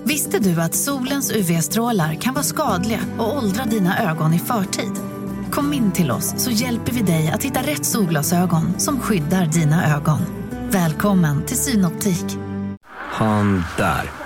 Visste 0.04 0.38
du 0.38 0.60
att 0.62 0.74
solens 0.74 1.32
UV-strålar 1.32 2.14
kan 2.14 2.34
vara 2.34 2.44
skadliga 2.44 3.00
och 3.18 3.36
åldra 3.36 3.64
dina 3.64 4.10
ögon 4.10 4.34
i 4.34 4.38
förtid? 4.38 4.92
Kom 5.50 5.72
in 5.72 5.92
till 5.92 6.10
oss 6.10 6.34
så 6.36 6.50
hjälper 6.50 6.92
vi 6.92 7.02
dig 7.02 7.30
att 7.30 7.42
hitta 7.42 7.60
rätt 7.60 7.84
solglasögon 7.84 8.80
som 8.80 9.00
skyddar 9.00 9.46
dina 9.46 9.96
ögon. 9.96 10.20
Välkommen 10.70 11.42
till 11.46 11.56
Synoptik. 11.56 12.38
Han 12.88 13.62
där. 13.76 14.25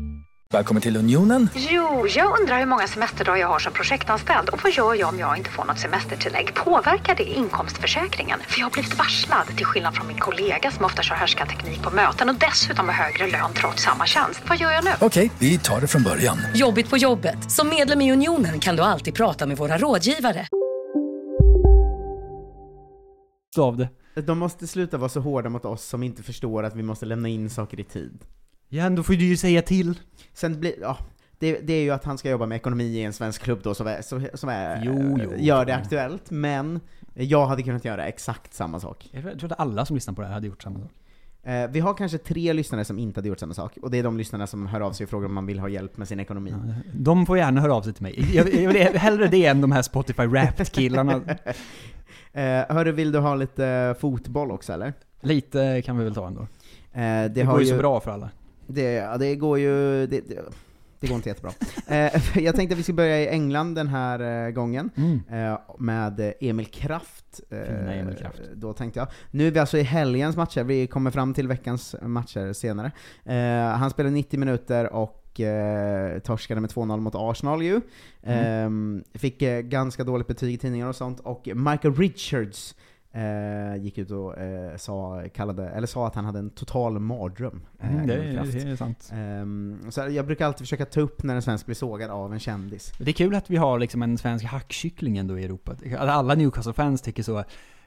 Välkommen 0.51 0.81
till 0.81 0.97
Unionen. 0.97 1.49
Jo, 1.55 2.07
jag 2.07 2.39
undrar 2.39 2.59
hur 2.59 2.65
många 2.65 2.87
semesterdagar 2.87 3.37
jag 3.37 3.47
har 3.47 3.59
som 3.59 3.73
projektanställd 3.73 4.49
och 4.49 4.59
vad 4.63 4.71
gör 4.71 4.93
jag 4.93 5.09
om 5.09 5.19
jag 5.19 5.37
inte 5.37 5.49
får 5.49 5.65
något 5.65 5.79
semestertillägg? 5.79 6.53
Påverkar 6.55 7.15
det 7.15 7.23
inkomstförsäkringen? 7.23 8.39
För 8.47 8.59
jag 8.59 8.65
har 8.65 8.71
blivit 8.71 8.97
varslad, 8.97 9.47
till 9.57 9.65
skillnad 9.65 9.95
från 9.95 10.07
min 10.07 10.17
kollega 10.17 10.71
som 10.71 10.85
ofta 10.85 11.01
kör 11.01 11.15
härskarteknik 11.15 11.83
på 11.83 11.95
möten 11.95 12.29
och 12.29 12.35
dessutom 12.35 12.85
har 12.89 12.95
högre 12.95 13.27
lön 13.27 13.53
trots 13.53 13.83
samma 13.83 14.05
tjänst. 14.05 14.41
Vad 14.49 14.57
gör 14.57 14.71
jag 14.71 14.83
nu? 14.83 14.91
Okej, 15.01 15.31
vi 15.39 15.57
tar 15.57 15.81
det 15.81 15.87
från 15.87 16.03
början. 16.03 16.37
Jobbigt 16.53 16.89
på 16.89 16.97
jobbet. 16.97 17.51
Som 17.51 17.69
medlem 17.69 18.01
i 18.01 18.11
Unionen 18.11 18.59
kan 18.59 18.75
du 18.75 18.83
alltid 18.83 19.13
prata 19.13 19.45
med 19.45 19.57
våra 19.57 19.77
rådgivare. 19.77 20.47
av 23.57 23.77
det. 23.77 23.89
De 24.21 24.39
måste 24.39 24.67
sluta 24.67 24.97
vara 24.97 25.09
så 25.09 25.19
hårda 25.19 25.49
mot 25.49 25.65
oss 25.65 25.85
som 25.85 26.03
inte 26.03 26.23
förstår 26.23 26.63
att 26.63 26.75
vi 26.75 26.83
måste 26.83 27.05
lämna 27.05 27.27
in 27.27 27.49
saker 27.49 27.79
i 27.79 27.83
tid. 27.83 28.25
Ja, 28.73 28.89
då 28.89 29.03
får 29.03 29.13
du 29.13 29.25
ju 29.25 29.37
säga 29.37 29.61
till. 29.61 29.99
Sen 30.33 30.59
blir, 30.59 30.73
ja, 30.81 30.97
det, 31.39 31.59
det 31.59 31.73
är 31.73 31.81
ju 31.81 31.91
att 31.91 32.03
han 32.03 32.17
ska 32.17 32.29
jobba 32.29 32.45
med 32.45 32.55
ekonomi 32.55 32.83
i 32.83 33.03
en 33.03 33.13
svensk 33.13 33.41
klubb 33.41 33.59
då 33.63 33.73
som, 33.73 33.87
är, 33.87 34.01
som, 34.01 34.27
som 34.33 34.49
är, 34.49 34.81
Jo, 34.85 35.19
jo. 35.23 35.31
gör 35.37 35.65
det 35.65 35.75
aktuellt, 35.75 36.31
men 36.31 36.79
jag 37.13 37.45
hade 37.45 37.63
kunnat 37.63 37.85
göra 37.85 38.05
exakt 38.07 38.53
samma 38.53 38.79
sak. 38.79 39.09
Jag 39.11 39.39
tror 39.39 39.51
att 39.51 39.59
alla 39.59 39.85
som 39.85 39.95
lyssnar 39.95 40.13
på 40.13 40.21
det 40.21 40.27
här 40.27 40.33
hade 40.33 40.47
gjort 40.47 40.63
samma 40.63 40.79
sak. 40.79 40.91
Eh, 41.43 41.69
vi 41.69 41.79
har 41.79 41.93
kanske 41.93 42.17
tre 42.17 42.53
lyssnare 42.53 42.85
som 42.85 42.99
inte 42.99 43.17
hade 43.17 43.29
gjort 43.29 43.39
samma 43.39 43.53
sak, 43.53 43.77
och 43.81 43.91
det 43.91 43.97
är 43.99 44.03
de 44.03 44.17
lyssnarna 44.17 44.47
som 44.47 44.67
hör 44.67 44.81
av 44.81 44.91
sig 44.91 45.03
och 45.03 45.09
frågar 45.09 45.27
om 45.27 45.33
man 45.33 45.45
vill 45.45 45.59
ha 45.59 45.69
hjälp 45.69 45.97
med 45.97 46.07
sin 46.07 46.19
ekonomi. 46.19 46.53
De 46.93 47.25
får 47.25 47.37
gärna 47.37 47.61
höra 47.61 47.73
av 47.73 47.81
sig 47.81 47.93
till 47.93 48.03
mig. 48.03 48.35
Jag, 48.35 48.53
jag 48.53 48.73
vill 48.73 48.97
hellre 48.97 49.27
det 49.27 49.45
än 49.45 49.61
de 49.61 49.71
här 49.71 49.81
Spotify 49.81 50.23
Wrapped-killarna. 50.25 51.21
Eh, 52.33 52.65
hörru, 52.69 52.91
vill 52.91 53.11
du 53.11 53.19
ha 53.19 53.35
lite 53.35 53.95
fotboll 53.99 54.51
också 54.51 54.73
eller? 54.73 54.93
Lite 55.21 55.81
kan 55.81 55.97
vi 55.97 56.03
väl 56.03 56.13
ta 56.15 56.27
ändå. 56.27 56.41
Eh, 56.41 56.47
det, 56.93 57.27
Det 57.27 57.43
går 57.43 57.59
ju 57.61 57.65
så 57.65 57.77
bra 57.77 57.99
för 57.99 58.11
alla. 58.11 58.29
Det, 58.71 59.17
det 59.19 59.35
går 59.35 59.59
ju... 59.59 60.07
Det, 60.07 60.21
det, 60.29 60.39
det 60.99 61.07
går 61.07 61.15
inte 61.15 61.29
jättebra. 61.29 61.51
eh, 61.87 62.37
jag 62.43 62.55
tänkte 62.55 62.73
att 62.73 62.79
vi 62.79 62.83
ska 62.83 62.93
börja 62.93 63.19
i 63.21 63.27
England 63.27 63.75
den 63.75 63.87
här 63.87 64.45
eh, 64.47 64.51
gången, 64.51 64.89
Mm. 64.97 65.21
eh, 65.29 65.59
med 65.79 66.33
Emil 66.39 66.65
Kraft. 66.65 67.41
Fina 67.49 67.93
Emil 67.93 68.15
Kraft. 68.15 68.41
Då 68.53 68.73
tänkte 68.73 68.99
jag. 68.99 69.07
Nu 69.31 69.47
är 69.47 69.51
vi 69.51 69.59
alltså 69.59 69.77
i 69.77 69.81
helgens 69.83 70.35
matcher, 70.35 70.63
vi 70.63 70.87
kommer 70.87 71.11
fram 71.11 71.33
till 71.33 71.47
veckans 71.47 71.95
matcher 72.01 72.53
senare. 72.53 72.91
Han 73.77 73.89
spelade 73.89 74.13
90 74.15 74.39
minuter 74.39 74.93
och 74.93 75.17
torskade 76.23 76.61
med 76.61 76.69
2-0 76.69 76.99
mot 76.99 77.13
Arsenal 77.15 77.63
ju. 77.63 77.81
Mm. 78.23 79.03
Eh, 79.13 79.19
fick 79.19 79.39
ganska 79.63 80.03
dåligt 80.03 80.27
betyg 80.27 80.53
i 80.53 80.57
tidningar 80.57 80.87
och 80.87 80.95
sånt, 80.95 81.19
och 81.19 81.49
Michael 81.55 81.95
Richards 81.95 82.75
eh, 83.13 83.83
gick 83.83 83.97
ut 83.97 84.11
och 84.11 84.37
eh, 84.37 84.77
sa, 84.77 85.23
kallade, 85.33 85.69
eller 85.69 85.87
sa 85.87 86.07
att 86.07 86.15
han 86.15 86.25
hade 86.25 86.39
en 86.39 86.49
total 86.49 86.99
mardröm. 86.99 87.61
eh, 87.79 87.91
Mm, 87.93 88.07
det, 88.07 88.15
det 88.15 88.71
är 88.71 88.75
sant. 88.75 89.11
Ehm, 89.13 89.79
så 89.89 90.01
jag 90.09 90.25
brukar 90.25 90.45
alltid 90.45 90.59
försöka 90.59 90.85
ta 90.85 91.01
upp 91.01 91.23
när 91.23 91.35
en 91.35 91.41
svensk 91.41 91.65
blir 91.65 91.75
sågad 91.75 92.09
av 92.11 92.33
en 92.33 92.39
kändis. 92.39 92.93
Det 92.99 93.11
är 93.11 93.13
kul 93.13 93.35
att 93.35 93.49
vi 93.49 93.57
har 93.57 93.79
liksom 93.79 94.01
en 94.01 94.17
svensk 94.17 94.45
hackkyckling 94.45 95.17
ändå 95.17 95.39
i 95.39 95.43
Europa. 95.43 95.75
Alla 95.99 96.35
Newcastle-fans 96.35 97.01
tycker 97.01 97.23
så. 97.23 97.43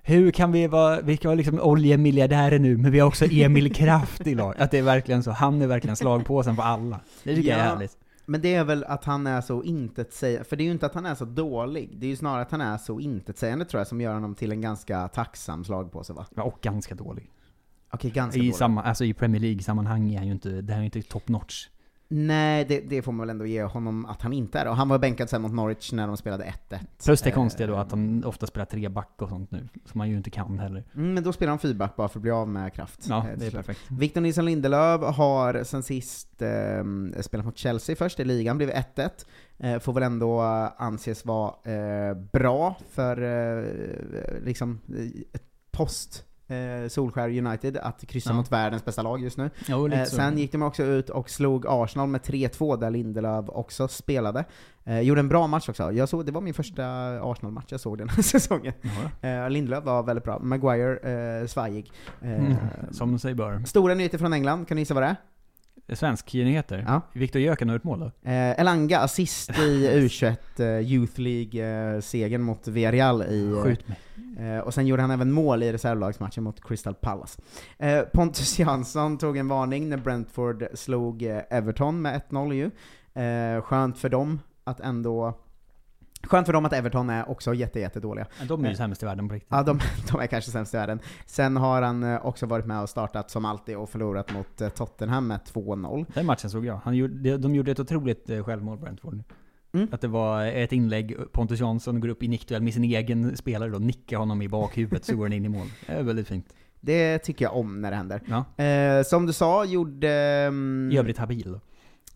Hur 0.07 0.31
kan 0.31 0.53
vi 0.53 0.67
vara, 0.67 1.01
vi 1.01 1.17
kan 1.17 1.29
vara 1.29 1.37
liksom 1.37 1.61
oljemiljardärer 1.61 2.59
nu, 2.59 2.77
men 2.77 2.93
vi 2.93 2.99
har 3.01 3.09
också 3.09 3.25
Emil 3.31 3.75
Kraft 3.75 4.27
i 4.27 4.35
lag. 4.35 4.55
Att 4.59 4.71
det 4.71 4.79
är 4.79 4.83
verkligen 4.83 5.23
så, 5.23 5.31
han 5.31 5.63
är 5.63 5.67
verkligen 5.67 5.97
slagpåsen 5.97 6.57
för 6.57 6.63
alla. 6.63 7.01
Det 7.23 7.35
tycker 7.35 7.51
jag 7.51 7.59
är 7.59 7.65
härligt. 7.65 7.97
Men 8.27 8.41
det 8.41 8.55
är 8.55 8.65
väl 8.65 8.85
att 8.85 9.05
han 9.05 9.27
är 9.27 9.41
så 9.41 9.63
intetsägande, 9.63 10.45
för 10.45 10.57
det 10.57 10.63
är 10.63 10.65
ju 10.67 10.73
inte 10.73 10.87
att 10.87 10.95
han 10.95 11.07
är 11.07 11.15
så 11.15 11.25
dålig, 11.25 11.99
det 11.99 12.07
är 12.07 12.11
ju 12.11 12.17
snarare 12.17 12.43
att 12.43 12.51
han 12.51 12.61
är 12.61 12.79
så 12.79 13.01
intetsägande 13.01 13.65
tror 13.65 13.81
jag, 13.81 13.87
som 13.87 14.01
gör 14.01 14.15
honom 14.15 14.35
till 14.35 14.53
en 14.53 14.61
ganska 14.61 15.09
tacksam 15.09 15.65
slagpåse 15.65 16.13
va? 16.13 16.27
Ja, 16.35 16.43
och 16.43 16.59
ganska 16.63 16.95
dålig. 16.95 17.31
Okej, 17.91 18.11
ganska 18.11 18.39
I, 18.39 18.43
dålig. 18.43 18.55
samma, 18.55 18.83
alltså 18.83 19.05
I 19.05 19.15
Premier 19.15 19.41
League-sammanhang 19.41 20.13
är 20.13 20.19
han 20.19 20.27
ju 20.27 20.33
inte, 20.33 20.49
det 20.49 20.73
här 20.73 20.81
är 20.81 20.83
ju 20.83 20.87
inte 20.87 21.03
top 21.03 21.29
notch. 21.29 21.69
Nej, 22.17 22.65
det, 22.65 22.81
det 22.81 23.03
får 23.03 23.13
man 23.13 23.27
väl 23.27 23.31
ändå 23.31 23.47
ge 23.47 23.63
honom 23.63 24.07
att 24.07 24.23
han 24.23 24.33
inte 24.33 24.59
är. 24.59 24.69
Och 24.69 24.77
han 24.77 24.89
var 24.89 24.99
bänkad 24.99 25.31
sen 25.31 25.43
mot 25.43 25.53
Norwich 25.53 25.93
när 25.93 26.07
de 26.07 26.17
spelade 26.17 26.45
1-1. 26.69 26.79
Plus 27.05 27.23
det 27.23 27.31
Eh, 27.31 27.35
konstiga 27.35 27.67
då 27.67 27.77
att 27.77 27.91
han 27.91 28.25
ofta 28.25 28.47
spelar 28.47 28.65
tre 28.65 28.89
back 28.89 29.15
och 29.19 29.29
sånt 29.29 29.51
nu, 29.51 29.69
som 29.85 29.99
man 29.99 30.11
ju 30.11 30.17
inte 30.17 30.31
kan 30.31 30.59
heller. 30.59 30.85
Mm, 30.95 31.15
men 31.15 31.23
då 31.25 31.33
spelar 31.33 31.51
han 31.51 31.59
fyrback 31.59 31.97
bara 31.97 32.09
för 32.09 32.19
att 32.19 32.23
bli 32.23 32.31
av 32.31 32.49
med 32.49 32.75
kraft. 32.75 33.07
Ja, 33.09 33.27
Eh, 33.29 33.39
det 33.39 33.47
är 33.47 33.51
perfekt. 33.51 33.81
Victor 33.89 34.21
Nilsson 34.21 34.45
Lindelöf 34.45 35.01
har 35.01 35.65
sen 35.65 35.83
sist 35.83 36.43
eh, 36.43 37.21
spelat 37.21 37.47
mot 37.47 37.59
Chelsea 37.59 37.97
först 37.97 38.21
i 38.21 38.25
ligan, 38.25 38.57
blev 38.57 38.71
1-1. 38.71 39.11
Eh, 39.59 39.79
får 39.79 39.93
väl 39.93 40.03
ändå 40.03 40.43
eh, 40.43 40.69
anses 40.77 41.25
vara 41.25 41.73
eh, 41.73 42.15
bra 42.33 42.77
för 42.91 43.17
liksom 44.45 44.81
ett 45.33 45.45
post 45.71 46.25
eh, 46.49 46.89
Solskär 46.89 47.29
United 47.47 47.77
att 47.77 48.05
kryssa 48.09 48.31
Ja. 48.31 48.35
mot 48.37 48.53
världens 48.53 48.85
bästa 48.85 49.03
lag 49.03 49.21
just 49.23 49.39
nu. 49.39 49.51
Jo, 49.69 49.89
Eh, 49.89 50.05
sen 50.05 50.39
gick 50.39 50.53
de 50.53 50.63
också 50.63 50.83
ut 50.83 51.11
och 51.11 51.31
slog 51.31 51.65
Arsenal 51.69 52.09
med 52.09 52.21
3-2 52.21 52.77
där 52.77 52.91
Lindelöf 52.91 53.45
också 53.49 53.89
spelade. 53.89 54.45
Eh, 54.85 55.01
gjorde 55.01 55.21
en 55.21 55.29
bra 55.29 55.47
match 55.47 55.69
också. 55.69 55.93
Jag 55.93 56.09
såg, 56.09 56.27
det 56.27 56.33
var 56.33 56.41
min 56.41 56.55
första 56.55 56.85
Arsenal-match 57.23 57.65
jag 57.69 57.81
såg 57.81 57.99
den 57.99 58.09
här 58.09 58.23
säsongen. 58.23 58.73
Eh, 59.21 59.51
Lindelöf 59.51 59.85
var 59.85 60.03
väldigt 60.03 60.25
bra. 60.25 60.39
Maguire, 60.39 61.41
eh, 61.41 61.47
svajig. 61.47 61.93
Eh, 62.23 62.35
Mm, 62.35 62.57
som 62.91 63.19
sig 63.19 63.35
bör. 63.35 63.63
Stora 63.65 63.95
nyheter 63.95 64.19
från 64.19 64.33
England, 64.33 64.69
kan 64.69 64.75
ni 64.75 64.81
gissa 64.81 64.95
vad 64.95 65.03
det 65.03 65.07
är? 65.07 65.17
Svensk 65.93 66.35
nyheter? 66.35 66.85
Ja. 66.89 67.01
Victor 67.13 67.43
Jöken 67.43 67.69
har 67.69 67.75
gjort 67.77 67.85
mål 67.85 68.01
då? 68.01 68.07
Eh, 68.31 68.61
Elanga, 68.61 68.99
assist 68.99 69.51
i 69.51 69.89
U21 70.09 70.37
eh, 70.59 70.93
Youth 70.93 71.21
League-segern 71.21 72.43
mot 72.43 72.69
Villarreal 72.69 73.23
i... 73.23 73.53
eh, 73.57 73.63
Skjut 73.63 73.89
mig. 73.89 73.99
Eh, 74.39 74.59
och 74.59 74.75
sen 74.75 74.87
gjorde 74.87 75.03
han 75.03 75.11
även 75.11 75.33
mål 75.33 75.63
i 75.63 75.73
reservlagsmatchen 75.73 76.45
mot 76.45 76.65
Crystal 76.69 76.95
Palace. 76.95 77.41
Eh, 77.79 78.01
Pontus 78.01 78.59
Jansson 78.59 79.19
tog 79.19 79.37
en 79.37 79.49
varning 79.49 79.89
när 79.89 79.97
Brentford 79.97 80.65
slog 80.75 81.23
eh, 81.23 81.41
Everton 81.51 82.03
med 82.03 82.21
1-0 82.31 82.53
ju. 82.55 82.71
Eh, 83.23 83.63
skönt 83.63 83.99
för 83.99 84.09
dem 84.09 84.41
att 84.65 84.81
ändå... 84.81 85.41
Skönt 86.27 86.47
för 86.47 86.53
dem 86.53 86.65
att 86.65 86.73
Everton 86.73 87.11
är 87.11 87.29
också 87.31 87.55
jätte, 87.55 87.81
jätte 87.81 88.01
dåliga. 88.01 88.27
Men 88.39 88.49
de 88.49 88.61
är 88.65 88.69
ju 88.69 88.73
Eh, 88.73 88.77
sämst 88.77 89.03
i 89.03 89.07
världen 89.07 89.29
på 89.29 89.35
riktigt. 89.35 89.49
Ja, 89.53 89.63
de, 89.63 89.81
de 90.13 90.21
är 90.21 90.27
kanske 90.27 90.51
sämst 90.51 90.75
i 90.75 90.77
världen. 90.77 91.01
Sen 91.27 91.57
har 91.57 91.83
han 91.83 92.03
eh, 92.03 92.27
också 92.27 92.47
varit 92.47 92.67
med 92.67 92.83
och 92.83 92.89
startat 92.89 93.31
som 93.31 93.45
alltid 93.45 93.77
och 93.77 93.91
förlorat 93.91 94.33
mot 94.35 94.61
eh, 94.61 94.69
Tottenham 94.69 95.27
med 95.27 95.41
2-0. 95.55 96.07
Den 96.15 96.27
matchen 96.27 96.51
såg 96.51 96.67
jag. 96.67 96.81
Han 96.85 96.95
gjorde, 96.97 97.15
de- 97.15 97.37
de 97.37 97.55
gjorde 97.55 97.71
ett 97.71 97.81
otroligt 97.81 98.31
självmål, 98.45 98.79
Brentford. 98.79 99.23
Mm. 99.75 99.89
Att 99.93 100.01
det 100.01 100.09
var 100.09 100.45
ett 100.47 100.73
inlägg, 100.73 101.17
Pontus 101.33 101.61
Jansson 101.61 102.01
går 102.01 102.09
upp 102.09 102.23
i 102.23 102.29
nickduell 102.29 102.63
med 102.63 102.75
sin 102.75 102.85
egen 102.85 103.37
spelare 103.37 103.71
då, 103.71 103.79
nickar 103.79 104.17
honom 104.19 104.43
i 104.43 104.49
bakhuvudet 104.49 105.05
så 105.05 105.17
går 105.17 105.25
den 105.25 105.33
in 105.33 105.45
i 105.45 105.49
mål. 105.49 105.67
Det 105.87 105.93
är 105.93 106.03
väldigt 106.03 106.29
fint. 106.29 106.47
Det 106.81 107.19
tycker 107.19 107.45
jag 107.45 107.57
om 107.57 107.81
när 107.81 107.91
det 107.91 107.97
händer. 107.97 108.21
Ja. 108.27 108.65
Eh, 108.65 109.03
som 109.03 109.27
du 109.27 109.33
sa, 109.33 109.65
gjorde... 109.65 110.11
mm, 110.49 110.91
I 110.93 110.99
övrigt 110.99 111.19
habil. 111.19 111.59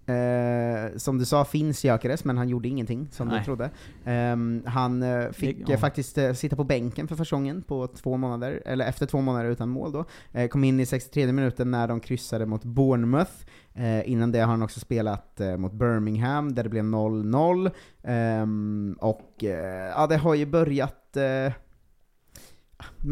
Eh, 0.08 0.96
som 0.96 1.18
du 1.18 1.24
sa 1.24 1.44
finns 1.44 1.84
Gyökeres, 1.84 2.24
men 2.24 2.38
han 2.38 2.48
gjorde 2.48 2.68
ingenting, 2.68 3.08
som 3.10 3.28
Nej. 3.28 3.38
du 3.38 3.44
trodde. 3.44 3.70
Ehm, 4.04 4.62
han 4.66 5.02
eh, 5.02 5.30
fick 5.30 5.68
ja. 5.68 5.74
eh, 5.74 5.80
faktiskt 5.80 6.18
eh, 6.18 6.32
sitta 6.32 6.56
på 6.56 6.64
bänken 6.64 7.08
för 7.08 7.16
första 7.16 7.36
gången 7.36 7.62
på 7.62 7.86
två 7.86 8.16
månader, 8.16 8.62
eller 8.66 8.86
efter 8.86 9.06
två 9.06 9.20
månader 9.20 9.50
utan 9.50 9.68
mål 9.68 9.92
då. 9.92 10.04
Eh, 10.32 10.48
kom 10.48 10.64
in 10.64 10.80
i 10.80 10.86
63 10.86 11.32
minuten 11.32 11.70
när 11.70 11.88
de 11.88 12.00
kryssade 12.00 12.46
mot 12.46 12.64
Bournemouth. 12.64 13.32
Eh, 13.74 14.10
innan 14.10 14.32
det 14.32 14.38
har 14.38 14.46
han 14.46 14.62
också 14.62 14.80
spelat 14.80 15.40
eh, 15.40 15.56
mot 15.56 15.72
Birmingham, 15.72 16.54
där 16.54 16.62
det 16.62 16.68
blev 16.68 16.84
0-0. 16.84 17.70
Ehm, 18.02 18.96
och 19.00 19.44
eh, 19.44 19.92
ja, 19.96 20.06
det 20.06 20.16
har 20.16 20.34
ju 20.34 20.46
börjat 20.46 21.16
eh, 21.16 21.52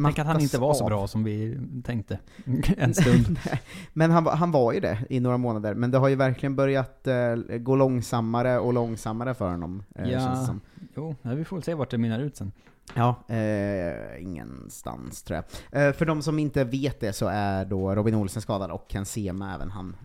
Tänk 0.05 0.18
att 0.18 0.26
han 0.26 0.40
inte 0.40 0.59
var 0.59 0.74
så 0.74 0.85
av. 0.85 0.90
bra 0.90 1.07
som 1.07 1.24
vi 1.24 1.59
tänkte. 1.85 2.18
en 2.76 2.94
stund. 2.94 3.38
Men 3.92 4.11
han, 4.11 4.24
var- 4.24 4.37
han 4.37 4.50
var 4.50 4.72
ju 4.72 4.81
det 4.81 4.98
i 5.11 5.20
några 5.20 5.37
månader, 5.37 5.74
men 5.74 5.90
det 5.90 5.98
har 5.98 6.09
ju 6.09 6.14
verkligen 6.14 6.57
börjat 6.57 7.07
eh, 7.07 7.35
gå 7.59 7.76
långsammare 7.76 8.59
och 8.59 8.72
långsammare 8.72 9.35
för 9.35 9.50
honom, 9.50 9.83
eh, 9.94 10.05
känns 10.09 10.24
det 10.24 10.31
ja, 10.40 10.44
som. 10.46 10.61
jo, 10.96 11.16
ja, 11.22 11.31
vi 11.31 11.44
får 11.44 11.57
väl 11.57 11.62
se 11.62 11.74
vart 11.74 11.90
det 11.90 11.98
mynnar 11.98 12.18
ut 12.20 12.37
sen. 12.37 12.52
Ja, 12.94 13.24
eh, 13.29 14.22
ingenstans 14.22 15.22
tror 15.22 15.42
jag. 15.70 15.87
Eh, 15.88 15.92
för 15.92 16.07
de 16.07 16.22
som 16.22 16.38
inte 16.38 16.64
vet 16.64 17.00
det 17.00 17.12
så 17.12 17.26
är 17.26 17.64
då 17.64 17.94
Robin 17.94 18.14
Olsen 18.14 18.42
skadad 18.42 18.70
och 18.70 18.85
Ken 18.88 19.05
Sema 19.07 19.55
även 19.55 19.70
han 19.70 19.96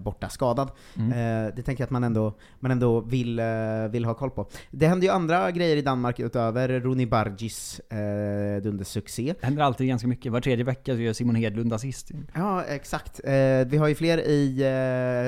borta 0.00 0.28
skadad. 0.28 0.70
Mm. 0.96 1.12
Eh, 1.12 1.54
det 1.56 1.62
tänker 1.62 1.82
jag 1.82 1.86
att 1.86 1.90
man 1.90 2.04
ändå, 2.04 2.34
man 2.60 2.70
ändå 2.70 3.00
vill, 3.00 3.38
eh, 3.38 3.44
vill 3.90 4.04
ha 4.04 4.14
koll 4.14 4.30
på. 4.30 4.48
Det 4.70 4.86
händer 4.86 5.06
ju 5.06 5.12
andra 5.12 5.50
grejer 5.50 5.76
i 5.76 5.82
Danmark 5.82 6.20
utöver 6.20 6.80
Roni 6.80 7.06
Bargis 7.06 7.80
eh, 7.80 8.62
dundersuccé. 8.62 9.34
Det 9.40 9.46
händer 9.46 9.62
alltid 9.62 9.88
ganska 9.88 10.08
mycket. 10.08 10.32
Var 10.32 10.40
tredje 10.40 10.64
vecka 10.64 10.94
så 10.94 11.00
gör 11.00 11.12
Simon 11.12 11.34
Hedlund 11.34 11.72
assist. 11.72 12.10
Ja, 12.34 12.64
exakt. 12.64 13.20
Eh, 13.24 13.32
vi 13.66 13.76
har 13.76 13.88
ju 13.88 13.94
fler 13.94 14.18
i 14.18 14.62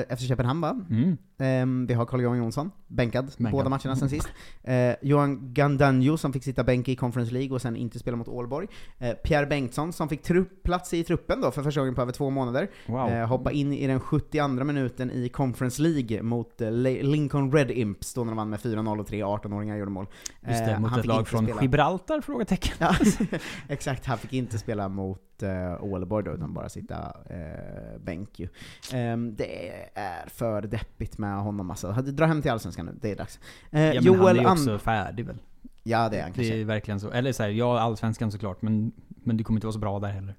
eh, 0.09 0.15
FC 0.15 0.27
Köpenhamn 0.27 0.61
va? 0.61 0.79
Mm. 0.89 1.17
Ehm, 1.39 1.85
vi 1.87 1.93
har 1.93 2.05
Carl-Johan 2.05 2.37
Jonsson, 2.37 2.71
bänkad, 2.87 3.31
Bänkad. 3.37 3.51
båda 3.51 3.69
matcherna 3.69 3.95
sen 3.95 4.09
sist. 4.09 4.29
Eh, 4.63 4.95
Johan 5.01 5.53
Gandanjo 5.53 6.17
som 6.17 6.33
fick 6.33 6.43
sitta 6.43 6.63
bänk 6.63 6.87
i 6.89 6.95
Conference 6.95 7.33
League 7.33 7.55
och 7.55 7.61
sen 7.61 7.75
inte 7.75 7.99
spela 7.99 8.17
mot 8.17 8.27
Ålborg. 8.27 8.67
Eh, 8.97 9.13
Pierre 9.13 9.45
Bengtsson 9.45 9.93
som 9.93 10.09
fick 10.09 10.27
plats 10.63 10.93
i 10.93 11.03
truppen 11.03 11.41
då 11.41 11.51
för 11.51 11.63
första 11.63 11.79
gången 11.81 11.95
på 11.95 12.01
över 12.01 12.11
två 12.11 12.29
månader. 12.29 12.69
Wow. 12.87 13.09
Eh, 13.09 13.27
hoppa 13.27 13.51
in 13.51 13.73
i 13.73 13.87
den 13.87 13.99
72 14.31 14.63
minuten 14.63 15.11
i 15.11 15.29
Conference 15.29 15.81
League 15.81 16.21
mot 16.21 16.61
eh, 16.61 16.71
Lincoln 16.71 17.51
Red 17.51 17.71
Imps 17.71 18.13
då 18.13 18.23
när 18.23 18.31
de 18.31 18.37
vann 18.37 18.49
med 18.49 18.59
4-0 18.59 18.99
och 18.99 19.07
tre 19.07 19.23
18-åringar 19.23 19.77
gjorde 19.77 19.91
mål. 19.91 20.05
Just 20.47 20.65
det, 20.65 20.71
Eh, 20.71 20.79
mot 20.79 20.89
han 20.91 20.99
ett 20.99 21.05
lag 21.05 21.27
från 21.27 21.45
spela. 21.45 21.61
Gibraltar? 21.61 22.21
Frågetecken. 22.21 22.73
Ja, 22.79 22.95
exakt, 23.67 24.05
han 24.05 24.17
fick 24.17 24.33
inte 24.33 24.57
spela 24.57 24.87
mot 24.89 25.43
uh, 25.43 25.83
Ålborg 25.83 26.25
då, 26.25 26.31
utan 26.31 26.53
bara 26.53 26.69
sitta 26.69 26.95
uh, 27.31 27.99
bänk 28.01 28.39
ju. 28.39 28.47
Ehm, 28.93 29.35
det 29.35 29.69
är 29.93 30.29
för 30.29 30.61
deppigt 30.61 31.17
med 31.17 31.41
honom 31.41 31.69
alltså. 31.69 31.91
Dra 31.91 32.25
hem 32.25 32.41
till 32.41 32.51
Allsvenskan 32.51 32.85
nu, 32.85 32.97
det 33.01 33.11
är 33.11 33.15
dags. 33.15 33.39
Eh, 33.71 33.81
Ja, 33.81 33.93
men 33.93 34.03
Joel 34.03 34.19
han 34.19 34.29
är 34.37 34.41
ju 34.41 34.47
And- 34.47 34.51
också 34.59 34.77
färdig 34.79 35.25
väl? 35.25 35.37
Ja, 35.83 36.09
det 36.09 36.17
är 36.17 36.21
han 36.21 36.31
Det 36.31 36.35
kanske. 36.35 36.55
är 36.61 36.65
verkligen 36.65 36.99
så. 36.99 37.11
Eller 37.11 37.31
så 37.31 37.43
här, 37.43 37.49
ja, 37.49 37.79
allsvenskan 37.79 38.31
såklart, 38.31 38.61
men, 38.61 38.91
men 39.07 39.37
du 39.37 39.43
kommer 39.43 39.57
inte 39.57 39.67
vara 39.67 39.73
så 39.73 39.79
bra 39.79 39.99
där 39.99 40.09
heller. 40.09 40.35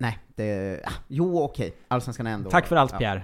Nej, 0.00 0.18
det... 0.34 0.80
ah, 0.84 0.92
Jo, 1.08 1.42
okej. 1.42 1.74
Allsvenskan 1.88 2.26
är 2.26 2.30
ändå... 2.30 2.50
Tack 2.50 2.66
för 2.66 2.76
allt 2.76 2.92
ja. 2.92 2.98
Pierre. 2.98 3.22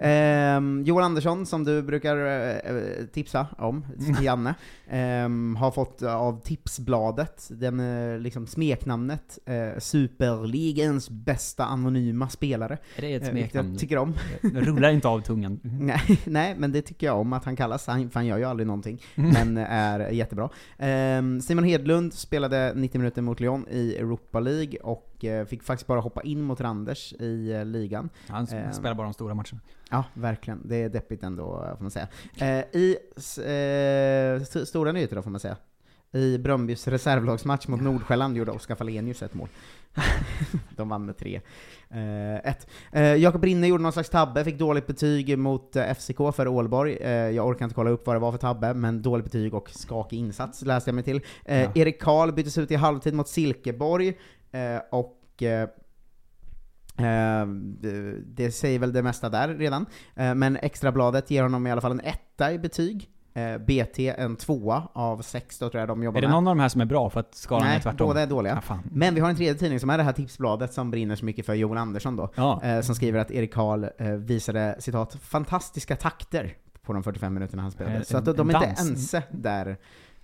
Ehm, 0.00 0.82
Joel 0.86 1.04
Andersson, 1.04 1.46
som 1.46 1.64
du 1.64 1.82
brukar 1.82 2.16
eh, 2.16 3.06
tipsa 3.12 3.46
om, 3.58 3.86
Janne, 4.22 4.54
ehm, 4.88 5.56
har 5.56 5.70
fått 5.70 6.02
av 6.02 6.40
Tipsbladet, 6.40 7.48
den, 7.50 7.80
eh, 7.80 8.18
liksom 8.18 8.46
smeknamnet, 8.46 9.38
Superligans 9.78 11.10
bästa 11.10 11.64
anonyma 11.64 12.28
spelare. 12.28 12.78
Är 12.96 13.02
det 13.02 13.14
ett 13.14 13.22
Eh, 13.22 13.30
smeknamn? 13.30 13.70
Jag 13.70 13.80
tycker 13.80 13.98
om. 13.98 14.14
Det 14.42 14.60
rullar 14.60 14.90
inte 14.90 15.08
av 15.08 15.20
tungan. 15.20 15.60
nej, 15.62 16.20
nej, 16.26 16.54
men 16.58 16.72
det 16.72 16.82
tycker 16.82 17.06
jag 17.06 17.20
om 17.20 17.32
att 17.32 17.44
han 17.44 17.56
kallas, 17.56 17.86
han, 17.86 18.10
för 18.10 18.20
han 18.20 18.26
gör 18.26 18.38
ju 18.38 18.44
aldrig 18.44 18.66
någonting, 18.66 19.02
men 19.14 19.56
är 19.56 20.10
jättebra. 20.10 20.48
Ehm, 20.78 21.40
Simon 21.40 21.64
Hedlund 21.64 22.14
spelade 22.14 22.72
90 22.76 22.98
minuter 22.98 23.22
mot 23.22 23.40
Lyon 23.40 23.66
i 23.70 23.96
Europa 23.96 24.40
League 24.40 24.78
och 24.82 25.10
eh, 25.13 25.13
fick 25.48 25.62
faktiskt 25.62 25.86
bara 25.86 26.00
hoppa 26.00 26.22
in 26.22 26.42
mot 26.42 26.60
Randers 26.60 27.12
i 27.12 27.52
eh, 27.52 27.64
ligan. 27.64 28.08
Han 28.28 28.46
Ehm, 28.46 28.72
spelar 28.72 28.94
bara 28.94 29.04
de 29.06 29.12
stora 29.14 29.34
matcherna. 29.34 29.60
Ja, 29.90 30.04
verkligen. 30.14 30.60
Det 30.64 30.76
är 30.76 30.88
deppigt 30.88 31.22
ändå, 31.22 31.64
får 31.76 31.84
man 31.84 31.90
säga. 31.90 32.08
Eh, 32.38 32.64
I 32.80 32.96
eh, 33.38 34.42
st- 34.42 34.66
stora 34.66 34.92
nyheter 34.92 35.16
då, 35.16 35.22
får 35.22 35.30
man 35.30 35.40
säga. 35.40 35.56
I 36.12 36.38
Bröndbys 36.38 36.88
reservlagsmatch 36.88 37.68
mot 37.68 37.80
Nordsjälland 37.82 38.36
gjorde 38.36 38.50
Oskar 38.50 38.74
Fallenius 38.74 39.22
ett 39.22 39.34
mål. 39.34 39.48
De 40.76 40.88
vann 40.88 41.06
med 41.06 41.16
3 41.16 41.40
eh, 41.90 42.34
1 42.50 42.66
eh, 42.92 43.02
Jakob 43.02 43.44
Rinne 43.44 43.66
gjorde 43.66 43.82
någon 43.82 43.92
slags 43.92 44.10
tabbe, 44.10 44.44
fick 44.44 44.58
dåligt 44.58 44.86
betyg 44.86 45.38
mot 45.38 45.76
eh, 45.76 45.94
FCK 45.94 46.16
för 46.34 46.48
Ålborg. 46.48 46.92
Eh, 47.00 47.10
jag 47.10 47.46
orkar 47.46 47.64
inte 47.64 47.74
kolla 47.74 47.90
upp 47.90 48.06
vad 48.06 48.16
det 48.16 48.20
var 48.20 48.32
för 48.32 48.38
tabbe, 48.38 48.74
men 48.74 49.02
dåligt 49.02 49.24
betyg 49.24 49.54
och 49.54 49.70
skakig 49.70 50.16
insats 50.18 50.62
läste 50.62 50.88
jag 50.90 50.94
mig 50.94 51.04
till. 51.04 51.20
Eh, 51.44 51.62
Ja. 51.62 51.70
Erik 51.74 52.00
Karl 52.02 52.32
byttes 52.32 52.58
ut 52.58 52.70
i 52.70 52.74
halvtid 52.74 53.14
mot 53.14 53.28
Silkeborg, 53.28 54.08
eh, 54.08 54.14
och 54.90 55.42
eh, 55.42 55.68
Eh, 56.98 57.46
det- 58.26 58.50
säger 58.54 58.78
väl 58.78 58.92
det 58.92 59.02
mesta 59.02 59.28
där 59.28 59.48
redan. 59.48 59.86
Eh, 60.14 60.34
men 60.34 60.56
Extrabladet 60.56 61.30
ger 61.30 61.42
honom 61.42 61.66
i 61.66 61.70
alla 61.70 61.80
fall 61.80 61.92
en 61.92 62.00
etta 62.00 62.52
i 62.52 62.58
betyg. 62.58 63.10
Eh, 63.34 63.58
BT 63.58 63.98
en 64.18 64.36
tvåa 64.36 64.88
av 64.92 65.22
sex 65.22 65.58
då 65.58 65.70
tror 65.70 65.80
jag 65.80 65.88
de 65.88 66.02
jobbar 66.02 66.18
Är 66.18 66.22
det 66.22 66.28
med. 66.28 66.34
någon 66.34 66.48
av 66.48 66.56
de 66.56 66.60
här 66.60 66.68
som 66.68 66.80
är 66.80 66.84
bra 66.84 67.10
för 67.10 67.20
att 67.20 67.34
skalan 67.34 67.66
Nej, 67.68 67.76
är 67.76 67.80
tvärtom? 67.80 68.06
båda 68.06 68.20
är 68.20 68.26
dåliga. 68.26 68.62
Ah. 68.68 68.78
Men 68.92 69.14
vi 69.14 69.20
har 69.20 69.30
en 69.30 69.36
tredje 69.36 69.54
tidning 69.54 69.80
som 69.80 69.90
är 69.90 69.98
det 69.98 70.04
här 70.04 70.12
tipsbladet 70.12 70.72
som 70.72 70.90
brinner 70.90 71.16
så 71.16 71.24
mycket 71.24 71.46
för 71.46 71.54
Joel 71.54 71.78
Andersson 71.78 72.16
då. 72.16 72.28
Ja. 72.34 72.62
Eh, 72.64 72.80
som 72.80 72.94
skriver 72.94 73.18
att 73.18 73.30
Erik 73.30 73.54
Karl 73.54 73.84
eh, 73.98 74.08
visade 74.08 74.76
citat 74.78 75.14
”fantastiska 75.14 75.96
takter” 75.96 76.54
på 76.82 76.92
de 76.92 77.02
45 77.02 77.34
minuterna 77.34 77.62
han 77.62 77.70
spelade. 77.72 77.96
Eh, 77.96 78.02
så 78.02 78.16
att 78.16 78.24
de, 78.24 78.30
en 78.30 78.36
de 78.36 78.50
är 78.50 78.68
inte 78.68 78.82
ense 78.82 79.22
där, 79.30 79.76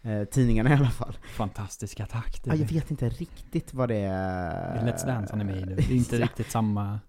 eh, 0.02 0.24
tidningarna 0.24 0.70
i 0.70 0.72
alla 0.72 0.90
fall. 0.90 1.16
Fantastiska 1.36 2.06
takter. 2.06 2.50
Ja, 2.50 2.56
jag 2.56 2.66
vet 2.66 2.90
inte 2.90 3.08
riktigt 3.08 3.74
vad 3.74 3.88
det 3.88 3.96
är. 3.96 4.82
Let's 4.86 5.06
Dance 5.06 5.28
han 5.30 5.40
är 5.40 5.44
med 5.44 5.56
i 5.56 5.64
nu. 5.64 5.74
Det 5.74 5.82
är 5.82 5.96
inte 5.96 6.16
riktigt 6.22 6.50
samma... 6.50 7.00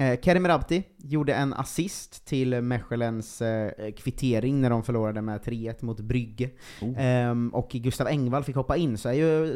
Eh, 0.00 0.20
Kerim 0.20 0.46
Rabti 0.46 0.82
gjorde 0.96 1.34
en 1.34 1.52
assist 1.54 2.26
till 2.26 2.62
Mechelens 2.62 3.42
eh, 3.42 3.92
kvittering 3.96 4.60
när 4.60 4.70
de 4.70 4.82
förlorade 4.82 5.22
med 5.22 5.40
3-1 5.40 5.84
mot 5.84 6.00
Brygge. 6.00 6.50
Oh. 6.82 6.94
Ehm, 6.98 7.48
och 7.54 7.68
Gustav 7.70 8.06
Engvall 8.06 8.44
fick 8.44 8.56
hoppa 8.56 8.76
in, 8.76 8.98
så 8.98 9.08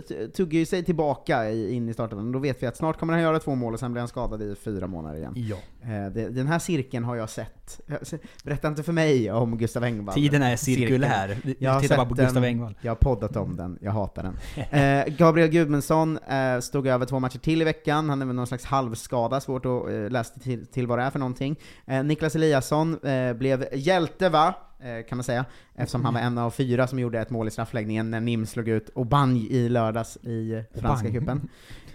t- 0.09 0.29
tuggar 0.29 0.59
ju 0.59 0.67
sig 0.67 0.85
tillbaka 0.85 1.51
i, 1.51 1.75
in 1.75 1.89
i 1.89 1.95
starten. 1.95 2.33
Då 2.33 2.39
vet 2.39 2.63
vi 2.63 2.67
att 2.67 2.77
snart 2.77 2.99
kommer 2.99 3.13
han 3.13 3.23
göra 3.23 3.39
två 3.39 3.55
mål 3.55 3.73
och 3.75 3.81
sen 3.81 3.93
blir 3.93 4.01
han 4.01 4.09
skadad 4.09 4.43
i 4.43 4.55
fyra 4.55 4.87
månader 4.87 5.17
igen. 5.19 5.33
Ja. 5.37 5.57
Eh, 5.83 6.13
det, 6.13 6.29
den 6.29 6.47
här 6.47 6.59
cirkeln 6.59 7.05
har 7.05 7.17
jag 7.17 7.31
sett. 7.31 7.81
Berätta 8.45 8.69
inte 8.69 8.83
för 8.83 8.93
mig 8.93 9.33
om 9.33 9.59
Gustav 9.59 9.85
Engvall. 9.85 10.15
Tiden 10.15 10.43
är 10.43 10.57
cirkulär. 10.57 11.37
Vi- 11.45 11.57
Jag 11.59 11.83
tittar 11.83 11.97
bara 11.97 12.07
på 12.07 12.15
Gustav 12.15 12.35
den, 12.35 12.45
Engvall. 12.45 12.75
Jag 12.81 12.91
har 12.91 12.97
poddat 12.97 13.37
om 13.37 13.57
den, 13.57 13.79
jag 13.81 13.93
hatar 13.93 14.23
den. 14.23 14.37
Eh, 14.81 15.05
Gabriel 15.17 15.49
Gudmundsson 15.49 16.19
eh, 16.19 16.61
stod 16.61 16.87
över 16.87 17.07
två 17.07 17.19
matcher 17.21 17.39
till 17.39 17.63
i 17.63 17.65
veckan, 17.65 18.09
han 18.09 18.23
är 18.23 18.27
väl 18.27 18.37
någon 18.37 18.47
slags 18.47 18.65
halvskada, 18.65 19.41
svårt 19.41 19.67
att 19.67 19.91
eh, 19.91 20.11
läsa 20.11 20.34
till, 20.43 20.67
till 20.67 20.87
vad 20.87 20.99
det 20.99 21.03
är 21.03 21.11
för 21.11 21.19
någonting. 21.19 21.57
Eh, 21.87 22.05
Niklas 22.05 22.35
Eliasson 22.35 23.05
eh, 23.05 23.33
blev 23.33 23.69
hjälte 23.73 24.29
va? 24.29 24.55
Eh, 24.85 25.07
kan 25.07 25.19
man 25.19 25.25
säga, 25.25 25.45
eftersom 25.75 26.05
han 26.05 26.15
var 26.15 26.21
en 26.21 26.39
av 26.39 26.51
fyra 26.51 26.87
som 26.87 26.99
gjorde 26.99 27.21
ett 27.21 27.31
mål 27.31 27.49
i 27.49 27.51
straffläggningen 27.51 28.11
när 28.11 28.21
NIM 28.21 28.47
slog 28.47 28.69
ut 28.69 28.91
Aubagne 28.95 29.41
i 29.41 29.69
lördags 29.69 30.17
i 30.17 30.65
franska 30.75 31.11
cupen. 31.11 31.49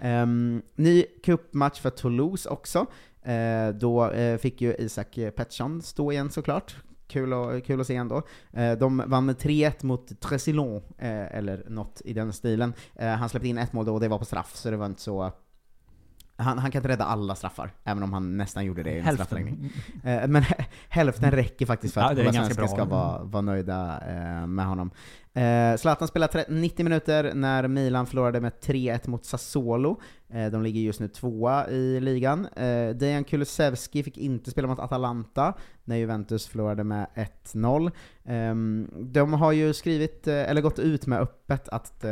Um, 0.03 0.61
ny 0.75 1.03
cupmatch 1.23 1.79
för 1.79 1.89
Toulouse 1.89 2.49
också. 2.49 2.85
Eh, 3.23 3.69
då 3.69 4.11
eh, 4.11 4.37
fick 4.37 4.61
ju 4.61 4.75
Isak 4.79 5.15
Pettersson 5.35 5.81
stå 5.81 6.11
igen 6.11 6.29
såklart. 6.29 6.75
Kul, 7.07 7.33
och, 7.33 7.65
kul 7.65 7.81
att 7.81 7.87
se 7.87 7.95
ändå. 7.95 8.21
De 8.79 9.03
vann 9.07 9.25
med 9.25 9.35
3-1 9.35 9.85
mot 9.85 10.21
Tresilon, 10.21 10.81
eller 10.97 11.65
något 11.69 12.01
i 12.05 12.13
den 12.13 12.33
stilen. 12.33 12.73
Han 12.95 13.29
släppte 13.29 13.47
in 13.47 13.57
ett 13.57 13.73
mål 13.73 13.85
då 13.85 13.93
och 13.93 13.99
det 13.99 14.07
var 14.07 14.17
på 14.17 14.25
straff, 14.25 14.55
så 14.55 14.71
det 14.71 14.77
var 14.77 14.85
inte 14.85 15.01
så... 15.01 15.31
Han, 16.39 16.57
han 16.57 16.71
kan 16.71 16.79
inte 16.79 16.89
rädda 16.89 17.05
alla 17.05 17.35
straffar, 17.35 17.71
även 17.83 18.03
om 18.03 18.13
han 18.13 18.37
nästan 18.37 18.65
gjorde 18.65 18.83
det 18.83 18.91
i 18.91 18.99
en 18.99 19.13
straffläggning. 19.13 19.73
Eh, 20.03 20.27
men 20.27 20.43
hälften 20.89 21.31
räcker 21.31 21.65
faktiskt 21.65 21.93
för 21.93 22.01
Ja, 22.01 22.07
att 22.07 22.15
är 22.17 22.25
alla 22.27 22.67
ska 22.67 22.85
vara, 22.85 23.23
vara 23.23 23.41
nöjda 23.41 24.01
eh, 24.07 24.47
med 24.47 24.65
honom. 24.65 24.91
Eh, 25.33 25.77
Zlatan 25.77 26.07
spelade 26.07 26.31
tre- 26.33 26.45
90 26.49 26.83
minuter 26.83 27.33
när 27.33 27.67
Milan 27.67 28.05
förlorade 28.07 28.41
med 28.41 28.51
3-1 28.61 29.09
mot 29.09 29.25
Sassuolo. 29.25 29.99
Eh, 30.34 30.51
de 30.51 30.63
ligger 30.63 30.82
just 30.82 30.99
nu 30.99 31.07
tvåa 31.07 31.69
i 31.69 31.99
ligan. 31.99 32.45
Eh, 32.45 32.89
Dejan 32.95 33.23
Kulusevski 33.23 34.03
fick 34.03 34.17
inte 34.17 34.51
spela 34.51 34.67
mot 34.67 34.80
Atalanta 34.80 35.53
när 35.84 35.95
Juventus 35.95 36.47
förlorade 36.47 36.84
med 36.84 37.07
1-0. 37.15 37.91
Ehm, 38.25 38.88
de 39.13 39.34
har 39.34 39.51
ju 39.51 39.73
skrivit, 39.73 40.27
eh, 40.27 40.34
eller 40.49 40.61
gått 40.61 40.80
ut 40.80 41.07
med 41.07 41.19
öppet 41.19 41.69
att 41.69 42.05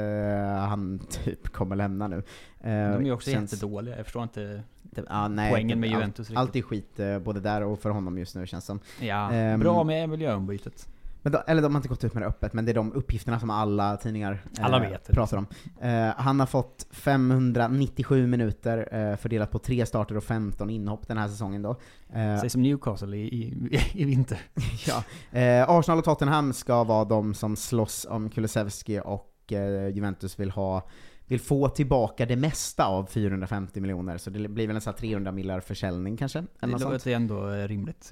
han 0.68 1.00
typ 1.10 1.48
kommer 1.50 1.76
lämna 1.76 2.08
nu. 2.08 2.24
De 2.62 2.68
är 2.70 3.02
ju 3.02 3.12
också 3.12 3.32
känns- 3.32 3.54
jättedåliga. 3.54 3.98
Jag 3.98 4.06
förstår 4.06 4.24
inte 4.24 4.64
det, 4.84 5.04
ja, 5.10 5.28
nej, 5.28 5.52
poängen 5.52 5.80
med 5.80 5.90
Juventus 5.90 6.20
riktigt. 6.30 6.38
Allt 6.38 6.56
är 6.56 6.62
skit, 6.62 7.00
både 7.22 7.40
där 7.40 7.64
och 7.64 7.80
för 7.80 7.90
honom 7.90 8.18
just 8.18 8.36
nu 8.36 8.48
känns 8.48 8.66
som. 8.66 8.80
Ja, 9.02 9.32
Ehm, 9.32 9.60
bra 9.60 9.84
med 9.84 10.10
miljöombytet. 10.10 10.88
Men 11.28 11.32
de, 11.32 11.52
eller 11.52 11.62
de 11.62 11.76
har 11.76 11.80
inte 11.80 11.88
gått 11.88 12.04
ut 12.04 12.14
med 12.14 12.24
det 12.24 12.28
öppet, 12.28 12.54
men 12.54 12.66
det 12.66 12.72
är 12.72 12.74
de 12.74 12.94
uppgifterna 12.94 13.40
som 13.40 13.50
alla 13.50 13.98
tidningar 13.98 14.44
eh, 14.58 14.66
Alla 14.66 14.80
vet 14.80 15.08
pratar 15.08 15.38
om. 15.38 15.48
Eh, 15.82 16.14
han 16.18 16.40
har 16.40 16.48
fått 16.48 16.88
597 16.92 18.28
minuter 18.28 18.90
eh, 18.92 19.18
fördelat 19.18 19.52
på 19.52 19.60
tre 19.60 19.86
starter 19.86 20.18
och 20.18 20.24
15 20.24 20.70
inhopp 20.70 21.08
den 21.08 21.18
här 21.18 21.28
säsongen 21.28 21.62
då. 21.62 21.70
Eh, 22.14 22.40
Säg 22.40 22.50
som 22.50 22.62
Newcastle 22.62 23.18
i, 23.18 23.22
i, 23.22 23.54
i 23.94 24.06
vinter. 24.06 24.42
ja. 24.88 25.04
eh, 25.40 25.70
Arsenal 25.70 26.00
och 26.00 26.06
Tottenham 26.06 26.54
ska 26.54 26.84
vara 26.84 27.06
de 27.06 27.34
som 27.34 27.56
slåss 27.56 28.08
om 28.10 28.30
Kulusevski 28.30 29.02
och 29.06 29.54
eh, 29.54 29.88
Juventus 29.88 30.40
vill 30.40 30.52
ha 30.52 30.90
vill 31.26 31.40
få 31.40 31.70
tillbaka 31.70 32.26
det 32.26 32.36
mesta 32.36 32.86
av 32.86 33.06
450 33.06 33.82
miljoner, 33.82 34.18
så 34.18 34.30
det 34.30 34.48
blir 34.48 34.68
väl 34.68 34.76
en 34.76 34.82
sån 34.82 34.94
här 34.94 34.98
300 34.98 35.32
millar 35.32 35.60
försäljning 35.60 36.18
kanske? 36.18 36.44
Det 36.60 36.68
låter 36.68 37.12
ändå 37.12 37.50
eh, 37.50 37.68
rimligt. 37.68 38.12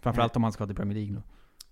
Framförallt 0.00 0.36
om 0.36 0.42
han 0.42 0.52
ska 0.52 0.66
till 0.66 0.76
Premier 0.76 0.94
League 0.94 1.14
nu. 1.14 1.22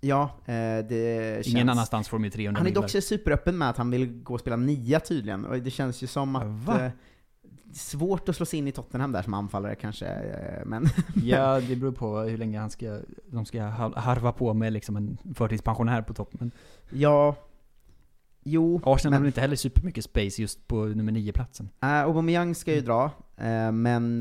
Ja, 0.04 0.30
eh, 0.44 0.54
det 0.88 1.34
känns... 1.44 1.54
Ingen 1.54 1.68
annanstans 1.68 2.08
får 2.08 2.18
de 2.18 2.24
ju 2.24 2.30
300 2.30 2.58
Han 2.60 2.66
är 2.66 2.74
dock 2.74 2.90
superöppen 2.90 3.58
med 3.58 3.70
att 3.70 3.76
han 3.76 3.90
vill 3.90 4.22
gå 4.22 4.34
och 4.34 4.40
spela 4.40 4.56
nia 4.56 5.00
tydligen, 5.00 5.44
och 5.44 5.58
det 5.58 5.70
känns 5.70 6.02
ju 6.02 6.06
som 6.06 6.36
att... 6.36 6.46
Va? 6.46 6.84
Eh, 6.84 6.90
svårt 7.72 8.28
att 8.28 8.36
slå 8.36 8.46
sig 8.46 8.58
in 8.58 8.68
i 8.68 8.72
Tottenham 8.72 9.12
där 9.12 9.22
som 9.22 9.34
anfallare 9.34 9.74
kanske, 9.74 10.06
eh, 10.06 10.66
men... 10.66 10.86
Ja, 11.24 11.60
det 11.60 11.76
beror 11.76 11.92
på 11.92 12.18
hur 12.20 12.38
länge 12.38 12.60
han 12.60 12.70
ska, 12.70 12.98
de 13.26 13.44
ska 13.44 13.62
har- 13.62 14.00
harva 14.00 14.32
på 14.32 14.54
med 14.54 14.72
liksom 14.72 14.96
en 14.96 15.18
förtidspensionär 15.34 16.02
på 16.02 16.14
topp. 16.14 16.30
Men 16.32 16.50
ja... 16.90 17.36
Jo, 18.46 18.80
Arsenal 18.84 19.12
har 19.12 19.18
men- 19.18 19.22
väl 19.22 19.26
inte 19.26 19.40
heller 19.40 19.56
supermycket 19.56 20.04
space 20.04 20.42
just 20.42 20.66
på 20.66 20.84
nummer 20.84 21.12
9-platsen. 21.12 21.68
Uh, 21.84 21.90
Aubameyang 21.90 22.54
ska 22.54 22.74
ju 22.74 22.80
dra, 22.80 23.10
eh, 23.36 23.72
men 23.72 24.18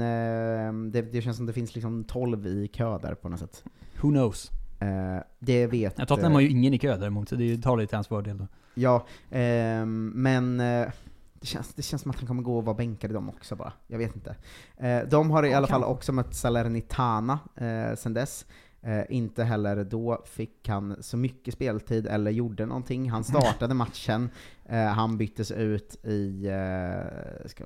det, 0.92 1.02
det 1.02 1.22
känns 1.22 1.38
som 1.38 1.46
det 1.46 1.54
finns 1.54 1.76
liksom 1.76 2.04
12 2.04 2.48
i 2.48 2.68
kö 2.68 2.98
där 2.98 3.16
på 3.16 3.30
något 3.30 3.40
sätt. 3.40 3.64
Who 4.02 4.10
knows? 4.10 4.52
Eh, 4.84 5.24
det 5.40 5.68
vet... 5.68 5.94
Ja, 5.98 6.06
Tottenham 6.06 6.34
har 6.34 6.42
ju 6.42 6.50
ingen 6.50 6.74
i 6.74 6.80
kö 6.80 6.98
däremot, 6.98 7.30
så 7.30 7.36
det 7.36 7.62
talar 7.62 7.82
ju 7.82 7.88
till 7.88 7.98
hans 7.98 8.08
fördel 8.08 8.38
då. 8.38 8.48
Ja, 8.76 9.06
ehm, 9.32 10.12
men 10.16 10.60
eh, 10.60 10.88
det, 11.34 11.48
känns, 11.48 11.74
det 11.74 11.82
känns 11.82 12.02
som 12.02 12.12
att 12.12 12.18
han 12.18 12.28
kommer 12.28 12.44
gå 12.44 12.58
och 12.58 12.66
vara 12.66 12.76
bänkad 12.76 13.12
i 13.12 13.14
dem 13.14 13.30
också 13.30 13.56
bara. 13.56 13.74
Jag 13.88 13.98
vet 13.98 14.16
inte. 14.16 14.36
Eh, 14.78 15.00
de 15.10 15.32
har 15.32 15.44
i 15.44 15.52
Ja, 15.52 15.58
alla 15.58 15.68
fall 15.68 15.84
också 15.84 16.12
mött 16.12 16.36
Salernitana 16.36 17.40
eh, 17.56 17.96
sen 17.96 18.14
dess. 18.14 18.46
Eh, 18.82 19.04
inte 19.10 19.44
heller 19.44 19.84
då 19.84 20.24
fick 20.26 20.68
han 20.68 21.04
så 21.04 21.18
mycket 21.18 21.54
speltid 21.54 22.08
eller 22.08 22.32
gjorde 22.32 22.66
någonting. 22.66 23.10
Han 23.10 23.24
startade 23.34 23.74
matchen, 23.74 24.30
eh, 24.66 24.86
han 24.86 25.18
byttes 25.18 25.52
ut 25.52 26.06
i... 26.06 26.48
Eh, 26.48 27.48
ska, 27.48 27.66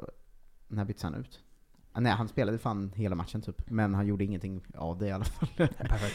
när 0.67 0.85
byttes 0.85 1.03
han 1.03 1.15
ut? 1.15 1.39
Nej, 1.99 2.11
han 2.11 2.27
spelade 2.27 2.57
fan 2.57 2.91
hela 2.95 3.15
matchen 3.15 3.41
typ, 3.41 3.69
men 3.69 3.93
han 3.93 4.07
gjorde 4.07 4.23
ingenting 4.23 4.61
av 4.75 4.97
det 4.97 5.07
i 5.07 5.11
alla 5.11 5.25
fall. 5.25 5.49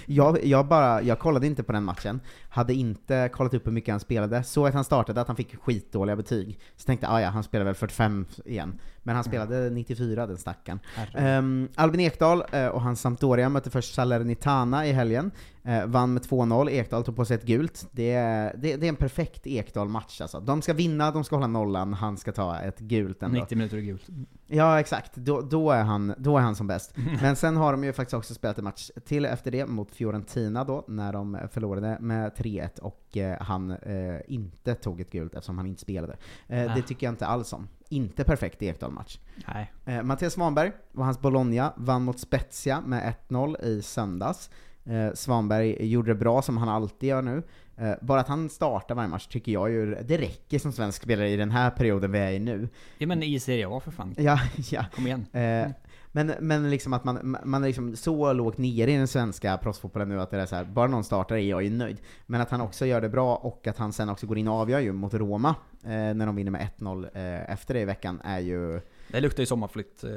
jag, 0.06 0.44
jag, 0.44 0.66
bara, 0.66 1.02
jag 1.02 1.18
kollade 1.18 1.46
inte 1.46 1.62
på 1.62 1.72
den 1.72 1.84
matchen, 1.84 2.20
hade 2.48 2.74
inte 2.74 3.30
kollat 3.32 3.54
upp 3.54 3.66
hur 3.66 3.72
mycket 3.72 3.92
han 3.92 4.00
spelade, 4.00 4.44
såg 4.44 4.68
att 4.68 4.74
han 4.74 4.84
startade, 4.84 5.20
att 5.20 5.26
han 5.26 5.36
fick 5.36 5.56
skitdåliga 5.56 6.16
betyg. 6.16 6.58
Så 6.76 6.86
tänkte 6.86 7.06
jag, 7.06 7.14
ah, 7.14 7.20
ja, 7.20 7.28
han 7.28 7.42
spelar 7.42 7.64
väl 7.64 7.74
45 7.74 8.26
igen. 8.44 8.78
Men 9.02 9.14
han 9.14 9.24
spelade 9.24 9.70
94, 9.70 10.26
den 10.26 10.38
stackaren. 10.38 10.80
Um, 11.14 11.68
Albin 11.74 12.00
Ekdal 12.00 12.44
eh, 12.52 12.66
och 12.66 12.82
hans 12.82 13.00
Sampdoria 13.00 13.48
mötte 13.48 13.70
först 13.70 13.94
Salernitana 13.94 14.86
i 14.86 14.92
helgen, 14.92 15.30
eh, 15.64 15.86
vann 15.86 16.12
med 16.12 16.22
2-0, 16.22 16.70
Ekdal 16.70 17.04
tog 17.04 17.16
på 17.16 17.24
sig 17.24 17.34
ett 17.34 17.44
gult. 17.44 17.88
Det 17.92 18.12
är, 18.12 18.56
det, 18.58 18.76
det 18.76 18.86
är 18.86 18.88
en 18.88 18.96
perfekt 18.96 19.46
Ekdal-match 19.46 20.20
alltså. 20.20 20.40
De 20.40 20.62
ska 20.62 20.72
vinna, 20.72 21.10
de 21.10 21.24
ska 21.24 21.36
hålla 21.36 21.46
nollan, 21.46 21.94
han 21.94 22.16
ska 22.16 22.32
ta 22.32 22.58
ett 22.58 22.78
gult 22.78 23.22
ändå. 23.22 23.40
90 23.40 23.58
minuter 23.58 23.76
och 23.76 23.82
gult. 23.82 24.06
Ja, 24.46 24.80
exakt. 24.80 25.14
Då, 25.14 25.40
då, 25.40 25.70
är 25.70 25.82
han, 25.82 26.14
då 26.18 26.36
är 26.38 26.42
han 26.42 26.56
som 26.56 26.66
bäst. 26.66 26.94
Men 27.22 27.36
sen 27.36 27.56
har 27.56 27.72
de 27.72 27.84
ju 27.84 27.92
faktiskt 27.92 28.14
också 28.14 28.34
spelat 28.34 28.58
en 28.58 28.64
match 28.64 28.90
till 29.04 29.24
efter 29.24 29.50
det 29.50 29.66
mot 29.66 29.94
Fiorentina 29.94 30.64
då, 30.64 30.84
när 30.88 31.12
de 31.12 31.38
förlorade 31.52 31.98
med 32.00 32.32
3-1 32.32 32.78
och 32.80 33.16
eh, 33.16 33.40
han 33.40 33.70
eh, 33.70 34.20
inte 34.26 34.74
tog 34.74 35.00
ett 35.00 35.10
gult 35.10 35.34
eftersom 35.34 35.58
han 35.58 35.66
inte 35.66 35.80
spelade. 35.80 36.16
Eh, 36.48 36.62
Ah. 36.62 36.74
Det 36.74 36.82
tycker 36.82 37.06
jag 37.06 37.12
inte 37.12 37.26
alls 37.26 37.52
om. 37.52 37.68
Inte 37.92 38.24
perfekt 38.24 38.62
Ekdal-match. 38.62 39.18
Nej. 39.54 39.72
Eh, 39.84 40.02
Mattias 40.02 40.32
Svanberg 40.32 40.72
och 40.94 41.04
hans 41.04 41.20
Bologna 41.20 41.72
vann 41.76 42.02
mot 42.02 42.20
Spezia 42.20 42.80
med 42.80 43.14
1-0 43.28 43.64
i 43.64 43.82
söndags. 43.82 44.50
Eh, 44.84 45.14
Svanberg 45.14 45.86
gjorde 45.90 46.10
det 46.10 46.14
bra 46.14 46.42
som 46.42 46.56
han 46.56 46.68
alltid 46.68 47.08
gör 47.08 47.22
nu. 47.22 47.42
Eh, 47.76 47.92
bara 48.00 48.20
att 48.20 48.28
han 48.28 48.48
startar 48.48 48.94
varje 48.94 49.08
match 49.08 49.26
tycker 49.26 49.52
jag 49.52 49.70
ju, 49.70 49.94
det 49.94 50.18
räcker 50.18 50.58
som 50.58 50.72
svensk 50.72 51.02
spelare 51.02 51.28
i 51.28 51.36
den 51.36 51.50
här 51.50 51.70
perioden 51.70 52.12
vi 52.12 52.18
är 52.18 52.30
i 52.30 52.38
nu. 52.38 52.68
Ja 52.98 53.06
men 53.06 53.22
i 53.22 53.40
Serie 53.40 53.68
A 53.68 53.80
för 53.80 53.90
fan. 53.90 54.14
Ja, 54.18 54.38
ja. 54.70 54.84
Kom 54.94 55.06
igen. 55.06 55.26
Eh, 55.32 55.70
men, 56.12 56.32
men 56.40 56.70
liksom 56.70 56.92
att 56.92 57.04
man, 57.04 57.36
man 57.44 57.62
är 57.62 57.66
liksom 57.66 57.96
så 57.96 58.32
lågt 58.32 58.58
nere 58.58 58.92
i 58.92 58.96
den 58.96 59.08
svenska 59.08 59.58
proffsfotbollen 59.58 60.08
nu 60.08 60.20
att 60.20 60.30
det 60.30 60.40
är 60.40 60.46
så 60.46 60.56
här, 60.56 60.64
bara 60.64 60.86
någon 60.88 61.04
startar 61.04 61.34
är 61.36 61.40
jag 61.40 61.62
ju 61.62 61.70
nöjd. 61.70 61.96
Men 62.26 62.40
att 62.40 62.50
han 62.50 62.60
också 62.60 62.86
gör 62.86 63.00
det 63.00 63.08
bra 63.08 63.36
och 63.36 63.66
att 63.66 63.78
han 63.78 63.92
sen 63.92 64.08
också 64.08 64.26
går 64.26 64.38
in 64.38 64.48
och 64.48 64.54
avgör 64.54 64.78
ju 64.80 64.92
mot 64.92 65.14
Roma, 65.14 65.54
eh, 65.82 65.88
när 65.90 66.26
de 66.26 66.36
vinner 66.36 66.50
med 66.50 66.68
1-0 66.78 67.04
eh, 67.14 67.50
efter 67.52 67.74
det 67.74 67.80
i 67.80 67.84
veckan, 67.84 68.20
är 68.24 68.38
ju... 68.40 68.80
Det 69.08 69.20
luktar 69.20 69.42
ju 69.42 69.46
sommarflytt 69.46 70.04
eh, 70.04 70.10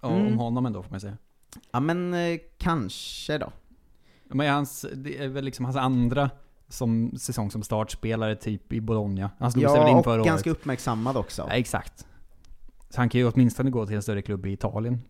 om 0.00 0.14
Mm. 0.20 0.38
honom 0.38 0.66
ändå 0.66 0.82
får 0.82 0.90
man 0.90 1.00
säga. 1.00 1.16
Ja 1.70 1.80
men 1.80 2.14
eh, 2.14 2.38
kanske 2.58 3.38
då. 3.38 3.52
Men 4.24 4.52
hans, 4.54 4.86
det 4.94 5.18
är 5.24 5.28
väl 5.28 5.44
liksom 5.44 5.64
hans 5.64 5.76
andra 5.76 6.30
som, 6.68 7.12
säsong 7.18 7.50
som 7.50 7.62
startspelare 7.62 8.36
typ 8.36 8.72
i 8.72 8.80
Bologna. 8.80 9.30
Han 9.38 9.52
slog 9.52 9.64
sig 9.64 9.72
väl 9.78 9.82
Ja, 9.82 9.90
in 9.90 9.96
och 9.96 10.04
förra 10.04 10.24
ganska 10.24 10.50
året. 10.50 10.60
uppmärksammad 10.60 11.16
också. 11.16 11.44
Ja, 11.48 11.54
exakt. 11.54 12.06
Så 12.90 13.00
han 13.00 13.08
kan 13.08 13.20
ju 13.20 13.28
åtminstone 13.32 13.70
gå 13.70 13.86
till 13.86 13.96
en 13.96 14.02
större 14.02 14.22
klubb 14.22 14.46
i 14.46 14.52
Italien. 14.52 15.00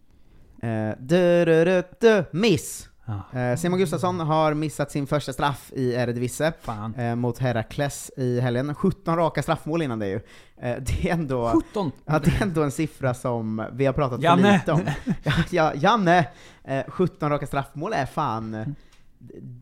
Eh, 0.62 0.90
du, 0.98 2.24
miss! 2.30 2.88
Ja. 3.08 3.40
Eh, 3.40 3.56
Simon 3.56 3.78
Gustafsson 3.78 4.20
har 4.20 4.54
missat 4.54 4.90
sin 4.90 5.06
första 5.06 5.32
straff 5.32 5.72
i 5.74 5.94
Eredivisie 5.94 6.52
eh, 6.96 7.14
mot 7.14 7.38
Herakles 7.38 8.10
i 8.16 8.40
helgen. 8.40 8.74
17 8.74 9.16
raka 9.16 9.42
straffmål 9.42 9.82
innan 9.82 9.98
det 9.98 10.08
ju. 10.08 10.20
Eh, 10.60 10.76
det 10.80 11.08
är 11.08 11.12
ändå... 11.12 11.52
17? 11.68 11.92
Ja, 12.04 12.18
det 12.18 12.30
är 12.30 12.42
ändå 12.42 12.62
en 12.62 12.70
siffra 12.70 13.14
som 13.14 13.66
vi 13.72 13.86
har 13.86 13.92
pratat 13.92 14.22
Janne! 14.22 14.42
för 14.42 14.52
lite 14.52 14.72
om. 14.72 14.80
Ja, 15.24 15.32
ja, 15.50 15.72
Janne! 15.74 16.28
Eh, 16.64 16.84
17 16.88 17.30
raka 17.30 17.46
straffmål 17.46 17.92
är 17.92 18.06
fan... 18.06 18.74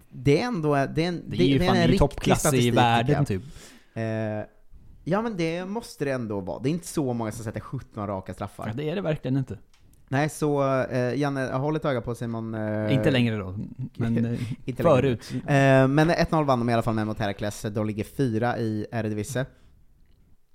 Det 0.09 0.41
är 0.41 0.47
ändå... 0.47 0.75
Det 0.75 1.05
är, 1.05 1.09
en, 1.09 1.23
Det 1.27 1.43
är 1.43 1.47
ju 1.47 1.61
fan 1.61 1.77
en 1.77 1.91
i 1.91 1.99
toppklass 1.99 2.55
i 2.55 2.71
världen. 2.71 3.27
Eh, 3.95 4.03
ja 5.05 5.23
men 5.23 5.37
det 5.37 5.65
måste 5.65 6.05
det 6.05 6.11
ändå 6.11 6.41
vara. 6.41 6.59
Det 6.63 6.69
är 6.69 6.71
inte 6.71 6.89
så 6.89 7.13
många 7.13 7.33
som 7.33 7.45
sätter 7.45 7.61
17 7.61 8.07
raka 8.07 8.35
straffar. 8.35 8.67
Ja, 8.67 8.73
det 8.75 8.91
är 8.91 8.95
det 8.95 9.03
verkligen 9.03 9.37
inte. 9.37 9.59
Nej, 10.09 10.29
så 10.29 10.83
eh, 10.83 11.15
Janne, 11.15 11.53
håll 11.53 11.77
ett 11.77 11.85
öga 11.85 12.01
på 12.01 12.15
Simon. 12.15 12.55
Eh, 12.55 12.95
Inte 12.95 13.11
längre 13.11 13.37
då, 13.37 13.55
men 13.97 14.25
eh, 14.25 14.41
inte 14.65 14.83
förut. 14.83 15.33
Längre. 15.47 15.83
Eh, 15.83 15.89
men 15.89 16.11
1-0 16.11 16.45
vann 16.45 16.59
de 16.59 16.71
i 16.71 16.73
alla 16.73 16.83
fall 16.83 16.95
med 16.95 17.07
mot 17.07 17.19
Heracles, 17.19 17.63
de 17.63 17.87
ligger 17.87 18.05
fyra 18.05 18.59
i 18.59 18.87
Eredivisie. 18.93 19.47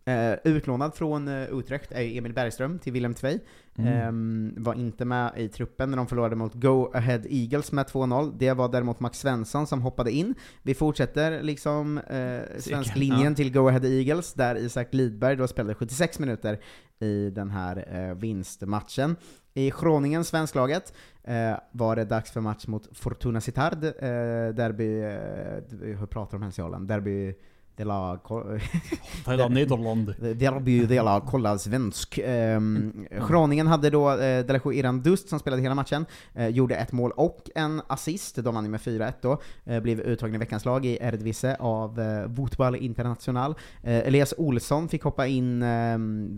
Eh, 0.06 0.34
utlånad 0.44 0.96
från 0.96 1.28
eh, 1.28 1.44
Utrecht 1.44 1.92
är 1.92 2.18
Emil 2.18 2.34
Bergström 2.34 2.80
till 2.80 2.94
Willem 2.94 3.14
Tvei. 3.14 3.40
Mm. 3.78 4.54
Eh, 4.58 4.64
var 4.64 4.74
inte 4.74 5.06
med 5.06 5.32
i 5.38 5.48
truppen 5.48 5.90
när 5.90 5.98
de 5.98 6.08
förlorade 6.08 6.36
mot 6.36 6.54
Go 6.54 6.92
Ahead 6.94 7.22
Eagles 7.30 7.72
med 7.72 7.86
2-0. 7.86 8.36
Det 8.38 8.54
var 8.54 8.70
däremot 8.70 9.00
Max 9.00 9.20
Svensson 9.20 9.68
som 9.68 9.82
hoppade 9.82 10.12
in. 10.12 10.36
Vi 10.64 10.74
fortsätter 10.74 11.44
liksom 11.44 11.98
eh, 11.98 12.60
svensk 12.60 12.96
linjen 12.96 13.24
ja. 13.24 13.36
till 13.36 13.54
Go 13.54 13.68
Ahead 13.68 13.86
Eagles, 13.86 14.34
där 14.34 14.56
Isak 14.56 14.94
Lidberg 14.94 15.36
då 15.36 15.48
spelade 15.48 15.76
76 15.76 16.20
minuter 16.20 16.60
i 17.00 17.30
den 17.30 17.52
här 17.52 17.86
eh, 17.92 18.16
vinstmatchen. 18.16 19.16
I 19.54 19.70
Groningen, 19.80 20.24
svensklaget, 20.24 20.94
eh, 21.24 21.56
var 21.72 21.96
det 21.96 22.06
dags 22.06 22.32
för 22.32 22.42
match 22.42 22.68
mot 22.68 22.98
Fortuna 22.98 23.42
Sittard, 23.42 23.84
eh, 23.84 24.54
derby, 24.56 25.02
eh, 25.02 25.98
hur 25.98 26.06
pratar 26.06 26.38
de 26.38 26.44
ens 26.44 26.60
i 26.60 26.62
Holland? 26.62 26.88
Derby 26.88 27.36
de 27.76 27.84
la... 27.84 28.20
Det 29.26 29.32
är 29.32 29.50
Nederland. 29.50 30.14
Derby 30.20 30.86
de 30.86 31.02
la 31.02 31.22
kolla 31.22 31.58
svensk. 31.58 32.20
Um, 32.28 33.08
Groningen 33.30 33.68
hade 33.68 33.90
då 33.90 34.10
eh, 34.12 34.46
Delajo 34.46 34.74
Iran 34.74 35.02
Dust 35.02 35.30
som 35.30 35.40
spelade 35.40 35.62
hela 35.62 35.76
matchen, 35.76 36.06
eh, 36.34 36.48
gjorde 36.48 36.76
ett 36.76 36.92
mål 36.92 37.12
och 37.12 37.50
en 37.56 37.82
assist, 37.88 38.36
de 38.36 38.56
vann 38.56 38.72
med 38.72 38.80
4-1 38.82 39.14
då, 39.22 39.42
eh, 39.66 39.80
blev 39.80 40.00
uttagen 40.00 40.36
i 40.36 40.38
veckans 40.38 40.66
lag 40.66 40.86
i 40.86 40.98
Eredivisie 41.02 41.56
av 41.60 42.00
eh, 42.00 42.34
Fotboll 42.36 42.76
International. 42.76 43.56
Elias 43.84 44.34
Olsson 44.38 44.90
fick 44.90 45.04
hoppa 45.04 45.28
in 45.28 45.64
eh, 45.64 45.98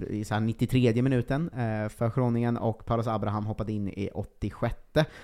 i 0.09 0.23
så 0.27 0.33
här 0.33 0.41
93 0.41 1.01
minuten 1.01 1.49
för 1.89 2.15
Groningen 2.15 2.57
och 2.57 2.85
Paulus 2.85 3.07
Abraham 3.07 3.45
hoppade 3.45 3.71
in 3.71 3.87
i 3.87 4.09
86 4.13 4.75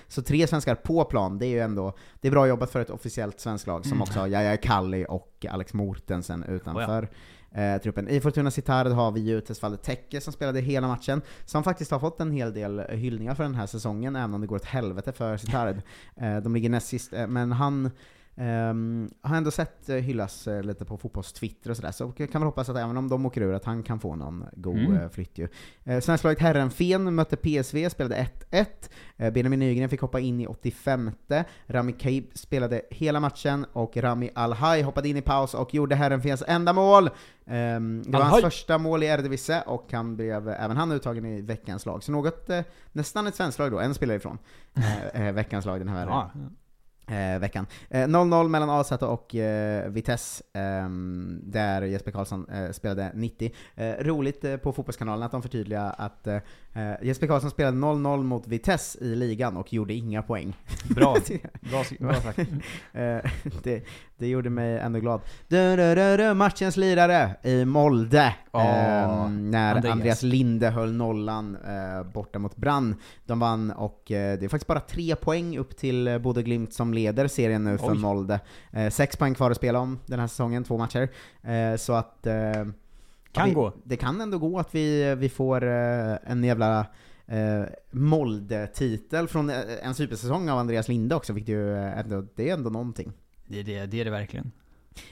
Så 0.08 0.22
tre 0.22 0.46
svenskar 0.46 0.74
på 0.74 1.04
plan, 1.04 1.38
det 1.38 1.46
är 1.46 1.50
ju 1.50 1.60
ändå, 1.60 1.92
det 2.20 2.28
är 2.28 2.32
bra 2.32 2.48
jobbat 2.48 2.70
för 2.70 2.80
ett 2.80 2.90
officiellt 2.90 3.40
svenskt 3.40 3.66
lag 3.66 3.84
som 3.86 3.92
Mm. 3.92 4.02
också 4.02 4.20
har 4.20 4.26
Jaja 4.26 4.56
Kalli 4.56 5.06
och 5.08 5.46
Alex 5.50 5.74
Mortensen 6.10 6.44
utanför 6.44 7.08
eh, 7.52 7.82
truppen. 7.82 8.08
I 8.08 8.20
Fortuna 8.20 8.50
Sittard 8.50 8.86
har 8.86 9.12
vi 9.12 9.20
ju 9.20 9.40
Tesfaye 9.40 9.76
Tekke 9.76 10.20
som 10.20 10.32
spelade 10.32 10.60
hela 10.60 10.88
matchen, 10.88 11.22
som 11.44 11.64
faktiskt 11.64 11.90
har 11.90 11.98
fått 11.98 12.20
en 12.20 12.32
hel 12.32 12.54
del 12.54 12.80
hyllningar 12.80 13.34
för 13.34 13.42
den 13.42 13.54
här 13.54 13.66
säsongen, 13.66 14.16
även 14.16 14.34
om 14.34 14.40
det 14.40 14.46
går 14.46 14.56
åt 14.56 14.64
helvete 14.64 15.12
för 15.12 15.36
Sittard. 15.36 15.82
eh, 16.16 16.36
de 16.36 16.54
ligger 16.54 16.70
näst 16.70 16.86
sist, 16.86 17.12
eh, 17.12 17.26
men 17.26 17.52
han 17.52 17.90
ehm, 18.40 19.10
har 19.22 19.36
ändå 19.36 19.50
sett 19.50 19.88
eh, 19.88 19.96
hyllas 19.96 20.46
eh, 20.48 20.62
lite 20.62 20.84
på 20.84 20.96
fotbollstwitter 20.96 21.70
och 21.70 21.76
sådär, 21.76 21.92
så 21.92 22.12
kan 22.12 22.26
väl 22.32 22.42
hoppas 22.42 22.68
att 22.68 22.76
även 22.76 22.96
om 22.96 23.08
de 23.08 23.26
åker 23.26 23.40
ur, 23.40 23.52
att 23.54 23.64
han 23.64 23.82
kan 23.82 24.00
få 24.00 24.16
någon 24.16 24.44
god 24.52 24.76
Mm. 24.78 24.96
eh, 24.96 25.08
flytt 25.08 25.38
ju. 25.38 25.48
Eh, 25.84 26.00
Svensklaget 26.00 26.40
Herrenfen 26.40 27.14
mötte 27.14 27.36
PSV, 27.36 27.90
spelade 27.90 28.16
1-1. 28.50 28.66
Eh, 29.16 29.32
Benjamin 29.32 29.58
Nygren 29.58 29.88
fick 29.88 30.00
hoppa 30.00 30.20
in 30.20 30.40
i 30.40 30.46
85 30.46 31.10
Rami 31.66 31.92
Kaib 31.92 32.24
spelade 32.34 32.82
hela 32.90 33.20
matchen, 33.20 33.66
och 33.72 33.96
Rami 33.96 34.30
Alhaj 34.34 34.82
hoppade 34.82 35.08
in 35.08 35.16
i 35.16 35.22
paus 35.22 35.54
och 35.54 35.74
gjorde 35.74 35.94
Herrenfens 35.94 36.42
enda 36.46 36.72
mål! 36.72 37.10
Ehm, 37.46 38.02
det 38.02 38.10
var 38.10 38.20
hans 38.24 38.42
första 38.42 38.78
mål 38.78 39.02
i 39.02 39.06
Eredivisie, 39.06 39.62
och 39.66 39.92
han 39.92 40.16
blev 40.16 40.48
även 40.48 40.76
han 40.76 40.92
uttagen 40.92 41.24
i 41.26 41.40
veckans 41.42 41.86
lag. 41.86 42.02
Så 42.02 42.12
något, 42.12 42.50
eh, 42.50 42.60
nästan 42.92 43.26
ett 43.26 43.34
svenskt 43.34 43.58
lag 43.58 43.70
då, 43.70 43.78
en 43.80 43.94
spelare 43.94 44.16
ifrån 44.16 44.38
eh, 45.14 45.32
veckans 45.32 45.64
lag 45.64 45.80
den 45.80 45.88
här 45.88 46.06
Ja 46.06 46.30
eh, 47.10 47.38
veckan. 47.38 47.66
Eh, 47.90 48.08
0-0 48.08 48.48
mellan 48.48 48.70
AZ 48.70 48.92
och 48.92 49.34
eh, 49.34 49.90
Vitesse, 49.90 50.44
ehm, 50.52 51.40
där 51.44 51.82
Jesper 51.82 52.10
Karlsson 52.10 52.48
eh, 52.48 52.70
spelade 52.70 53.10
90. 53.14 53.52
Eh, 53.74 53.94
roligt 54.00 54.44
eh, 54.44 54.56
på 54.56 54.72
Fotbollskanalen 54.72 55.22
att 55.22 55.32
de 55.32 55.42
förtydligar 55.42 55.94
att 55.98 56.26
eh, 56.26 56.38
eh, 56.72 57.06
Jesper 57.06 57.26
Karlsson 57.26 57.50
spelade 57.50 57.76
0-0 57.76 58.22
mot 58.22 58.46
Vitesse 58.46 59.04
i 59.04 59.16
ligan 59.16 59.56
och 59.56 59.72
gjorde 59.72 59.94
inga 59.94 60.22
poäng. 60.22 60.56
Bra. 60.84 61.16
Bra, 61.60 61.84
bra 61.98 62.14
sagt. 62.14 62.38
Eh, 62.92 63.30
det, 63.62 63.84
det 64.18 64.26
gjorde 64.26 64.50
mig 64.50 64.78
ändå 64.78 65.00
glad. 65.00 65.20
Du, 65.48 65.76
du, 65.76 65.94
du, 65.94 66.16
du, 66.16 66.34
matchens 66.34 66.76
lirare 66.76 67.36
i 67.42 67.64
Molde, 67.64 68.34
Ja, 68.52 68.60
ehm, 68.60 69.50
när 69.50 69.74
Andreas. 69.74 69.92
Andreas. 69.92 70.22
Linde 70.22 70.70
höll 70.70 70.92
nollan 70.92 71.56
eh, 71.56 72.12
borta 72.12 72.38
mot 72.38 72.56
Brann. 72.56 72.96
De 73.26 73.38
vann 73.38 73.70
och 73.70 74.10
eh, 74.10 74.38
det 74.38 74.44
är 74.44 74.48
faktiskt 74.48 74.66
bara 74.66 74.80
tre 74.80 75.16
poäng 75.16 75.58
upp 75.58 75.76
till 75.76 76.08
eh, 76.08 76.18
Bodø 76.18 76.42
Glimt 76.42 76.74
som 76.74 76.94
leder 76.94 77.28
serien 77.28 77.64
nu 77.64 77.78
för 77.78 77.90
Oj. 77.90 77.98
Molde. 77.98 78.40
Eh, 78.72 78.90
sex 78.90 79.16
poäng 79.16 79.34
kvar 79.34 79.50
att 79.50 79.56
spela 79.56 79.78
om 79.78 79.98
den 80.06 80.20
här 80.20 80.26
säsongen, 80.26 80.64
två 80.64 80.78
matcher. 80.78 81.08
Eh, 81.42 81.76
så 81.76 81.92
att... 81.92 82.26
Kan 83.32 83.48
vi, 83.48 83.54
gå. 83.54 83.72
Det 83.84 83.96
kan 83.96 84.20
ändå 84.20 84.38
gå 84.38 84.58
att 84.58 84.74
vi, 84.74 85.14
vi 85.14 85.28
får 85.28 85.64
eh, 85.64 86.16
en 86.24 86.44
jävla 86.44 86.86
eh, 87.26 87.62
Molde-titel 87.90 89.28
från 89.28 89.50
eh, 89.50 89.56
en 89.82 89.94
supersäsong 89.94 90.48
av 90.48 90.58
Andreas 90.58 90.88
Linde 90.88 91.14
också, 91.14 91.32
vilket 91.32 91.54
ju 91.54 91.76
eh, 91.76 91.98
ändå, 91.98 92.26
det 92.34 92.50
är 92.50 92.54
ändå 92.54 92.70
någonting. 92.70 93.12
Det 93.46 93.60
är 93.60 93.64
det, 93.64 93.86
det 93.86 94.00
är 94.00 94.04
det 94.04 94.10
verkligen. 94.10 94.52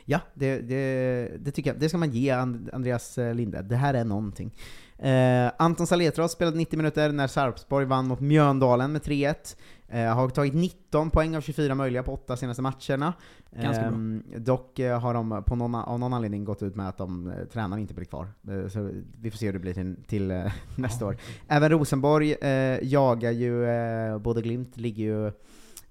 Ja, 0.04 0.20
det, 0.34 0.58
det, 0.60 1.32
det 1.38 1.50
tycker 1.50 1.70
jag. 1.70 1.80
Det 1.80 1.88
ska 1.88 1.98
man 1.98 2.10
ge 2.10 2.32
And- 2.32 2.70
Andreas 2.72 3.16
Linde. 3.34 3.62
Det 3.62 3.76
här 3.76 3.94
är 3.94 4.04
någonting. 4.04 4.50
Eh, 4.98 5.50
Anton 5.58 5.86
Saletros 5.86 6.32
spelade 6.32 6.56
90 6.56 6.76
minuter 6.76 7.12
när 7.12 7.26
Sarpsborg 7.26 7.86
vann 7.86 8.06
mot 8.06 8.20
Mjöndalen 8.20 8.92
med 8.92 9.02
3-1. 9.02 9.56
Eh, 9.91 10.14
har 10.14 10.28
tagit 10.28 10.55
19 10.55 11.11
poäng 11.11 11.36
av 11.36 11.41
24 11.41 11.74
möjliga 11.74 12.03
på 12.03 12.12
8 12.12 12.36
senaste 12.36 12.62
matcherna. 12.62 13.14
Ganska 13.51 13.82
bra. 13.82 13.93
Ehm, 13.93 14.22
dock 14.36 14.78
eh, 14.78 15.01
har 15.01 15.14
de 15.14 15.43
på 15.47 15.57
någon, 15.57 15.74
av 15.74 15.99
någon 15.99 16.12
anledning 16.12 16.45
gått 16.45 16.62
ut 16.62 16.76
med 16.76 16.89
att 16.89 16.99
de 16.99 17.30
eh, 17.30 17.45
tränar 17.45 17.78
inte 17.78 17.95
blir 17.95 18.05
kvar. 18.05 18.28
Så 18.68 18.91
vi 19.20 19.30
får 19.30 19.39
se 19.39 19.47
hur 19.47 19.53
det 19.53 19.59
blir 19.59 19.74
till, 19.74 19.97
till 20.07 20.51
nästa 20.76 21.07
år. 21.07 21.16
Även 21.49 21.70
Rosenborg 21.70 22.36
jagar 22.82 23.30
ju, 23.30 23.66
både 24.18 24.43
Glimt 24.43 24.76
ligger 24.76 25.05
ju 25.05 25.32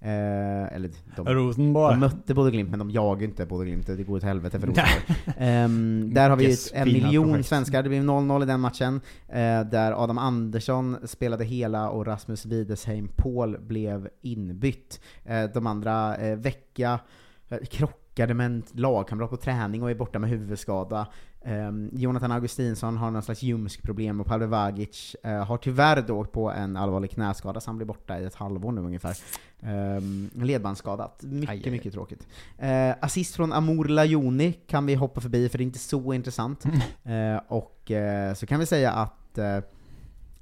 Eh, 0.00 0.74
eller 0.74 0.90
de, 1.16 1.34
Rosenborg. 1.34 1.94
de 1.94 2.00
mötte 2.00 2.34
Bodø 2.34 2.50
Glimt 2.50 2.70
men 2.70 2.78
de 2.78 2.90
jagar 2.90 3.24
inte 3.24 3.46
Bodø 3.46 3.64
Glimt, 3.64 3.86
det 3.86 4.04
går 4.04 4.16
åt 4.16 4.22
helvete 4.22 4.60
för 4.60 4.66
Rosenborg. 4.66 5.34
Ehm, 5.38 6.14
där 6.14 6.30
har 6.30 6.36
vi 6.36 6.44
Yes, 6.44 6.70
en 6.74 6.88
miljon 6.88 7.28
projekt. 7.28 7.48
svenskar, 7.48 7.82
det 7.82 7.88
blev 7.88 8.02
0-0 8.04 8.42
i 8.42 8.46
den 8.46 8.60
matchen, 8.60 9.00
eh, 9.28 9.60
där 9.70 10.02
Adam 10.04 10.18
Andersson 10.18 10.96
spelade 11.04 11.44
hela 11.44 11.90
och 11.90 12.06
Rasmus 12.06 12.46
Widesheim 12.46 13.08
Paul 13.16 13.58
blev 13.60 14.08
inbytt. 14.22 15.00
Eh, 15.24 15.44
de 15.54 15.66
andra, 15.66 16.16
eh, 16.16 16.36
Vecka, 16.36 17.00
krockade 17.70 18.34
med 18.34 18.46
en 18.46 18.62
lagkamrat 18.72 19.30
på 19.30 19.36
träning 19.36 19.82
och 19.82 19.90
är 19.90 19.94
borta 19.94 20.18
med 20.18 20.30
huvudskada. 20.30 21.06
Um, 21.48 21.90
Jonathan 21.92 22.32
Augustinsson 22.32 22.96
har 22.96 23.10
någon 23.10 23.22
slags 23.22 23.42
ljumskproblem 23.42 24.20
och 24.20 24.26
Pavel 24.26 24.48
Vagic 24.48 25.16
eh, 25.22 25.44
har 25.44 25.56
tyvärr 25.56 26.02
då 26.02 26.18
åkt 26.18 26.32
på 26.32 26.50
en 26.50 26.76
allvarlig 26.76 27.10
knäskada 27.10 27.60
så 27.60 27.68
han 27.70 27.76
blir 27.76 27.86
borta 27.86 28.20
i 28.20 28.24
ett 28.24 28.34
halvår 28.34 28.72
nu 28.72 28.80
ungefär. 28.80 29.16
Um, 29.60 30.30
ledbandsskadat. 30.34 31.22
Mycket, 31.22 31.50
Aj, 31.50 31.56
aj, 31.56 31.62
aj. 31.64 31.70
mycket 31.70 31.92
tråkigt. 31.92 32.26
Eh, 32.58 32.94
assist 33.00 33.34
från 33.36 33.52
Amor 33.52 33.84
Lajoni 33.84 34.52
kan 34.52 34.86
vi 34.86 34.94
hoppa 34.94 35.20
förbi 35.20 35.48
för 35.48 35.58
det 35.58 35.62
är 35.62 35.66
inte 35.66 35.78
så 35.78 36.12
intressant. 36.12 36.64
Eh, 37.04 37.40
och 37.48 37.90
eh, 37.90 38.34
så 38.34 38.46
kan 38.46 38.60
vi 38.60 38.66
säga 38.66 38.92
att 38.92 39.38
eh, 39.38 39.58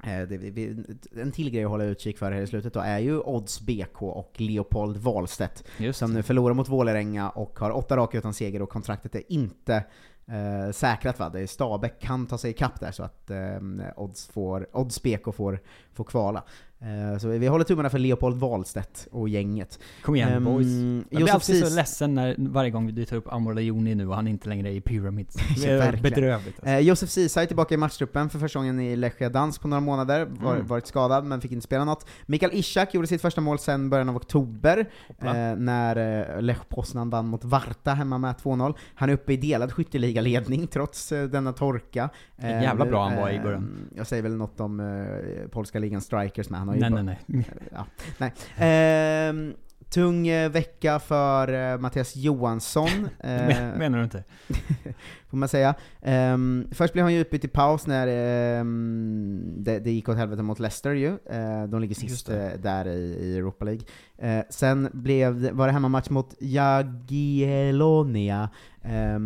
Eh, 0.07 0.29
det, 0.29 0.77
en 1.21 1.33
till 1.33 1.51
grej 1.51 1.65
att 1.65 1.71
hålla 1.71 1.85
utkik 1.85 2.19
för 2.19 2.33
här 2.33 2.41
i 2.41 2.47
slutet 2.47 2.75
då 2.75 2.81
är 2.81 2.99
ju 2.99 3.21
Odds 3.21 3.61
BK 3.61 4.03
och 4.03 4.33
Leopold 4.37 4.97
Wahlstedt 4.97 5.65
Just 5.79 5.99
som 5.99 6.13
nu 6.15 6.23
förlorar 6.23 6.55
mot 6.55 6.69
Vålerenga 6.69 7.31
och 7.31 7.59
har 7.59 7.71
åtta 7.71 7.97
raka 7.97 8.19
utan 8.19 8.35
seger 8.35 8.63
och 8.63 8.69
kontraktet 8.69 9.15
är 9.15 9.23
inte 9.29 9.85
eh, 10.29 10.72
säkrat 10.72 11.18
va? 11.18 11.29
Det 11.29 11.41
är 11.41 11.47
Stabäck 11.47 12.01
kan 12.01 12.27
ta 12.27 12.39
sig 12.39 12.51
ikapp 12.51 12.81
där 12.81 12.93
så 12.93 13.03
att 13.03 13.31
eh, 13.31 13.61
Odds, 13.97 14.27
får, 14.27 14.68
Odds 14.72 15.03
BK 15.03 15.35
får, 15.35 15.61
får 15.93 16.05
kvala. 16.05 16.43
Eh, 16.81 17.18
så 17.18 17.29
vi 17.29 17.47
håller 17.47 17.64
tummarna 17.64 17.91
för 17.91 17.99
Leopold 17.99 18.37
Wahlstedt 18.37 19.09
och 19.11 19.29
gänget. 19.29 19.79
Kom 20.03 20.16
igen 20.16 20.33
Ehm, 20.33 20.45
boys. 20.45 20.66
Jag 20.66 21.05
blir 21.09 21.20
Josef 21.20 21.35
alltid 21.35 21.59
så 21.61 21.66
Cis- 21.66 21.77
ledsen 21.77 22.14
när, 22.14 22.35
varje 22.39 22.70
gång 22.70 22.95
vi 22.95 23.07
tar 23.07 23.16
upp 23.16 23.33
Amor 23.33 23.61
Joni 23.61 23.95
nu 23.95 24.09
och 24.09 24.14
han 24.14 24.29
inte 24.29 24.49
längre 24.49 24.68
är 24.68 24.72
i 24.72 24.81
Pyramids. 24.81 25.35
Det 25.62 25.70
är 25.70 25.97
bedrövligt. 26.03 26.57
Alltså. 26.59 26.66
Eh, 26.70 26.79
Josef 26.79 27.11
Ceesay 27.11 27.43
är 27.43 27.47
tillbaka 27.47 27.74
i 27.74 27.77
matchtruppen 27.77 28.31
för 28.31 28.39
första 28.39 28.59
gången 28.59 28.81
i 28.81 28.97
Lechia 28.97 29.29
Dans 29.29 29.59
på 29.59 29.68
några 29.68 29.81
månader, 29.81 30.24
var, 30.31 30.55
Mm. 30.55 30.66
varit 30.66 30.87
skadad 30.87 31.24
men 31.24 31.41
fick 31.41 31.53
inte 31.53 31.64
spela 31.64 31.85
något. 31.85 32.07
Mikael 32.27 32.53
Ishak 32.55 32.95
gjorde 32.95 33.07
sitt 33.07 33.22
första 33.22 33.41
mål 33.41 33.59
sedan 33.59 33.91
början 33.91 34.09
av 34.09 34.16
oktober, 34.16 34.91
eh, 35.18 35.57
när 35.57 35.97
eh, 36.37 36.43
Lech 36.43 36.68
Poznan 36.68 37.11
vann 37.11 37.27
mot 37.27 37.45
Varta 37.45 37.91
hemma 37.95 38.18
med 38.18 38.35
2-0. 38.37 38.74
Han 38.95 39.09
är 39.09 39.12
uppe 39.14 39.33
i 39.33 39.37
delad 39.37 39.72
skytteligaledning 39.72 40.66
trots 40.66 41.12
eh, 41.12 41.24
denna 41.29 41.53
torka. 41.53 42.09
Jävla 42.43 42.85
bra 42.87 43.09
han 43.09 43.16
var 43.16 43.31
i 43.31 43.41
början. 43.41 43.89
Jag 43.97 44.07
säger 44.07 44.22
väl 44.22 44.35
något 44.37 44.61
om 44.61 45.07
polska 45.51 45.79
ligan 45.79 46.01
strikers 46.01 46.51
med, 46.51 46.66
han 46.69 46.69
har 46.69 46.75
ju 46.75 46.81
Nej, 46.81 46.91
bara- 46.91 47.03
nej, 47.03 47.19
nej. 47.27 47.45
Ja, 47.73 47.87
nej. 48.19 48.33
Ehm, 48.59 49.55
tung 49.91 50.29
eh, 50.29 50.51
vecka 50.51 50.99
för 50.99 51.73
eh, 51.73 51.79
Mattias 51.79 52.17
Johansson. 52.17 52.89
Eh, 53.21 53.47
Men- 53.47 53.79
Menar 53.79 53.99
du 53.99 54.05
inte? 54.05 54.25
får 55.37 55.41
man 55.41 55.49
säga. 55.49 55.74
Ehm, 56.03 56.68
först 56.70 56.93
blev 56.93 57.05
han 57.05 57.14
ju 57.14 57.20
utbytt 57.20 57.45
i 57.45 57.49
paus 57.49 57.87
när 57.87 58.07
ehm, 58.07 59.43
det, 59.57 59.78
det 59.78 59.91
gick 59.91 60.09
åt 60.09 60.16
helvete 60.16 60.43
mot 60.43 60.61
Leicester 60.61 60.95
ju. 60.95 61.09
Eh, 61.09 61.64
de 61.68 61.80
ligger 61.80 61.95
sist 61.95 62.28
eh, 62.28 62.49
där 62.62 62.89
i, 62.89 63.16
i 63.20 63.37
Europa 63.39 63.64
League. 63.64 63.82
Eh, 64.18 64.45
sen 64.51 64.89
blev 64.93 65.51
var 65.51 65.66
det 65.66 65.72
hemmamatch 65.72 66.11
mot 66.11 66.34
Jagiellonia, 66.39 68.49
eh, 68.82 69.18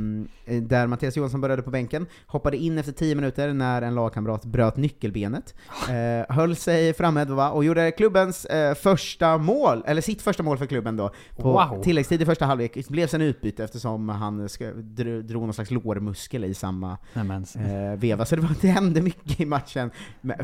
där 0.63 0.87
Mattias 0.87 1.17
Johansson 1.17 1.41
började 1.41 1.63
på 1.63 1.71
bänken, 1.71 2.07
hoppade 2.27 2.57
in 2.57 2.79
efter 2.79 2.93
10 2.93 3.15
minuter 3.15 3.53
när 3.53 3.83
en 3.83 3.95
lagkamrat 3.95 4.45
bröt 4.45 4.77
nyckelbenet, 4.77 5.55
eh, 5.89 6.35
höll 6.35 6.57
sig 6.57 6.95
framme 6.95 7.25
va, 7.25 7.51
och 7.51 7.65
gjorde 7.65 7.91
klubbens 7.91 8.45
eh, 8.45 8.75
första 8.75 9.39
mål, 9.39 9.83
eller 9.87 10.03
sitt 10.03 10.23
första 10.23 10.43
mål 10.43 10.59
för 10.59 10.67
klubben 10.67 10.97
då, 10.97 11.11
på 11.37 11.53
Wow. 11.53 11.83
tilläggstid 11.83 12.23
i 12.23 12.25
första 12.25 12.45
halvlek, 12.45 12.89
blev 12.89 13.07
sen 13.07 13.23
utbyte 13.23 13.65
eftersom 13.65 14.09
han 14.09 14.49
drog 15.23 15.43
någon 15.43 15.55
slags 15.55 15.71
lårmuskel 16.01 16.45
i 16.45 16.55
samma 16.55 16.99
eh, 17.15 17.99
veva, 17.99 18.25
så 18.25 18.37
det, 18.37 18.43
var, 18.43 18.51
det 18.61 18.69
hände 18.69 19.03
mycket 19.03 19.41
i 19.41 19.47
matchen. 19.47 19.91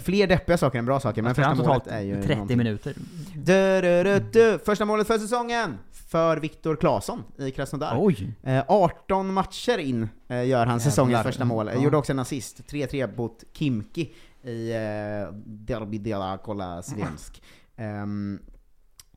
Fler 0.01 0.27
deppiga 0.27 0.59
saker 0.59 0.79
än 0.79 0.85
bra 0.85 1.01
saker, 1.01 1.23
men 1.23 1.35
första 1.35 1.55
målet 1.55 1.87
är 1.87 2.01
ju 2.01 2.15
30 2.15 2.35
någonting. 2.35 2.59
minuter. 2.59 2.95
Du, 3.35 3.81
du, 3.81 4.21
du. 4.33 4.59
Första 4.65 4.85
målet 4.85 5.07
för 5.07 5.19
säsongen! 5.19 5.79
För 5.93 6.37
Viktor 6.37 6.77
Claesson 6.77 7.23
i 7.39 7.51
Krasnodar. 7.51 8.13
Eh, 8.43 8.65
18 8.69 9.35
matcher 9.35 9.79
in 9.79 10.09
eh, 10.29 10.47
gör 10.47 10.67
han 10.67 10.81
säsongens 10.81 11.23
första 11.23 11.45
mål. 11.45 11.71
Ja. 11.75 11.83
Gjorde 11.83 11.97
också 11.97 12.13
en 12.13 12.19
assist, 12.19 12.61
3-3 12.71 13.17
mot 13.17 13.45
Kimki 13.53 14.15
i 14.43 14.71
eh, 14.71 15.33
Derby 15.47 15.99
Dela 15.99 16.39
Kolla 16.45 16.83
Svensk. 16.83 17.43
Ehm, 17.79 18.41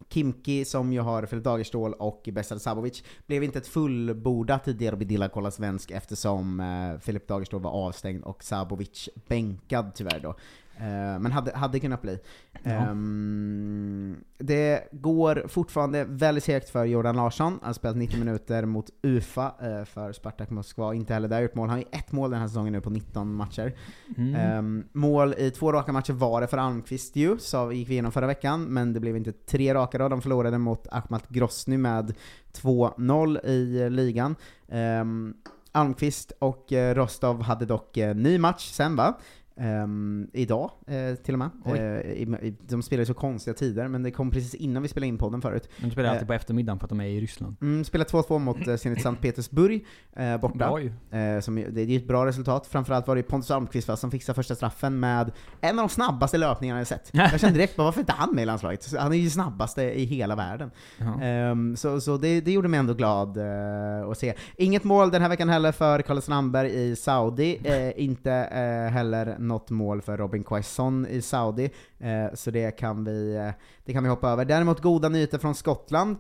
Kimki, 0.10 0.66
som 0.66 0.94
ju 0.94 1.00
har 1.00 1.26
Filip 1.26 1.44
Dagerstål 1.44 1.94
och 1.94 2.30
Besard 2.32 2.62
Sabovic, 2.62 3.04
blev 3.26 3.44
inte 3.44 3.60
ett 3.60 3.68
fullbordat 3.68 4.66
Derby 4.66 5.06
Dela 5.06 5.30
Kolla 5.30 5.52
Svensk 5.52 5.92
eftersom 5.92 6.60
eh, 6.60 7.00
Filip 7.00 7.28
Dagerstål 7.28 7.62
var 7.62 7.72
avstängd 7.72 8.24
och 8.24 8.44
Sabovic 8.44 9.10
bänkad 9.28 9.92
tyvärr 9.96 10.20
då. 10.20 10.36
Eh, 10.80 11.20
men 11.20 11.32
hade, 11.32 11.58
hade 11.58 11.80
kunnat 11.80 12.02
bli. 12.02 12.20
Ja. 12.64 12.72
Ehm, 12.72 14.18
det 14.38 14.88
går 14.92 15.44
fortfarande 15.48 16.06
väldigt 16.06 16.44
segt 16.44 16.70
för 16.70 16.86
Jordan 16.86 17.16
Larsson. 17.16 17.52
Han 17.52 17.68
har 17.68 17.74
spelat 17.74 17.98
90 17.98 18.20
minuter 18.20 18.66
mot 18.66 18.90
UFA 19.02 19.54
eh, 19.62 19.86
för 19.86 20.12
Spartak 20.12 20.50
Moskva, 20.50 20.94
inte 20.94 21.14
heller 21.14 21.28
där 21.28 21.42
gjort 21.42 21.56
mål. 21.56 21.70
Han 21.70 21.78
har 21.78 21.86
ju 21.86 22.00
ett 22.00 22.12
mål 22.12 22.32
den 22.32 22.40
här 22.40 22.48
säsongen 22.48 22.74
nu 22.74 22.82
på 22.82 22.90
19 22.90 23.34
matcher. 23.34 23.76
Mm. 24.18 24.36
Ehm, 24.36 24.84
mål 24.92 25.34
i 25.38 25.52
två 25.52 25.72
raka 25.72 25.92
matcher 25.92 26.14
var 26.14 26.42
det 26.42 26.48
för 26.48 26.58
Almqvist 26.58 27.16
ju, 27.16 27.38
så 27.38 27.72
gick 27.72 27.90
vi 27.90 27.94
igenom 27.94 28.12
förra 28.12 28.28
veckan, 28.28 28.64
men 28.64 28.94
det 28.94 29.00
blev 29.00 29.18
inte 29.18 29.32
tre 29.32 29.74
raka 29.74 29.98
då. 29.98 30.10
De 30.10 30.22
förlorade 30.22 30.58
mot 30.58 30.88
Ahmat 30.92 31.30
Grosny 31.30 31.78
med 31.78 32.14
2-0 32.54 33.46
i 33.46 33.82
eh, 33.82 33.90
ligan. 33.90 34.36
Um, 34.68 35.34
Almqvist 35.72 36.32
och 36.40 36.72
Rostov 36.72 37.42
hade 37.42 37.66
dock 37.66 37.96
ny 38.16 38.38
match 38.38 38.72
sen 38.72 38.96
va? 38.96 39.18
Ehm, 39.60 40.28
idag 40.34 40.72
eh, 40.88 41.16
till 41.16 41.36
och 41.36 41.40
med. 41.40 41.50
Eh, 41.66 42.12
i, 42.12 42.22
i, 42.42 42.56
de 42.68 42.82
spelar 42.82 43.02
ju 43.02 43.06
så 43.06 43.14
konstiga 43.14 43.54
tider, 43.54 43.88
men 43.88 44.04
det 44.04 44.12
kom 44.12 44.32
precis 44.32 44.54
innan 44.56 44.84
vi 44.84 44.90
spelade 44.90 45.08
in 45.08 45.18
podden 45.18 45.42
förut. 45.42 45.70
De 45.82 45.92
spelar 45.92 46.10
alltid 46.10 46.22
Eh, 46.24 46.28
på 46.28 46.34
eftermiddagen 46.34 46.80
för 46.80 46.86
att 46.86 46.90
de 46.90 47.02
är 47.02 47.06
i 47.06 47.22
Ryssland. 47.22 47.56
Mm, 47.62 47.84
spelar 47.84 48.06
2-2 48.06 48.40
mot 48.40 48.68
eh, 48.68 48.76
Zenit 48.76 49.02
Sankt 49.02 49.22
Petersburg 49.22 49.86
eh, 50.16 50.38
borta. 50.38 50.66
Eh, 51.12 51.40
som, 51.40 51.58
ju- 51.58 51.72
det 51.72 51.82
är 51.82 51.86
ju 51.86 51.98
ett 51.98 52.08
bra 52.08 52.26
resultat. 52.26 52.68
Framförallt 52.68 53.08
var 53.08 53.16
det 53.16 53.24
Pontus 53.24 53.52
Almqvist 53.52 53.90
som 53.98 54.12
fixade 54.12 54.36
första 54.36 54.56
straffen 54.56 55.00
med 55.00 55.32
en 55.62 55.80
av 55.80 55.88
de 55.88 55.90
snabbaste 55.94 56.38
löpningarna 56.38 56.80
jag 56.80 56.88
sett. 56.88 57.10
Jag 57.14 57.40
kände 57.40 57.58
direkt 57.58 57.76
bara, 57.76 57.84
varför 57.84 58.00
inte 58.00 58.12
han 58.14 58.36
med 58.36 58.42
i 58.42 58.46
landslaget? 58.46 58.94
Han 59.00 59.14
är 59.14 59.18
ju 59.18 59.30
snabbaste 59.30 59.84
i 59.84 60.06
hela 60.06 60.36
världen. 60.36 60.72
Ja. 60.98 61.22
Ehm, 61.22 61.76
så 61.76 62.02
så 62.02 62.18
det, 62.18 62.42
det 62.42 62.52
gjorde 62.52 62.68
mig 62.68 62.80
ändå 62.80 62.94
glad 62.94 63.38
eh, 63.38 64.10
att 64.10 64.18
se. 64.18 64.34
Inget 64.58 64.84
mål 64.84 65.12
den 65.12 65.22
här 65.22 65.30
veckan 65.30 65.50
heller 65.50 65.72
för 65.72 66.02
Carlos 66.02 66.24
Strandberg 66.24 66.70
i 66.90 66.96
Saudi. 66.96 67.60
Eh, 67.64 68.04
inte 68.04 68.32
eh, 68.34 68.94
heller 68.94 69.36
något 69.50 69.70
mål 69.70 70.02
för 70.02 70.18
Robin 70.18 70.44
Quaison 70.44 71.08
i 71.08 71.22
Saudi. 71.22 71.70
Eh, 72.00 72.34
så 72.34 72.52
det 72.52 72.72
kan, 72.72 73.04
vi, 73.04 73.36
eh, 73.36 73.50
det 73.86 73.94
kan 73.94 74.04
vi 74.04 74.10
hoppa 74.10 74.30
över. 74.30 74.46
Däremot 74.46 74.82
goda 74.82 75.10
nyheter 75.10 75.38
från 75.38 75.56
Skottland. 75.56 76.18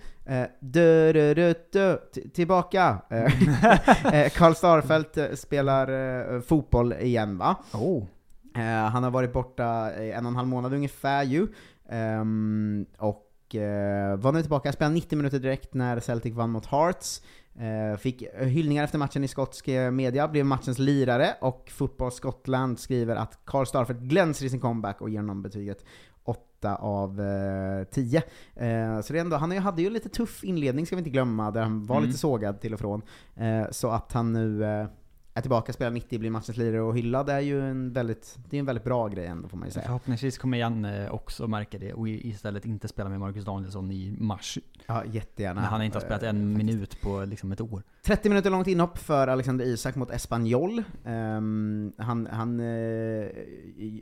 Dö, 0.59 1.13
dö, 1.13 1.53
dö, 1.71 1.97
t- 2.13 2.29
tillbaka! 2.33 2.97
Eh, 3.09 3.25
Karl 4.31 4.53
Starfelt 4.53 5.39
spelar 5.39 6.41
fotboll 6.41 6.93
igen 6.93 7.37
va? 7.37 7.55
Oh. 7.73 8.03
Han 8.91 9.03
har 9.03 9.11
varit 9.11 9.33
borta 9.33 9.91
en 9.93 10.25
och 10.25 10.29
en 10.29 10.35
halv 10.35 10.47
månad 10.47 10.73
ungefär 10.73 11.23
ju. 11.23 11.47
Ehm, 11.89 12.85
och 12.97 13.25
var 14.17 14.31
nu 14.31 14.41
tillbaka, 14.41 14.71
spelade 14.71 14.95
90 14.95 15.17
minuter 15.17 15.39
direkt 15.39 15.73
när 15.73 15.99
Celtic 15.99 16.33
vann 16.33 16.49
mot 16.49 16.65
Hearts. 16.65 17.21
Eh, 17.59 17.97
fick 17.97 18.23
hyllningar 18.39 18.83
efter 18.83 18.97
matchen 18.97 19.23
i 19.23 19.27
skotsk 19.27 19.67
eh, 19.67 19.91
media, 19.91 20.27
blev 20.27 20.45
matchens 20.45 20.79
lirare 20.79 21.35
och 21.41 21.71
Fotboll 21.75 22.11
Skottland 22.11 22.79
skriver 22.79 23.15
att 23.15 23.39
Karl 23.45 23.65
Starfelt 23.65 23.99
glänser 23.99 24.45
i 24.45 24.49
sin 24.49 24.59
comeback 24.59 25.01
och 25.01 25.09
ger 25.09 25.19
honom 25.19 25.41
betyget 25.41 25.85
8 26.23 26.75
av 26.75 27.21
eh, 27.21 27.83
10. 27.83 28.17
Eh, 28.55 29.01
så 29.01 29.13
det 29.13 29.19
ändå, 29.19 29.35
han 29.37 29.57
hade 29.57 29.81
ju 29.81 29.89
lite 29.89 30.09
tuff 30.09 30.43
inledning 30.43 30.85
ska 30.85 30.95
vi 30.95 30.99
inte 30.99 31.09
glömma, 31.09 31.51
där 31.51 31.61
han 31.61 31.85
var 31.85 31.95
Mm. 31.97 32.07
lite 32.07 32.19
sågad 32.19 32.61
till 32.61 32.73
och 32.73 32.79
från. 32.79 33.01
Så 33.71 33.89
att 33.89 34.11
han 34.13 34.33
nu 34.33 34.63
är 35.33 35.41
tillbaka, 35.41 35.73
spelar 35.73 35.91
90, 35.91 36.19
blir 36.19 36.29
matchens 36.29 36.57
lirare 36.57 36.81
och 36.81 36.97
hyllad 36.97 37.29
är 37.29 37.39
ju 37.39 37.69
en 37.69 37.93
väldigt, 37.93 38.37
det 38.49 38.57
är 38.57 38.59
en 38.59 38.65
väldigt 38.65 38.83
bra 38.83 39.07
grej 39.07 39.25
ändå 39.25 39.47
får 39.47 39.57
man 39.57 39.67
ju 39.67 39.71
säga. 39.71 39.85
Förhoppningsvis 39.85 40.37
kommer 40.37 40.57
Janne 40.57 41.09
också 41.09 41.47
märka 41.47 41.77
det 41.77 41.93
och 41.93 42.09
istället 42.09 42.65
inte 42.65 42.87
spela 42.87 43.09
med 43.09 43.19
Marcus 43.19 43.45
Danielsson 43.45 43.91
i 43.91 44.15
mars. 44.19 44.57
Ja, 44.87 45.03
jättegärna. 45.05 45.61
När 45.61 45.67
han 45.67 45.81
inte 45.81 45.95
har 45.95 46.01
spelat 46.01 46.19
Eh, 46.23 46.29
en 46.29 46.57
minut 46.57 47.01
på 47.01 47.25
liksom 47.25 47.51
ett 47.51 47.61
år. 47.61 47.83
30 48.01 48.29
minuter 48.29 48.49
långt 48.49 48.67
inhopp 48.67 48.97
för 48.97 49.27
Alexander 49.27 49.65
Isak 49.65 49.95
mot 49.95 50.11
Espanyol. 50.11 50.83
Ehm, 51.05 51.93
han 51.97 52.27
han 52.31 52.59
eh, 52.59 53.27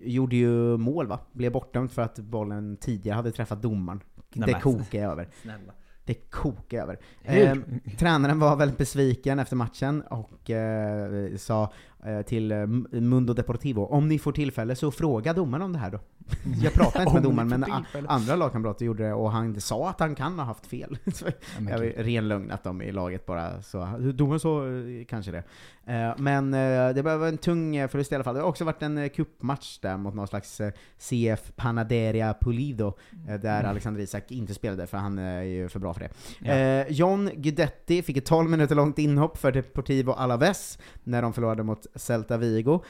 gjorde 0.03 0.36
ju 0.36 0.78
mål 0.78 1.07
va? 1.07 1.19
Blev 1.32 1.51
bortdömd 1.51 1.91
för 1.91 2.01
att 2.01 2.19
bollen 2.19 2.78
tidigare 2.78 3.15
hade 3.15 3.32
träffat 3.32 3.61
domaren. 3.61 4.01
Nej, 4.34 4.53
det 4.53 4.61
kokar 4.61 4.99
jag 4.99 5.11
över. 5.11 5.30
Snälla. 5.41 5.73
Det 6.08 6.14
kokar 6.14 6.82
över. 6.82 6.99
Eh, 7.24 7.58
tränaren 7.97 8.39
var 8.39 8.55
väldigt 8.55 8.78
besviken 8.78 9.39
efter 9.39 9.55
matchen 9.55 10.01
och 10.01 10.49
eh, 10.49 11.36
sa 11.36 11.74
eh, 12.05 12.22
till 12.22 12.51
eh, 12.51 12.68
Mundo 12.91 13.34
Deportivo, 13.34 13.82
om 13.82 14.08
ni 14.08 14.20
får 14.20 14.32
tillfälle 14.32 14.76
så 14.76 14.91
fråga 14.91 15.34
domaren 15.34 15.62
om 15.62 15.74
det 15.74 15.80
här 15.80 15.91
då. 15.91 15.99
Jag 16.63 16.73
pratade 16.73 17.03
inte 17.03 17.13
med 17.13 17.23
domaren, 17.23 17.47
men 17.49 18.07
andra 18.07 18.36
lagkamrater 18.36 18.86
gjorde 18.86 19.03
det 19.03 19.13
och 19.13 19.32
han 19.32 19.61
sa 19.61 19.89
att 19.89 19.99
han 19.99 20.15
kan 20.15 20.39
ha 20.39 20.45
haft 20.45 20.65
fel. 20.67 20.97
Så 21.13 21.25
jag 21.69 21.80
var 21.80 22.03
ren 22.03 22.28
lögn 22.28 22.51
att 22.51 22.63
de 22.63 22.82
i 22.82 22.91
laget 22.91 23.25
bara 23.25 23.61
så, 23.61 23.86
domaren 24.13 24.39
sa 24.39 24.67
eh, 24.67 25.05
kanske 25.05 25.32
det. 25.32 25.43
Eh, 25.88 26.13
men 26.17 26.53
eh, 26.53 26.89
det 26.93 27.01
var 27.01 27.28
en 27.28 27.38
tung 27.38 27.88
förlust 27.89 28.11
i 28.11 28.15
alla 28.15 28.23
fall. 28.23 28.36
Det 28.36 28.41
har 28.41 28.47
också 28.47 28.65
varit 28.65 28.82
en 28.82 29.09
cupmatch 29.09 29.80
där 29.80 29.97
mot 29.97 30.13
någon 30.13 30.28
slags 30.28 30.61
CF 30.97 31.51
Panaderia 31.55 32.36
Pulido, 32.41 32.93
eh, 33.28 33.39
där 33.39 33.57
Mm. 33.57 33.69
Alexander 33.69 34.01
Isak 34.01 34.32
inte 34.32 34.53
spelade 34.53 34.88
för 34.88 34.97
han 34.97 35.17
är 35.19 35.41
ju 35.41 35.69
för 35.69 35.80
bra 35.80 35.93
för 35.93 35.99
det. 35.99 36.09
Ja. 36.39 36.86
John 36.89 37.30
Guidetti 37.36 38.01
fick 38.01 38.17
ett 38.17 38.25
12 38.25 38.49
minuter 38.49 38.75
långt 38.75 38.99
inhopp 38.99 39.38
för 39.38 39.51
Deportivo 39.51 40.11
Alaves 40.11 40.80
när 41.03 41.21
de 41.21 41.34
förlorade 41.34 41.63
mot 41.63 41.86
Celta 41.95 42.38
Vigo. 42.38 42.84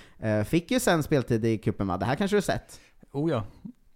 Fick 0.45 0.71
ju 0.71 0.79
sen 0.79 1.03
speltid 1.03 1.45
i 1.45 1.57
cupen 1.57 1.87
va? 1.87 1.97
Det 1.97 2.05
här 2.05 2.15
kanske 2.15 2.35
du 2.35 2.37
har 2.37 2.41
sett? 2.41 2.79
Oh 3.11 3.31
ja. 3.31 3.43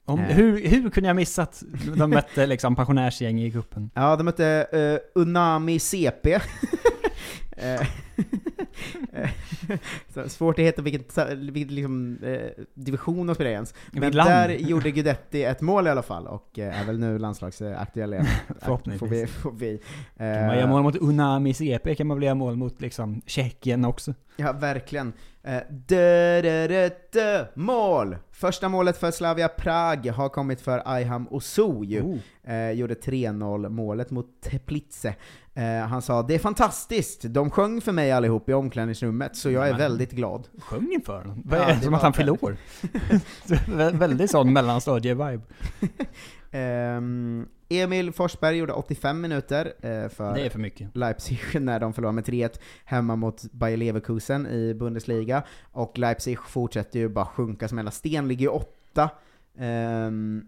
Om, 0.05 0.19
Eh. 0.19 0.25
hur, 0.25 0.67
hur 0.67 0.89
kunde 0.89 1.09
jag 1.09 1.15
missat? 1.15 1.63
De 1.97 2.09
mötte 2.09 2.45
liksom 2.45 2.75
pensionärsgäng 2.75 3.41
i 3.41 3.51
cupen. 3.51 3.89
Ja, 3.93 4.15
de 4.15 4.23
mötte 4.23 4.67
eh, 4.71 5.21
Unami 5.21 5.79
CP. 5.79 6.39
Eh, 7.57 7.81
eh, 9.13 10.27
svårt 10.27 10.59
att 10.59 10.79
vilken, 10.79 11.03
vilken 11.53 11.75
liksom, 11.75 12.17
eh, 12.23 12.63
division 12.73 13.27
de 13.27 13.35
spelar 13.35 13.51
i 13.51 13.53
ens. 13.53 13.73
Men 13.91 14.11
där 14.11 14.49
gjorde 14.49 14.91
Guidetti 14.91 15.43
ett 15.43 15.61
mål 15.61 15.87
i 15.87 15.89
alla 15.89 16.01
fall, 16.01 16.27
och 16.27 16.59
eh, 16.59 16.81
är 16.81 16.85
väl 16.85 16.99
nu 16.99 17.17
landslagsaktuell 17.19 18.13
igen. 18.13 18.25
Förhoppningsvis. 18.59 18.99
Får 18.99 19.07
vi, 19.07 19.27
får 19.27 19.51
vi. 19.51 19.79
Kan 20.17 20.47
man 20.47 20.57
göra 20.57 20.67
mål 20.67 20.83
mot 20.83 20.95
Unami 20.95 21.53
CP 21.53 21.95
kan 21.95 22.07
man 22.07 22.17
väl 22.17 22.23
göra 22.23 22.35
mål 22.35 22.55
mot 22.55 22.81
liksom 22.81 23.21
Tjeckien 23.25 23.85
också. 23.85 24.13
Ja, 24.37 24.51
verkligen. 24.53 25.13
Eh, 25.43 25.61
mål! 27.53 28.17
Första 28.31 28.69
målet 28.69 28.97
för 28.97 29.11
Slavia 29.11 29.47
Prag 29.47 30.07
har 30.07 30.29
kommit 30.29 30.61
för 30.61 30.81
Ayham 30.85 31.27
Osu 31.31 31.83
ju. 31.83 32.01
Oh. 32.01 32.17
Eh, 32.53 32.71
gjorde 32.71 32.93
3-0 32.93 33.69
målet 33.69 34.11
mot 34.11 34.41
Teplice. 34.41 35.05
Eh, 35.53 35.87
han 35.87 36.01
sa 36.01 36.21
det 36.21 36.35
är 36.35 36.39
fantastiskt, 36.39 37.21
de 37.23 37.49
sjöng 37.49 37.81
för 37.81 37.91
mig 37.91 38.11
allihop 38.11 38.49
i 38.49 38.53
omklädningsrummet, 38.53 39.35
så 39.35 39.51
jag 39.51 39.69
är 39.69 39.73
väldigt 39.77 40.11
glad. 40.11 40.47
Sjöng 40.59 40.83
ni 40.83 41.01
för 41.05 41.17
honom? 41.17 41.43
Ja, 41.51 41.57
det 41.67 41.81
som 41.81 41.93
att 41.93 42.01
han 42.01 42.11
väldigt- 42.11 42.43
år? 42.43 42.57
Väldigt 43.97 44.31
sån 44.31 44.57
mellanstadie-vibe. 44.57 45.41
Ehm, 46.51 47.47
Emil 47.69 48.11
Forsberg 48.11 48.57
gjorde 48.57 48.73
85 48.73 49.21
minuter 49.21 49.65
eh, 49.81 50.09
för, 50.09 50.49
för 50.49 50.59
mycket. 50.59 50.95
Leipzig 50.95 51.39
när 51.61 51.79
de 51.79 51.93
förlorade 51.93 52.15
med 52.15 52.23
3-1 52.25 52.59
hemma 52.85 53.15
mot 53.15 53.41
Bayer 53.51 53.77
Leverkusen 53.77 54.47
i 54.47 54.73
Bundesliga. 54.73 55.43
Och 55.71 55.97
Leipzig 55.97 56.39
fortsätter 56.39 56.99
ju 56.99 57.09
bara 57.09 57.25
sjunka 57.25 57.67
som 57.67 57.77
hela 57.77 57.91
sten, 57.91 58.27
ligger 58.27 58.41
ju 58.41 58.49
åtta. 58.49 59.09
ehm, 59.57 60.45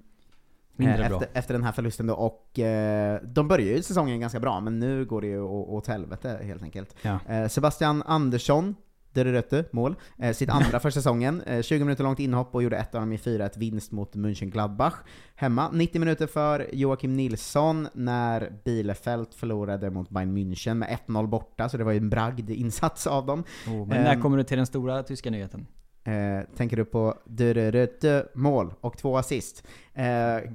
Mindre 0.76 1.04
eh, 1.04 1.10
bra. 1.10 1.22
efter, 1.22 1.40
efter 1.40 1.54
den 1.54 1.64
här 1.64 1.72
förlusten 1.72 2.08
då, 2.08 2.14
och 2.14 2.60
eh, 2.60 3.20
de 3.24 3.48
börjar 3.48 3.68
ju 3.68 3.82
säsongen 3.84 4.20
ganska 4.20 4.40
bra, 4.40 4.60
men 4.60 4.80
nu 4.80 5.06
går 5.06 5.22
det 5.22 5.28
ju 5.28 5.42
åt 5.42 5.88
helvete 5.88 6.40
helt 6.44 6.64
enkelt. 6.64 6.96
Ja. 7.02 7.20
Eh, 7.28 7.48
Sebastian 7.48 8.04
Andersson, 8.06 8.76
Dörrötte, 9.14 9.66
mål, 9.72 9.96
eh, 10.20 10.34
sitt 10.34 10.50
andra 10.50 10.80
för 10.80 10.90
säsongen. 10.90 11.42
Eh, 11.42 11.62
20 11.62 11.84
minuter 11.84 12.04
långt 12.04 12.20
inhopp 12.20 12.56
och 12.56 12.64
gjorde 12.64 12.78
ett 12.78 12.96
av 12.96 13.02
dem 13.02 13.14
i 13.14 13.18
4-1 13.18 13.58
vinst 13.58 13.92
mot 13.92 14.16
Mönchengladbach. 14.16 14.94
Hemma, 15.36 15.70
90 15.74 16.00
minuter 16.00 16.28
för 16.28 16.68
Joakim 16.74 17.14
Nilsson 17.14 17.88
när 17.94 18.54
Bielefeld 18.66 19.28
förlorade 19.36 19.90
mot 19.90 20.10
Bayern 20.10 20.38
München 20.38 20.74
med 20.74 20.98
1-0 21.08 21.28
borta, 21.28 21.70
så 21.70 21.78
det 21.78 21.84
var 21.84 21.92
ju 21.92 21.98
en 21.98 22.10
bragd 22.10 22.50
insats 22.50 23.08
av 23.08 23.26
dem. 23.26 23.44
Oh, 23.68 23.88
men 23.88 24.04
när 24.04 24.14
Ehm, 24.16 24.22
kommer 24.22 24.38
du 24.38 24.44
till 24.44 24.58
den 24.58 24.66
stora 24.66 25.04
tyska 25.04 25.30
nyheten? 25.32 25.68
Eh, 26.06 26.48
tänker 26.58 26.78
du 26.78 26.86
på 26.86 27.18
Dörrötte, 27.26 28.26
mål 28.34 28.74
och 28.82 28.98
två 28.98 29.18
assist. 29.18 29.64
Eh, 29.94 30.04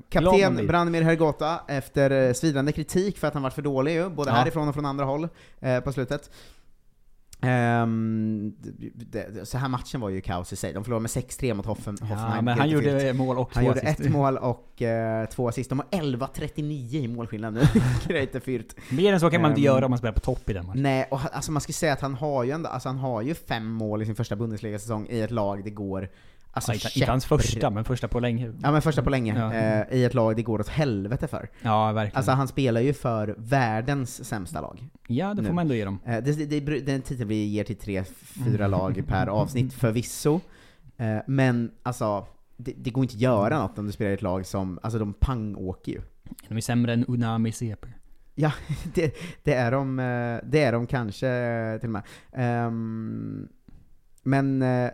kapten. 0.09 0.67
Branimir 0.67 1.03
Hergota, 1.03 1.61
efter 1.69 2.11
eh, 2.29 2.33
svidande 2.33 2.73
kritik 2.73 3.19
för 3.19 3.29
att 3.29 3.35
han 3.35 3.43
varit 3.43 3.55
för 3.55 3.63
dålig 3.63 3.95
ju, 3.95 4.09
både 4.11 4.31
Ja. 4.31 4.35
härifrån 4.35 4.69
och 4.69 4.75
från 4.75 4.87
andra 4.87 5.05
håll, 5.05 5.29
eh, 5.61 5.81
på 5.81 5.93
slutet. 5.93 6.31
Ehm, 7.41 8.53
det, 8.95 9.49
så 9.49 9.59
här 9.59 9.69
matchen 9.69 10.01
var 10.01 10.09
ju 10.09 10.21
kaos 10.21 10.53
i 10.53 10.57
sig. 10.57 10.73
De 10.73 10.85
förlorade 10.85 11.03
med 11.03 11.09
6-3 11.11 11.55
mot 11.55 11.67
Hoffen, 11.67 11.97
Hoffenheim. 12.01 12.45
men 12.45 12.59
han 12.59 12.69
gjorde 12.71 13.13
mål 13.13 13.39
och 13.39 13.51
Han 13.55 13.65
två 13.65 13.69
gjorde 13.69 13.81
assist. 13.81 14.01
ett 14.01 14.11
mål 14.13 14.37
och 14.39 14.83
eh, 14.83 15.29
två 15.29 15.49
assist. 15.49 15.69
De 15.71 15.79
har 15.79 15.87
11-39 16.01 16.95
i 16.95 17.09
målskillnad 17.09 17.55
nu. 17.55 17.61
Greite 18.09 18.39
Fürth. 18.41 18.75
Mer 18.95 19.13
än 19.13 19.21
så 19.21 19.31
kan 19.31 19.43
man 19.43 19.51
inte 19.51 19.61
Ehm, 19.61 19.65
göra 19.65 19.85
om 19.85 19.91
man 19.91 19.99
spelar 19.99 20.13
på 20.15 20.21
topp 20.21 20.51
i 20.51 20.53
den 20.53 20.67
matchen. 20.67 20.83
Nej, 20.83 21.09
och 21.11 21.19
han- 21.19 21.31
alltså 21.33 21.53
man 21.53 21.61
ska 21.61 21.73
säga 21.73 21.93
att 21.93 22.01
han 22.01 22.15
har 22.15 22.45
ju 22.45 22.51
ändå, 22.51 22.69
alltså 22.69 22.89
han 22.89 22.99
har 22.99 23.23
ju 23.23 23.35
fem 23.35 23.67
mål 23.67 24.03
i 24.03 24.07
sin 24.07 24.15
första 24.17 24.37
Bundesliga-säsong 24.37 25.07
i 25.11 25.21
ett 25.21 25.31
lag 25.31 25.65
det 25.65 25.71
går 25.71 26.09
Alltså 26.51 26.73
ja, 26.73 26.75
inte, 26.75 26.99
inte 26.99 27.11
hans 27.11 27.27
första, 27.27 27.71
men 27.71 27.85
första 27.85 28.09
på 28.09 28.21
länge. 28.21 28.53
Ja 28.63 28.73
men 28.73 28.83
första 28.83 29.03
på 29.03 29.11
länge, 29.11 29.39
Ja. 29.39 29.55
eh, 29.55 29.99
i 29.99 30.05
ett 30.05 30.15
lag 30.15 30.37
det 30.37 30.43
går 30.43 30.61
åt 30.61 30.69
helvete 30.69 31.27
för. 31.29 31.49
Ja, 31.63 31.93
verkligen. 31.93 32.17
Alltså 32.17 32.33
han 32.33 32.49
spelar 32.49 32.81
ju 32.81 32.93
för 32.93 33.35
världens 33.39 34.25
sämsta 34.25 34.61
lag. 34.61 34.89
Ja, 35.09 35.29
det 35.29 35.37
får 35.43 35.43
nu. 35.43 35.53
man 35.53 35.63
ändå 35.63 35.75
ge 35.75 35.85
dem. 35.85 35.99
Eh, 36.07 36.23
det, 36.25 36.33
det, 36.33 36.61
det, 36.61 36.81
den 36.81 37.03
titeln 37.03 37.29
vi 37.29 37.45
ger 37.45 37.65
till 37.65 37.77
tre, 37.77 38.05
fyra 38.45 38.65
Mm. 38.65 38.71
lag 38.71 39.03
per 39.07 39.27
avsnitt 39.41 39.73
förvisso. 39.75 40.41
Eh, 40.97 41.17
men 41.27 41.71
alltså, 41.83 42.27
det, 42.57 42.73
det 42.77 42.91
går 42.91 43.05
inte 43.05 43.15
att 43.15 43.21
göra 43.21 43.59
något 43.59 43.79
om 43.79 43.87
du 43.87 43.93
spelar 43.93 44.11
i 44.11 44.15
ett 44.15 44.23
lag 44.23 44.47
som, 44.47 44.79
alltså 44.83 44.99
de 44.99 45.13
pangåker 45.13 45.93
ju. 45.93 46.01
De 46.49 46.57
är 46.57 46.61
sämre 46.61 46.93
än 46.93 47.05
Unami 47.05 47.53
CP. 47.53 47.89
Ja, 48.35 48.53
det, 48.95 49.15
det, 49.43 49.55
är 49.55 49.71
de, 49.71 49.99
eh, 49.99 50.39
det 50.51 50.63
är 50.63 50.73
de 50.73 50.87
kanske 50.87 51.29
eh, 51.29 51.79
till 51.81 51.89
och 51.89 51.93
med. 51.93 52.03
Ehm, 52.33 53.49
men, 54.29 54.63
eh, 54.63 54.91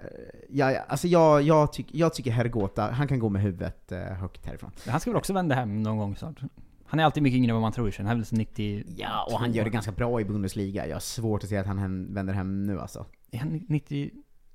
ja, 0.48 0.80
alltså 0.88 1.08
jag, 1.08 1.42
jag, 1.42 1.72
tyck, 1.72 1.86
jag 1.92 2.14
tycker 2.14 2.30
Hergota, 2.30 2.90
han 2.90 3.08
kan 3.08 3.18
gå 3.18 3.28
med 3.28 3.42
huvudet 3.42 3.92
eh, 3.92 3.98
högt 3.98 4.46
härifrån. 4.46 4.70
Han 4.88 5.00
ska 5.00 5.10
väl 5.10 5.16
också 5.16 5.32
vända 5.32 5.54
hem 5.54 5.82
någon 5.82 5.98
gång 5.98 6.16
snart. 6.16 6.40
Han 6.86 7.00
är 7.00 7.04
alltid 7.04 7.22
mycket 7.22 7.36
yngre 7.36 7.50
än 7.50 7.54
vad 7.54 7.62
man 7.62 7.72
tror, 7.72 7.94
han 7.98 8.06
är 8.06 8.14
väl 8.14 8.24
så 8.24 8.36
90... 8.36 8.84
Ja, 8.96 9.28
och 9.32 9.38
han 9.40 9.52
gör 9.52 9.64
det 9.64 9.70
ganska 9.70 9.92
bra 9.92 10.20
i 10.20 10.24
Bundesliga. 10.24 10.86
Jag 10.86 10.94
har 10.94 11.00
svårt 11.00 11.42
att 11.42 11.48
se 11.48 11.56
att 11.56 11.66
han 11.66 11.78
hem, 11.78 12.14
vänder 12.14 12.34
hem 12.34 12.66
nu 12.66 12.80
alltså. 12.80 13.06
Är 13.30 13.38
han 13.38 13.64
90... 13.68 14.10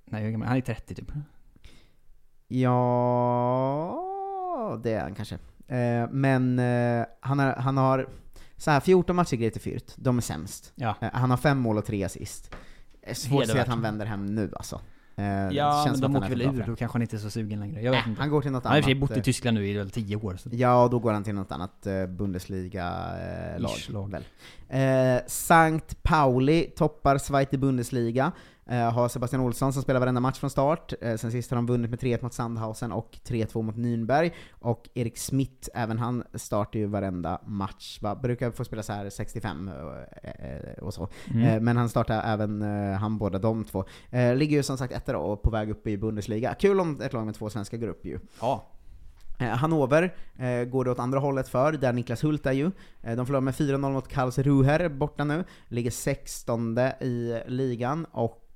Nej, 0.05 0.34
han 0.34 0.57
är 0.57 0.61
30 0.61 0.95
typ. 0.95 1.11
Ja, 2.47 3.59
det 4.84 4.93
är 4.93 5.01
han 5.01 5.15
kanske. 5.15 5.36
Eh, 5.67 6.09
men 6.11 6.59
eh, 6.59 7.05
han, 7.19 7.39
har, 7.39 7.53
han 7.53 7.77
har 7.77 8.09
så 8.57 8.71
här 8.71 8.80
14 8.80 9.15
matcher 9.15 9.34
i 9.34 9.38
Grete 9.38 9.59
Fürth, 9.59 9.93
de 9.95 10.17
är 10.17 10.21
sämst. 10.21 10.73
Ja. 10.75 10.95
Eh, 11.01 11.09
han 11.13 11.30
har 11.30 11.38
fem 11.38 11.57
mål 11.57 11.77
och 11.77 11.86
tre 11.86 12.03
assist. 12.03 12.55
Eh, 13.01 13.13
Svårt 13.13 13.43
att 13.43 13.49
se 13.49 13.59
att 13.59 13.67
han 13.67 13.81
vänder 13.81 14.05
hem 14.05 14.25
nu 14.25 14.51
alltså. 14.55 14.75
Eh, 15.15 15.23
det 15.23 15.49
Ja, 15.51 15.87
men 15.91 15.99
de 16.01 16.15
åker 16.15 16.29
väl 16.29 16.41
ur, 16.41 16.63
då 16.67 16.75
kanske 16.75 16.95
han 16.95 17.01
inte 17.01 17.15
är 17.15 17.17
så 17.17 17.29
sugen 17.29 17.59
längre. 17.59 17.81
Jag 17.81 17.91
vet 17.91 18.03
Äh, 18.05 18.09
inte. 18.09 18.21
han 18.21 18.29
går 18.29 18.41
till 18.41 18.51
något 18.51 18.63
Han 18.63 18.73
har 18.73 18.79
i 18.79 18.83
annat, 18.91 18.97
bott 19.01 19.11
i 19.11 19.19
eh. 19.19 19.23
Tyskland 19.23 19.55
nu 19.57 19.67
i 19.67 19.73
väl 19.73 19.91
10 19.91 20.15
år. 20.15 20.35
Så. 20.35 20.49
Ja, 20.51 20.87
då 20.91 20.99
går 20.99 21.13
han 21.13 21.23
till 21.23 21.35
något 21.35 21.51
annat 21.51 21.87
eh, 21.87 22.05
Bundesliga-lag. 22.05 24.15
Eh, 24.69 25.21
Sankt 25.27 26.03
Pauli 26.03 26.63
toppar 26.75 27.17
Zweite 27.17 27.57
Bundesliga. 27.57 28.31
Eh, 28.70 28.91
har 28.91 29.07
Sebastian 29.07 29.41
Olsson 29.41 29.74
som 29.74 29.82
spelar 29.82 29.99
varenda 29.99 30.22
match 30.22 30.39
från 30.39 30.49
start. 30.49 30.93
Eh, 31.01 31.15
sen 31.15 31.32
sist 31.32 31.51
har 31.51 31.55
de 31.55 31.65
vunnit 31.65 31.89
med 31.89 31.99
3-1 31.99 32.22
mot 32.22 32.34
Sandhausen 32.34 32.91
och 32.91 33.17
3-2 33.24 33.61
mot 33.61 33.76
Nürnberg. 33.76 34.32
Och 34.51 34.89
Erik 34.93 35.17
Smith, 35.17 35.70
även 35.74 35.99
han 35.99 36.24
startar 36.34 36.80
ju 36.80 36.86
varenda 36.86 37.41
match. 37.45 37.99
Va? 38.01 38.15
Brukar 38.15 38.51
få 38.51 38.65
spela 38.65 38.84
så 38.84 38.93
här 38.93 39.09
65 39.09 39.72
eh, 40.24 40.84
och 40.84 40.93
så. 40.93 41.07
Mm. 41.34 41.63
Men 41.63 41.78
han 41.78 41.89
startar 41.89 42.34
även, 42.34 42.61
han 42.95 43.17
båda 43.17 43.39
de 43.39 43.63
två. 43.63 43.86
Ligger 44.11 44.57
ju 44.57 44.63
som 44.63 44.78
sagt 44.78 44.93
etta 44.93 45.13
då, 45.13 45.20
och 45.20 45.41
på 45.41 45.49
väg 45.49 45.70
upp 45.70 45.88
i 45.88 45.97
Bundesliga. 45.97 46.53
Kul 46.53 46.80
om 46.80 47.01
ett 47.01 47.13
lag 47.13 47.26
med 47.26 47.36
två 47.36 47.49
svenskar 47.49 47.78
går 47.78 47.88
upp 47.88 48.05
ju. 48.05 48.20
Ja. 48.41 48.65
Hannover 49.47 50.15
eh, 50.38 50.63
går 50.63 50.86
det 50.86 50.91
åt 50.91 50.99
andra 50.99 51.20
hållet 51.20 51.47
för, 51.47 51.72
där 51.72 51.93
Niklas 51.93 52.24
Hult 52.24 52.45
är 52.45 52.51
ju. 52.51 52.72
Eh, 53.01 53.15
de 53.15 53.26
förlorar 53.26 53.41
med 53.41 53.53
4-0 53.53 53.91
mot 53.91 54.07
Karlsruher 54.07 54.89
borta 54.89 55.24
nu, 55.24 55.43
ligger 55.67 55.91
16 55.91 56.78
i 56.78 57.41
ligan, 57.47 58.05
och 58.11 58.48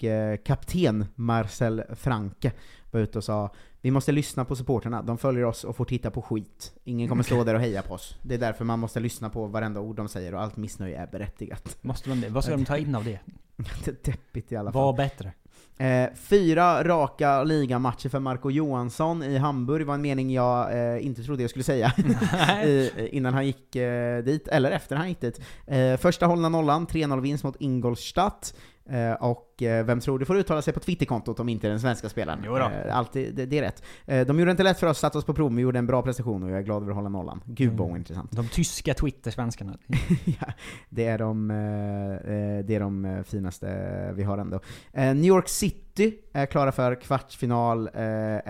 kapten 0.45 1.05
Marcel 1.15 1.83
Franke 1.95 2.51
var 2.91 2.99
ute 2.99 3.17
och 3.17 3.23
sa 3.23 3.51
vi 3.81 3.91
måste 3.91 4.11
lyssna 4.11 4.45
på 4.45 4.55
supporterna, 4.55 5.01
de 5.01 5.17
följer 5.17 5.45
oss 5.45 5.63
och 5.63 5.75
får 5.75 5.85
titta 5.85 6.11
på 6.11 6.21
skit. 6.21 6.73
Ingen 6.83 7.09
kommer 7.09 7.23
stå 7.23 7.43
där 7.43 7.53
och 7.53 7.61
heja 7.61 7.81
på 7.81 7.93
oss. 7.93 8.17
Det 8.21 8.35
är 8.35 8.39
därför 8.39 8.65
man 8.65 8.79
måste 8.79 8.99
lyssna 8.99 9.29
på 9.29 9.47
varenda 9.47 9.79
ord 9.79 9.95
de 9.95 10.07
säger 10.07 10.33
och 10.33 10.41
allt 10.41 10.57
missnöje 10.57 10.97
är 10.97 11.07
berättigat. 11.07 11.77
Måste 11.81 12.09
man 12.09 12.21
det? 12.21 12.29
Vad 12.29 12.43
ska 12.43 12.57
de 12.57 12.65
ta 12.65 12.77
in 12.77 12.95
av 12.95 13.03
det? 13.03 13.19
Det 13.85 13.87
är 13.87 14.11
deppigt 14.11 14.51
i 14.51 14.55
alla 14.55 14.71
fall. 14.71 14.81
Var 14.81 14.93
bättre. 14.93 15.31
Eh, 15.77 16.09
fyra 16.15 16.83
raka 16.83 17.43
ligamatcher 17.43 18.09
för 18.09 18.19
Marco 18.19 18.49
Johansson 18.49 19.23
i 19.23 19.37
Hamburg 19.37 19.85
var 19.87 19.93
en 19.93 20.01
mening 20.01 20.33
jag 20.33 20.93
eh, 20.95 21.05
inte 21.05 21.23
trodde 21.23 21.43
jag 21.43 21.49
skulle 21.49 21.63
säga 21.63 21.93
i, 22.65 23.09
innan 23.11 23.33
han 23.33 23.45
gick 23.45 23.75
eh, 23.75 24.23
dit, 24.23 24.47
eller 24.47 24.71
efter 24.71 24.95
han 24.95 25.09
gick 25.09 25.21
dit. 25.21 25.41
Eh, 25.67 25.97
första 25.97 26.25
hållna 26.25 26.49
nollan, 26.49 26.87
3-0 26.87 27.21
vinst 27.21 27.43
mot 27.43 27.55
Ingolstadt. 27.59 28.53
Eh, 28.89 29.13
och 29.13 29.47
eh, 29.47 29.52
vem 29.67 29.99
tror 29.99 30.19
du 30.19 30.25
får 30.25 30.37
uttala 30.37 30.61
sig 30.61 30.73
på 30.73 30.79
Twitterkontot 30.79 31.39
om 31.39 31.49
inte 31.49 31.67
den 31.67 31.79
svenska 31.79 32.09
spelaren? 32.09 32.39
Jo 32.45 32.53
då. 32.53 32.59
Eh, 32.59 32.97
alltid, 32.97 33.35
det, 33.35 33.45
det 33.45 33.57
är 33.57 33.61
rätt. 33.61 33.83
Eh, 34.05 34.27
de 34.27 34.39
gjorde 34.39 34.49
det 34.49 34.51
inte 34.51 34.63
lätt 34.63 34.79
för 34.79 34.87
oss, 34.87 34.99
satte 34.99 35.17
oss 35.17 35.25
på 35.25 35.33
prov, 35.33 35.51
men 35.51 35.63
gjorde 35.63 35.79
en 35.79 35.87
bra 35.87 36.01
prestation 36.01 36.43
och 36.43 36.49
jag 36.49 36.57
är 36.57 36.61
glad 36.63 36.81
över 36.81 36.91
att 36.91 36.95
hålla 36.95 37.09
nollan. 37.09 37.41
Gud 37.45 37.73
vad 37.73 37.91
ointressant. 37.91 38.31
De 38.31 38.47
tyska 38.47 38.93
Twitter-svenskarna. 38.93 39.77
ja, 40.25 40.47
det 40.89 41.05
är 41.05 41.17
de, 41.17 41.51
eh, 41.51 41.57
eh, 41.57 42.65
det 42.65 42.75
är 42.75 42.79
de 42.79 43.05
eh, 43.05 43.23
finaste 43.23 44.11
vi 44.15 44.23
har 44.23 44.37
ändå. 44.37 44.59
Eh, 44.93 45.03
New 45.15 45.25
York 45.25 45.49
City 45.49 46.13
är 46.33 46.45
klara 46.45 46.71
för 46.71 46.95
kvartsfinal, 46.95 47.87
eh, 47.87 47.93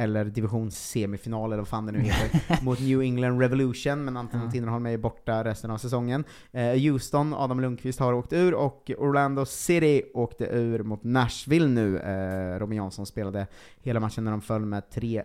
eller 0.04 0.26
divisionssemifinal, 0.26 1.52
eller 1.52 1.58
vad 1.62 1.68
fan 1.68 1.86
det 1.86 1.92
nu 1.92 2.00
heter, 2.00 2.64
mot 2.64 2.80
New 2.80 3.02
England 3.02 3.40
Revolution, 3.40 4.06
men 4.06 4.18
Anton 4.18 4.42
Ja. 4.46 4.52
Tinnerholm 4.52 4.86
är 4.86 4.98
borta 4.98 5.44
resten 5.44 5.72
av 5.72 5.78
säsongen. 5.78 6.24
Eh, 6.52 6.64
Houston, 6.64 7.34
Adam 7.34 7.60
Lundqvist 7.62 8.00
har 8.00 8.14
åkt 8.14 8.34
ur, 8.34 8.54
och 8.54 8.92
Orlando 8.98 9.46
City 9.46 10.04
åkte 10.14 10.46
ur 10.46 10.84
mot 10.84 11.03
Nashville 11.04 11.68
nu. 11.68 12.00
Eh, 12.00 12.60
Robin 12.60 12.78
Jansson 12.78 13.06
spelade 13.06 13.48
hela 13.82 14.00
matchen 14.00 14.24
när 14.24 14.32
de 14.32 14.42
föll 14.42 14.66
med 14.66 14.84
3-1. 14.94 15.24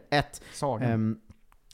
Sagan. 0.53 0.91
Ehm, 0.91 1.19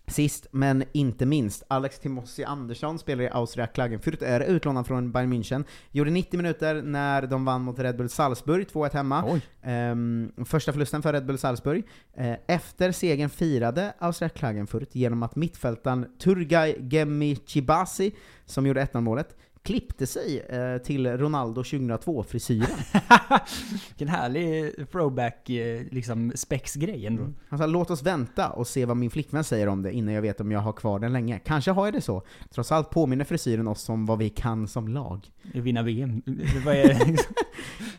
Sist 0.06 0.46
men 0.50 0.84
inte 0.92 1.26
minst, 1.26 1.62
Alex 1.68 1.98
Timossi 1.98 2.44
Andersson 2.44 2.98
spelar 2.98 3.24
i 3.24 3.28
Austria 3.28 3.66
Klagenfurt, 3.66 4.22
är 4.22 4.40
utlånad 4.40 4.86
från 4.86 5.12
Bayern 5.12 5.32
München. 5.32 5.64
Gjorde 5.90 6.10
90 6.10 6.36
minuter 6.36 6.82
när 6.82 7.22
de 7.26 7.44
vann 7.44 7.62
mot 7.62 7.78
Red 7.78 7.96
Bull 7.96 8.08
Salzburg, 8.08 8.66
2-1 8.72 8.92
hemma. 8.92 9.40
Ehm, 9.62 10.32
första 10.44 10.72
förlusten 10.72 11.02
för 11.02 11.12
Red 11.12 11.26
Bull 11.26 11.38
Salzburg. 11.38 11.84
Eh, 12.16 12.36
efter 12.46 12.92
segern 12.92 13.30
firade 13.30 13.94
Austria 13.98 14.28
Klagenfurt 14.28 14.94
genom 14.94 15.22
att 15.22 15.36
mittfältaren 15.36 16.06
Turgay 16.18 16.76
Gemichibasi, 16.90 18.14
som 18.44 18.66
gjorde 18.66 18.82
1 18.82 18.94
målet, 18.94 19.36
klippte 19.64 20.06
sig 20.06 20.40
eh, 20.48 20.78
till 20.78 21.06
Ronaldo 21.18 21.62
2002-frisyren. 21.62 23.00
Vilken 23.88 24.08
härlig 24.08 24.74
throwback, 24.92 25.50
eh, 25.50 25.82
liksom 25.90 26.32
spex-grej 26.34 27.06
ändå. 27.06 27.32
Han 27.48 27.58
sa 27.58 27.66
låt 27.66 27.90
oss 27.90 28.02
vänta 28.02 28.50
och 28.50 28.66
se 28.66 28.84
vad 28.84 28.96
min 28.96 29.10
flickvän 29.10 29.44
säger 29.44 29.66
om 29.66 29.82
det 29.82 29.92
innan 29.92 30.14
jag 30.14 30.22
vet 30.22 30.40
om 30.40 30.52
jag 30.52 30.60
har 30.60 30.72
kvar 30.72 30.98
den 30.98 31.12
länge. 31.12 31.38
Kanske 31.38 31.70
har 31.70 31.86
jag 31.86 31.94
det 31.94 32.00
så. 32.00 32.22
Trots 32.50 32.72
allt 32.72 32.90
påminner 32.90 33.24
frisyren 33.24 33.68
oss 33.68 33.88
om 33.88 34.06
vad 34.06 34.18
vi 34.18 34.30
kan 34.30 34.68
som 34.68 34.88
lag. 34.88 35.30
Vinna 35.42 35.82
VM. 35.82 36.22
Vad 36.64 36.74
är 36.74 36.88
det? 36.88 37.16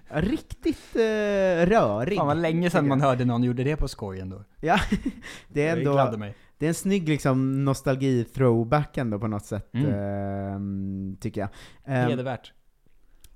Riktigt 0.22 0.96
eh, 0.96 1.66
rörig. 1.70 2.18
Fan 2.18 2.28
vad 2.28 2.38
länge 2.38 2.70
sedan 2.70 2.88
man 2.88 3.02
hörde 3.02 3.26
någon 3.26 3.44
gjorde 3.44 3.64
det 3.64 3.76
på 3.76 3.88
skoj 3.88 4.20
ändå. 4.20 4.44
Ja, 4.62 4.80
det 5.48 5.68
är 5.68 5.76
Det 5.76 5.80
ändå... 5.82 5.94
gladde 5.94 6.18
mig. 6.18 6.36
Det 6.58 6.66
är 6.66 6.68
en 6.68 6.74
snygg 6.76 7.10
liksom 7.10 7.66
nostalgi-throwback 7.70 8.98
ändå 8.98 9.20
på 9.20 9.28
något 9.28 9.46
sätt, 9.46 9.70
Mm. 9.74 9.92
ehm, 9.94 11.18
tycker 11.22 11.42
jag. 11.42 11.50
Ehm, 11.86 12.10
Hedervärt. 12.10 12.54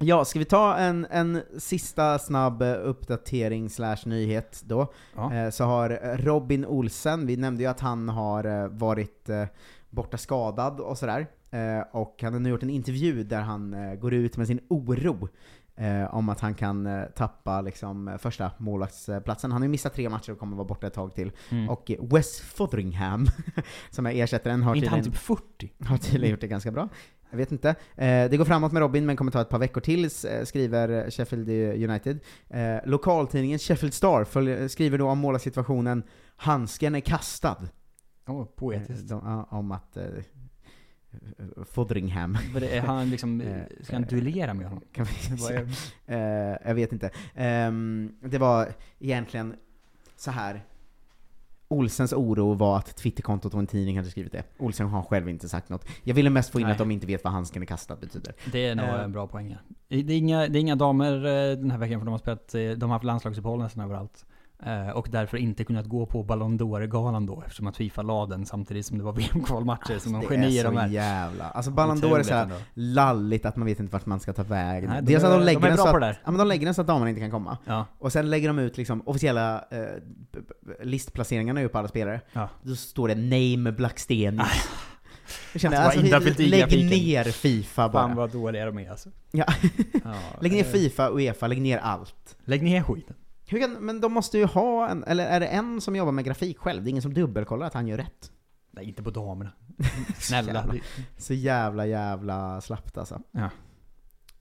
Ja, 0.01 0.25
ska 0.25 0.39
vi 0.39 0.45
ta 0.45 0.75
en, 0.77 1.07
en 1.11 1.41
sista 1.57 2.19
snabb 2.19 2.61
eh, 2.61 2.73
uppdatering 2.83 3.69
slash 3.69 3.97
nyhet 4.05 4.61
då? 4.65 4.93
Ja. 5.15 5.33
Eh, 5.33 5.49
så 5.49 5.63
har 5.63 6.17
Robin 6.17 6.65
Olsen, 6.65 7.25
vi 7.27 7.37
nämnde 7.37 7.63
ju 7.63 7.69
att 7.69 7.79
han 7.79 8.09
har 8.09 8.43
eh, 8.63 8.67
varit 8.67 9.29
eh, 9.29 9.45
borta 9.89 10.17
skadad 10.17 10.79
och 10.79 10.97
sådär, 10.97 11.27
eh, 11.51 11.79
och 11.91 12.19
han 12.21 12.33
har 12.33 12.39
nu 12.39 12.49
gjort 12.49 12.63
en 12.63 12.69
intervju 12.69 13.23
där 13.23 13.41
han 13.41 13.73
eh, 13.73 13.95
går 13.95 14.13
ut 14.13 14.37
med 14.37 14.47
sin 14.47 14.59
oro 14.69 15.27
eh, 15.79 16.15
om 16.15 16.29
att 16.29 16.39
han 16.39 16.53
kan 16.53 16.87
eh, 16.87 17.03
tappa 17.05 17.61
liksom, 17.61 18.07
eh, 18.07 18.17
första 18.17 18.51
målvaktsplatsen. 18.57 19.51
Han 19.51 19.61
har 19.61 19.65
ju 19.65 19.71
missat 19.71 19.93
tre 19.93 20.09
matcher 20.09 20.31
och 20.31 20.39
kommer 20.39 20.55
vara 20.57 20.67
borta 20.67 20.87
ett 20.87 20.93
tag 20.93 21.15
till. 21.15 21.31
Mm. 21.49 21.69
Och 21.69 21.91
eh, 21.91 21.97
Wes 22.01 22.41
Fotheringham, 22.41 23.27
som 23.89 24.05
är 24.05 24.11
ersättaren, 24.11 24.63
har 24.63 24.71
Är 24.71 24.75
inte 24.75 24.89
han 24.89 24.99
tydligen, 24.99 25.17
typ 25.17 25.21
40? 25.21 25.73
har 25.85 25.97
tydligen 25.97 26.31
gjort 26.31 26.41
det 26.41 26.47
ganska 26.47 26.71
bra. 26.71 26.89
Jag 27.29 27.37
vet 27.37 27.51
inte. 27.51 27.69
Eh, 27.69 28.29
det 28.29 28.37
går 28.37 28.45
framåt 28.45 28.71
med 28.71 28.79
Robin, 28.79 29.05
men 29.05 29.15
kommer 29.15 29.31
ta 29.31 29.41
ett 29.41 29.49
par 29.49 29.59
veckor 29.59 29.81
till, 29.81 30.03
eh, 30.03 30.43
skriver 30.43 31.09
Sheffield 31.11 31.49
United. 31.89 32.19
Eh, 32.49 32.77
lokaltidningen 32.85 33.59
Sheffield 33.59 33.93
Star 33.93 34.67
skriver 34.67 34.97
då 34.97 35.09
om 35.09 35.19
målarsituationen 35.19 36.03
”Handsken 36.35 36.95
är 36.95 36.99
kastad”. 36.99 37.57
Åh, 38.27 38.45
poetiskt. 38.45 39.09
De, 39.09 39.45
om 39.49 39.71
att 39.71 39.97
det 42.59 42.77
är 42.77 42.81
han 42.81 43.09
liksom, 43.09 43.41
Eh, 43.49 43.61
ska 43.81 43.95
han 43.95 44.03
duellera 44.03 44.53
med 44.53 44.67
honom? 44.67 44.83
Kan 44.93 45.05
vi 45.05 45.65
Eh, 46.15 46.17
jag 46.65 46.75
vet 46.75 46.91
inte. 46.91 47.09
Ehm, 47.35 48.11
det 48.21 48.37
var 48.37 48.67
egentligen 48.99 49.55
så 50.15 50.31
här. 50.31 50.65
Olsens 51.71 52.13
oro 52.13 52.53
var 52.53 52.77
att 52.77 52.95
Twitterkontot 52.95 53.53
och 53.53 53.59
en 53.59 53.67
tidning 53.67 53.97
hade 53.97 54.09
skrivit 54.09 54.31
det. 54.31 54.43
Olsen 54.57 54.87
har 54.87 55.01
själv 55.01 55.29
inte 55.29 55.49
sagt 55.49 55.69
något. 55.69 55.85
Jag 56.03 56.15
ville 56.15 56.29
mest 56.29 56.51
få 56.51 56.59
in 56.59 56.63
Nej. 56.65 56.71
att 56.71 56.77
de 56.77 56.91
inte 56.91 57.07
vet 57.07 57.23
vad 57.23 57.33
handsken 57.33 57.61
är 57.61 57.65
kastad 57.65 57.95
betyder. 57.95 58.33
Det 58.51 58.65
är 58.67 58.75
nog 58.75 58.85
Eh, 58.85 59.03
en 59.03 59.11
bra 59.11 59.27
poäng. 59.27 59.49
ja. 59.51 59.75
Det 59.87 60.13
är, 60.13 60.17
inga, 60.17 60.47
det 60.47 60.59
är 60.59 60.61
inga 60.61 60.75
damer 60.75 61.11
den 61.55 61.71
här 61.71 61.77
veckan 61.77 61.99
för 61.99 62.05
de 62.05 62.11
har 62.11 62.17
spelat, 62.19 62.51
de 62.51 62.81
har 62.81 62.87
haft 62.87 63.05
landslagsuppehåll 63.05 63.59
nästan 63.59 63.83
överallt. 63.83 64.25
Eh, 64.65 64.89
och 64.89 65.07
därför 65.11 65.37
inte 65.37 65.63
kunnat 65.63 65.85
gå 65.85 66.05
på 66.05 66.23
Ballon 66.23 66.59
d'Or-galan 66.59 67.27
då 67.27 67.41
eftersom 67.45 67.67
att 67.67 67.77
Fifa 67.77 68.01
la 68.01 68.25
den 68.25 68.45
samtidigt 68.45 68.85
som 68.85 68.97
det 68.97 69.03
var 69.03 69.13
VM-kvalmatcher 69.17 69.99
som 69.99 70.13
de 70.13 70.21
genier 70.21 70.59
är 70.59 70.63
så 70.63 70.71
de 70.71 70.77
är. 70.77 70.87
jävla... 70.87 71.49
Alltså 71.49 71.71
Ballon 71.71 71.97
d'Or 71.97 72.19
är 72.19 72.23
såhär 72.23 72.51
lalligt 72.73 73.45
att 73.45 73.55
man 73.55 73.65
vet 73.65 73.79
inte 73.79 73.93
vart 73.93 74.05
man 74.05 74.19
ska 74.19 74.33
ta 74.33 74.43
vägen. 74.43 74.89
Nej, 74.89 75.01
de 75.01 75.13
Dels 75.13 75.23
att 75.23 75.31
de 75.31 75.41
lägger 75.41 75.59
de 75.61 75.67
den 75.67 75.77
så 75.77 75.87
att, 75.87 76.17
ja, 76.23 76.31
men 76.31 76.37
de 76.37 76.47
lägger 76.47 76.65
den 76.65 76.73
så 76.73 76.81
att 76.81 76.87
damerna 76.87 77.09
inte 77.09 77.21
kan 77.21 77.31
komma. 77.31 77.57
Ja. 77.65 77.85
Och 77.99 78.11
sen 78.11 78.29
lägger 78.29 78.47
de 78.47 78.59
ut 78.59 78.77
liksom 78.77 79.01
officiella 79.05 79.65
eh, 79.71 79.79
listplaceringarna 80.83 81.63
upp 81.63 81.71
på 81.71 81.77
alla 81.77 81.87
spelare. 81.87 82.21
Ja. 82.33 82.49
Då 82.61 82.75
står 82.75 83.07
det 83.07 83.15
'Name 83.15 83.71
Blackstenius' 83.71 84.43
Jag 85.53 85.61
känner, 85.61 85.77
Att 85.77 85.85
alltså, 85.85 86.41
i 86.41 86.47
lägg 86.47 86.89
ner 86.89 87.23
Fifa 87.23 87.89
bara. 87.89 88.07
Fan 88.07 88.15
vad 88.15 88.31
dåliga 88.31 88.65
de 88.65 88.79
är 88.79 88.91
alltså. 88.91 89.09
Ja. 89.31 89.45
Ja, 90.03 90.15
lägg 90.41 90.51
ner 90.51 90.63
Fifa, 90.63 91.09
Uefa, 91.09 91.47
lägg 91.47 91.61
ner 91.61 91.77
allt. 91.77 92.37
Lägg 92.45 92.63
ner 92.63 92.83
skiten. 92.83 93.15
Hur 93.49 93.59
kan, 93.59 93.71
men 93.71 94.01
de 94.01 94.13
måste 94.13 94.37
ju 94.37 94.45
ha 94.45 94.87
en, 94.87 95.03
eller 95.03 95.27
är 95.27 95.39
det 95.39 95.47
en 95.47 95.81
som 95.81 95.95
jobbar 95.95 96.11
med 96.11 96.25
grafik 96.25 96.57
själv? 96.57 96.83
Det 96.83 96.87
är 96.87 96.91
ingen 96.91 97.01
som 97.01 97.13
dubbelkollar 97.13 97.67
att 97.67 97.73
han 97.73 97.87
gör 97.87 97.97
rätt? 97.97 98.31
Nej, 98.71 98.85
inte 98.85 99.03
på 99.03 99.09
damerna. 99.09 99.51
Snälla. 100.17 100.53
jävla, 100.53 100.73
så 101.17 101.33
jävla, 101.33 101.85
jävla 101.85 102.61
slappt 102.61 102.97
alltså. 102.97 103.21
Ja. 103.31 103.49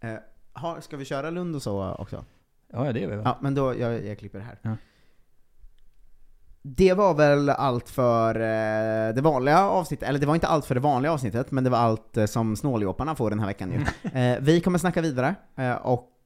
Eh, 0.01 0.17
har, 0.53 0.81
ska 0.81 0.97
vi 0.97 1.05
köra 1.05 1.31
Lund 1.31 1.57
och 1.57 1.63
så 1.63 1.93
också? 1.93 2.25
Ja, 2.73 2.93
det 2.93 3.01
gör 3.01 3.09
vi 3.09 3.17
väl. 3.17 3.25
Ja, 3.25 3.39
men 3.41 3.55
då, 3.55 3.79
jag, 3.79 4.07
jag 4.07 4.19
klipper 4.19 4.39
det 4.39 4.45
här. 4.45 4.59
Ja. 4.63 4.77
Det 6.63 6.95
var 6.95 7.15
väl 7.15 7.51
allt 7.51 7.91
för 7.91 8.35
eh, 8.35 9.15
det 9.15 9.21
vanliga 9.21 9.61
avsnittet, 9.61 10.09
eller 10.09 10.19
det 10.19 10.27
var 10.27 10.35
inte 10.35 10.47
allt 10.47 10.67
för 10.67 10.75
det 10.75 10.81
vanliga 10.81 11.13
avsnittet, 11.13 11.51
men 11.51 11.65
det 11.65 11.71
var 11.71 11.79
allt 11.79 12.17
eh, 12.17 12.27
som 12.27 12.57
snåljåparna 12.57 13.15
får 13.15 13.31
den 13.31 13.41
här 13.41 13.47
veckan 13.47 13.73
ju. 13.73 14.11
eh, 14.21 14.39
vi 14.41 14.61
kommer 14.61 14.79
snacka 14.79 15.01
vidare, 15.01 15.35
eh, 15.57 15.77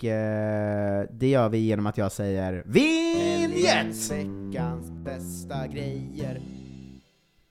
och 0.02 0.08
eh, 0.08 1.06
det 1.10 1.28
gör 1.28 1.48
vi 1.48 1.58
genom 1.58 1.86
att 1.86 1.98
jag 1.98 2.12
säger 2.12 2.62
Vinjett! 2.66 4.10
Veckans 4.10 4.90
bästa 4.90 5.66
grejer. 5.66 6.40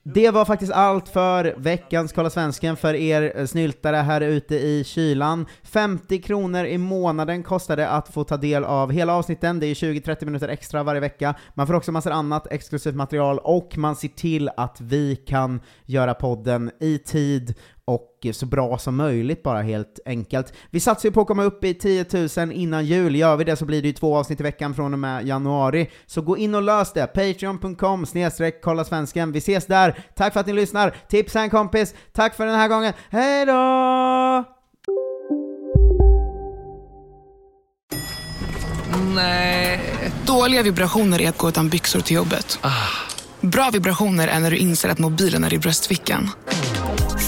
Det 0.03 0.29
var 0.29 0.45
faktiskt 0.45 0.71
allt 0.71 1.09
för 1.09 1.55
veckans 1.57 2.13
Kolla 2.13 2.29
Svensken 2.29 2.77
för 2.77 2.93
er 2.93 3.33
eh, 3.35 3.45
snyltare 3.45 3.95
här 3.95 4.21
ute 4.21 4.55
i 4.55 4.83
kylan. 4.83 5.45
50 5.63 6.21
kronor 6.21 6.65
i 6.65 6.77
månaden 6.77 7.43
kostar 7.43 7.77
det 7.77 7.89
att 7.89 8.13
få 8.13 8.23
ta 8.23 8.37
del 8.37 8.63
av 8.63 8.91
hela 8.91 9.13
avsnitten, 9.13 9.59
det 9.59 9.67
är 9.67 9.73
20-30 9.73 10.25
minuter 10.25 10.47
extra 10.47 10.83
varje 10.83 11.01
vecka. 11.01 11.35
Man 11.53 11.67
får 11.67 11.73
också 11.73 11.91
massor 11.91 12.11
annat 12.11 12.47
exklusivt 12.51 12.95
material 12.95 13.39
och 13.39 13.77
man 13.77 13.95
ser 13.95 14.07
till 14.07 14.49
att 14.57 14.81
vi 14.81 15.15
kan 15.15 15.61
göra 15.85 16.13
podden 16.13 16.71
i 16.79 16.97
tid 16.97 17.55
och 17.85 18.27
så 18.33 18.45
bra 18.45 18.77
som 18.77 18.95
möjligt 18.95 19.43
bara 19.43 19.61
helt 19.61 19.99
enkelt. 20.05 20.53
Vi 20.69 20.79
satsar 20.79 21.09
ju 21.09 21.13
på 21.13 21.21
att 21.21 21.27
komma 21.27 21.43
upp 21.43 21.63
i 21.63 21.73
10 21.73 22.05
000 22.37 22.51
innan 22.51 22.85
jul, 22.85 23.15
gör 23.15 23.35
vi 23.35 23.43
det 23.43 23.55
så 23.55 23.65
blir 23.65 23.81
det 23.81 23.87
ju 23.87 23.93
två 23.93 24.17
avsnitt 24.17 24.39
i 24.39 24.43
veckan 24.43 24.75
från 24.75 24.93
och 24.93 24.99
med 24.99 25.27
januari. 25.27 25.89
Så 26.05 26.21
gå 26.21 26.37
in 26.37 26.55
och 26.55 26.61
lös 26.61 26.93
det, 26.93 27.07
patreon.com 27.07 28.05
snedstreck 28.05 28.61
kolla 28.61 28.83
svensken. 28.83 29.31
Vi 29.31 29.37
ses 29.37 29.65
där, 29.65 30.05
tack 30.15 30.33
för 30.33 30.39
att 30.39 30.47
ni 30.47 30.53
lyssnar, 30.53 30.95
tipsa 31.09 31.41
en 31.41 31.49
kompis, 31.49 31.95
tack 32.11 32.35
för 32.35 32.45
den 32.45 32.55
här 32.55 32.67
gången, 32.67 32.93
hej 33.09 33.45
då! 33.45 34.43
Nej. 39.15 39.79
Dåliga 40.25 40.63
vibrationer 40.63 41.21
är 41.21 41.29
att 41.29 41.37
gå 41.37 41.49
utan 41.49 41.69
byxor 41.69 41.99
till 41.99 42.15
jobbet. 42.15 42.59
Bra 43.41 43.69
vibrationer 43.73 44.27
är 44.27 44.39
när 44.39 44.51
du 44.51 44.57
inser 44.57 44.89
att 44.89 44.99
mobilen 44.99 45.43
är 45.43 45.53
i 45.53 45.59
bröstfickan. 45.59 46.29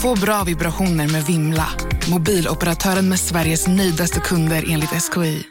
Få 0.04 0.16
bra 0.16 0.44
vibrationer 0.44 1.08
med 1.08 1.26
Vimla. 1.26 1.68
Mobiloperatören 2.12 3.10
med 3.10 3.20
Sveriges 3.20 3.68
nöjdaste 3.68 4.20
kunder 4.20 4.66
enligt 4.70 4.90
SKI. 4.90 5.44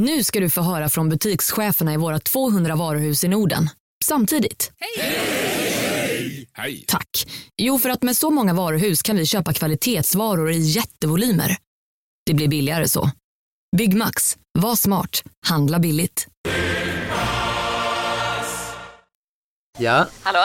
Nu 0.00 0.24
ska 0.24 0.40
du 0.40 0.50
få 0.50 0.60
höra 0.60 0.88
från 0.88 1.08
butikscheferna 1.08 1.94
i 1.94 1.96
våra 1.96 2.18
200 2.18 2.76
varuhus 2.76 3.24
i 3.24 3.28
Norden. 3.28 3.70
Samtidigt. 4.04 4.72
Hej! 6.54 6.84
Tack. 6.86 7.26
Jo, 7.56 7.78
för 7.78 7.88
att 7.88 8.02
med 8.02 8.16
så 8.16 8.30
många 8.30 8.54
varuhus 8.54 9.02
kan 9.02 9.16
vi 9.16 9.26
köpa 9.26 9.52
kvalitetsvaror 9.52 10.50
i 10.50 10.58
jättevolymer. 10.58 11.56
Det 12.26 12.34
blir 12.34 12.48
billigare 12.48 12.88
så. 12.88 13.10
Byggmax. 13.76 14.36
Var 14.58 14.76
smart. 14.76 15.22
Handla 15.46 15.78
billigt. 15.78 16.26
Ja, 19.78 20.06
Hallå? 20.22 20.44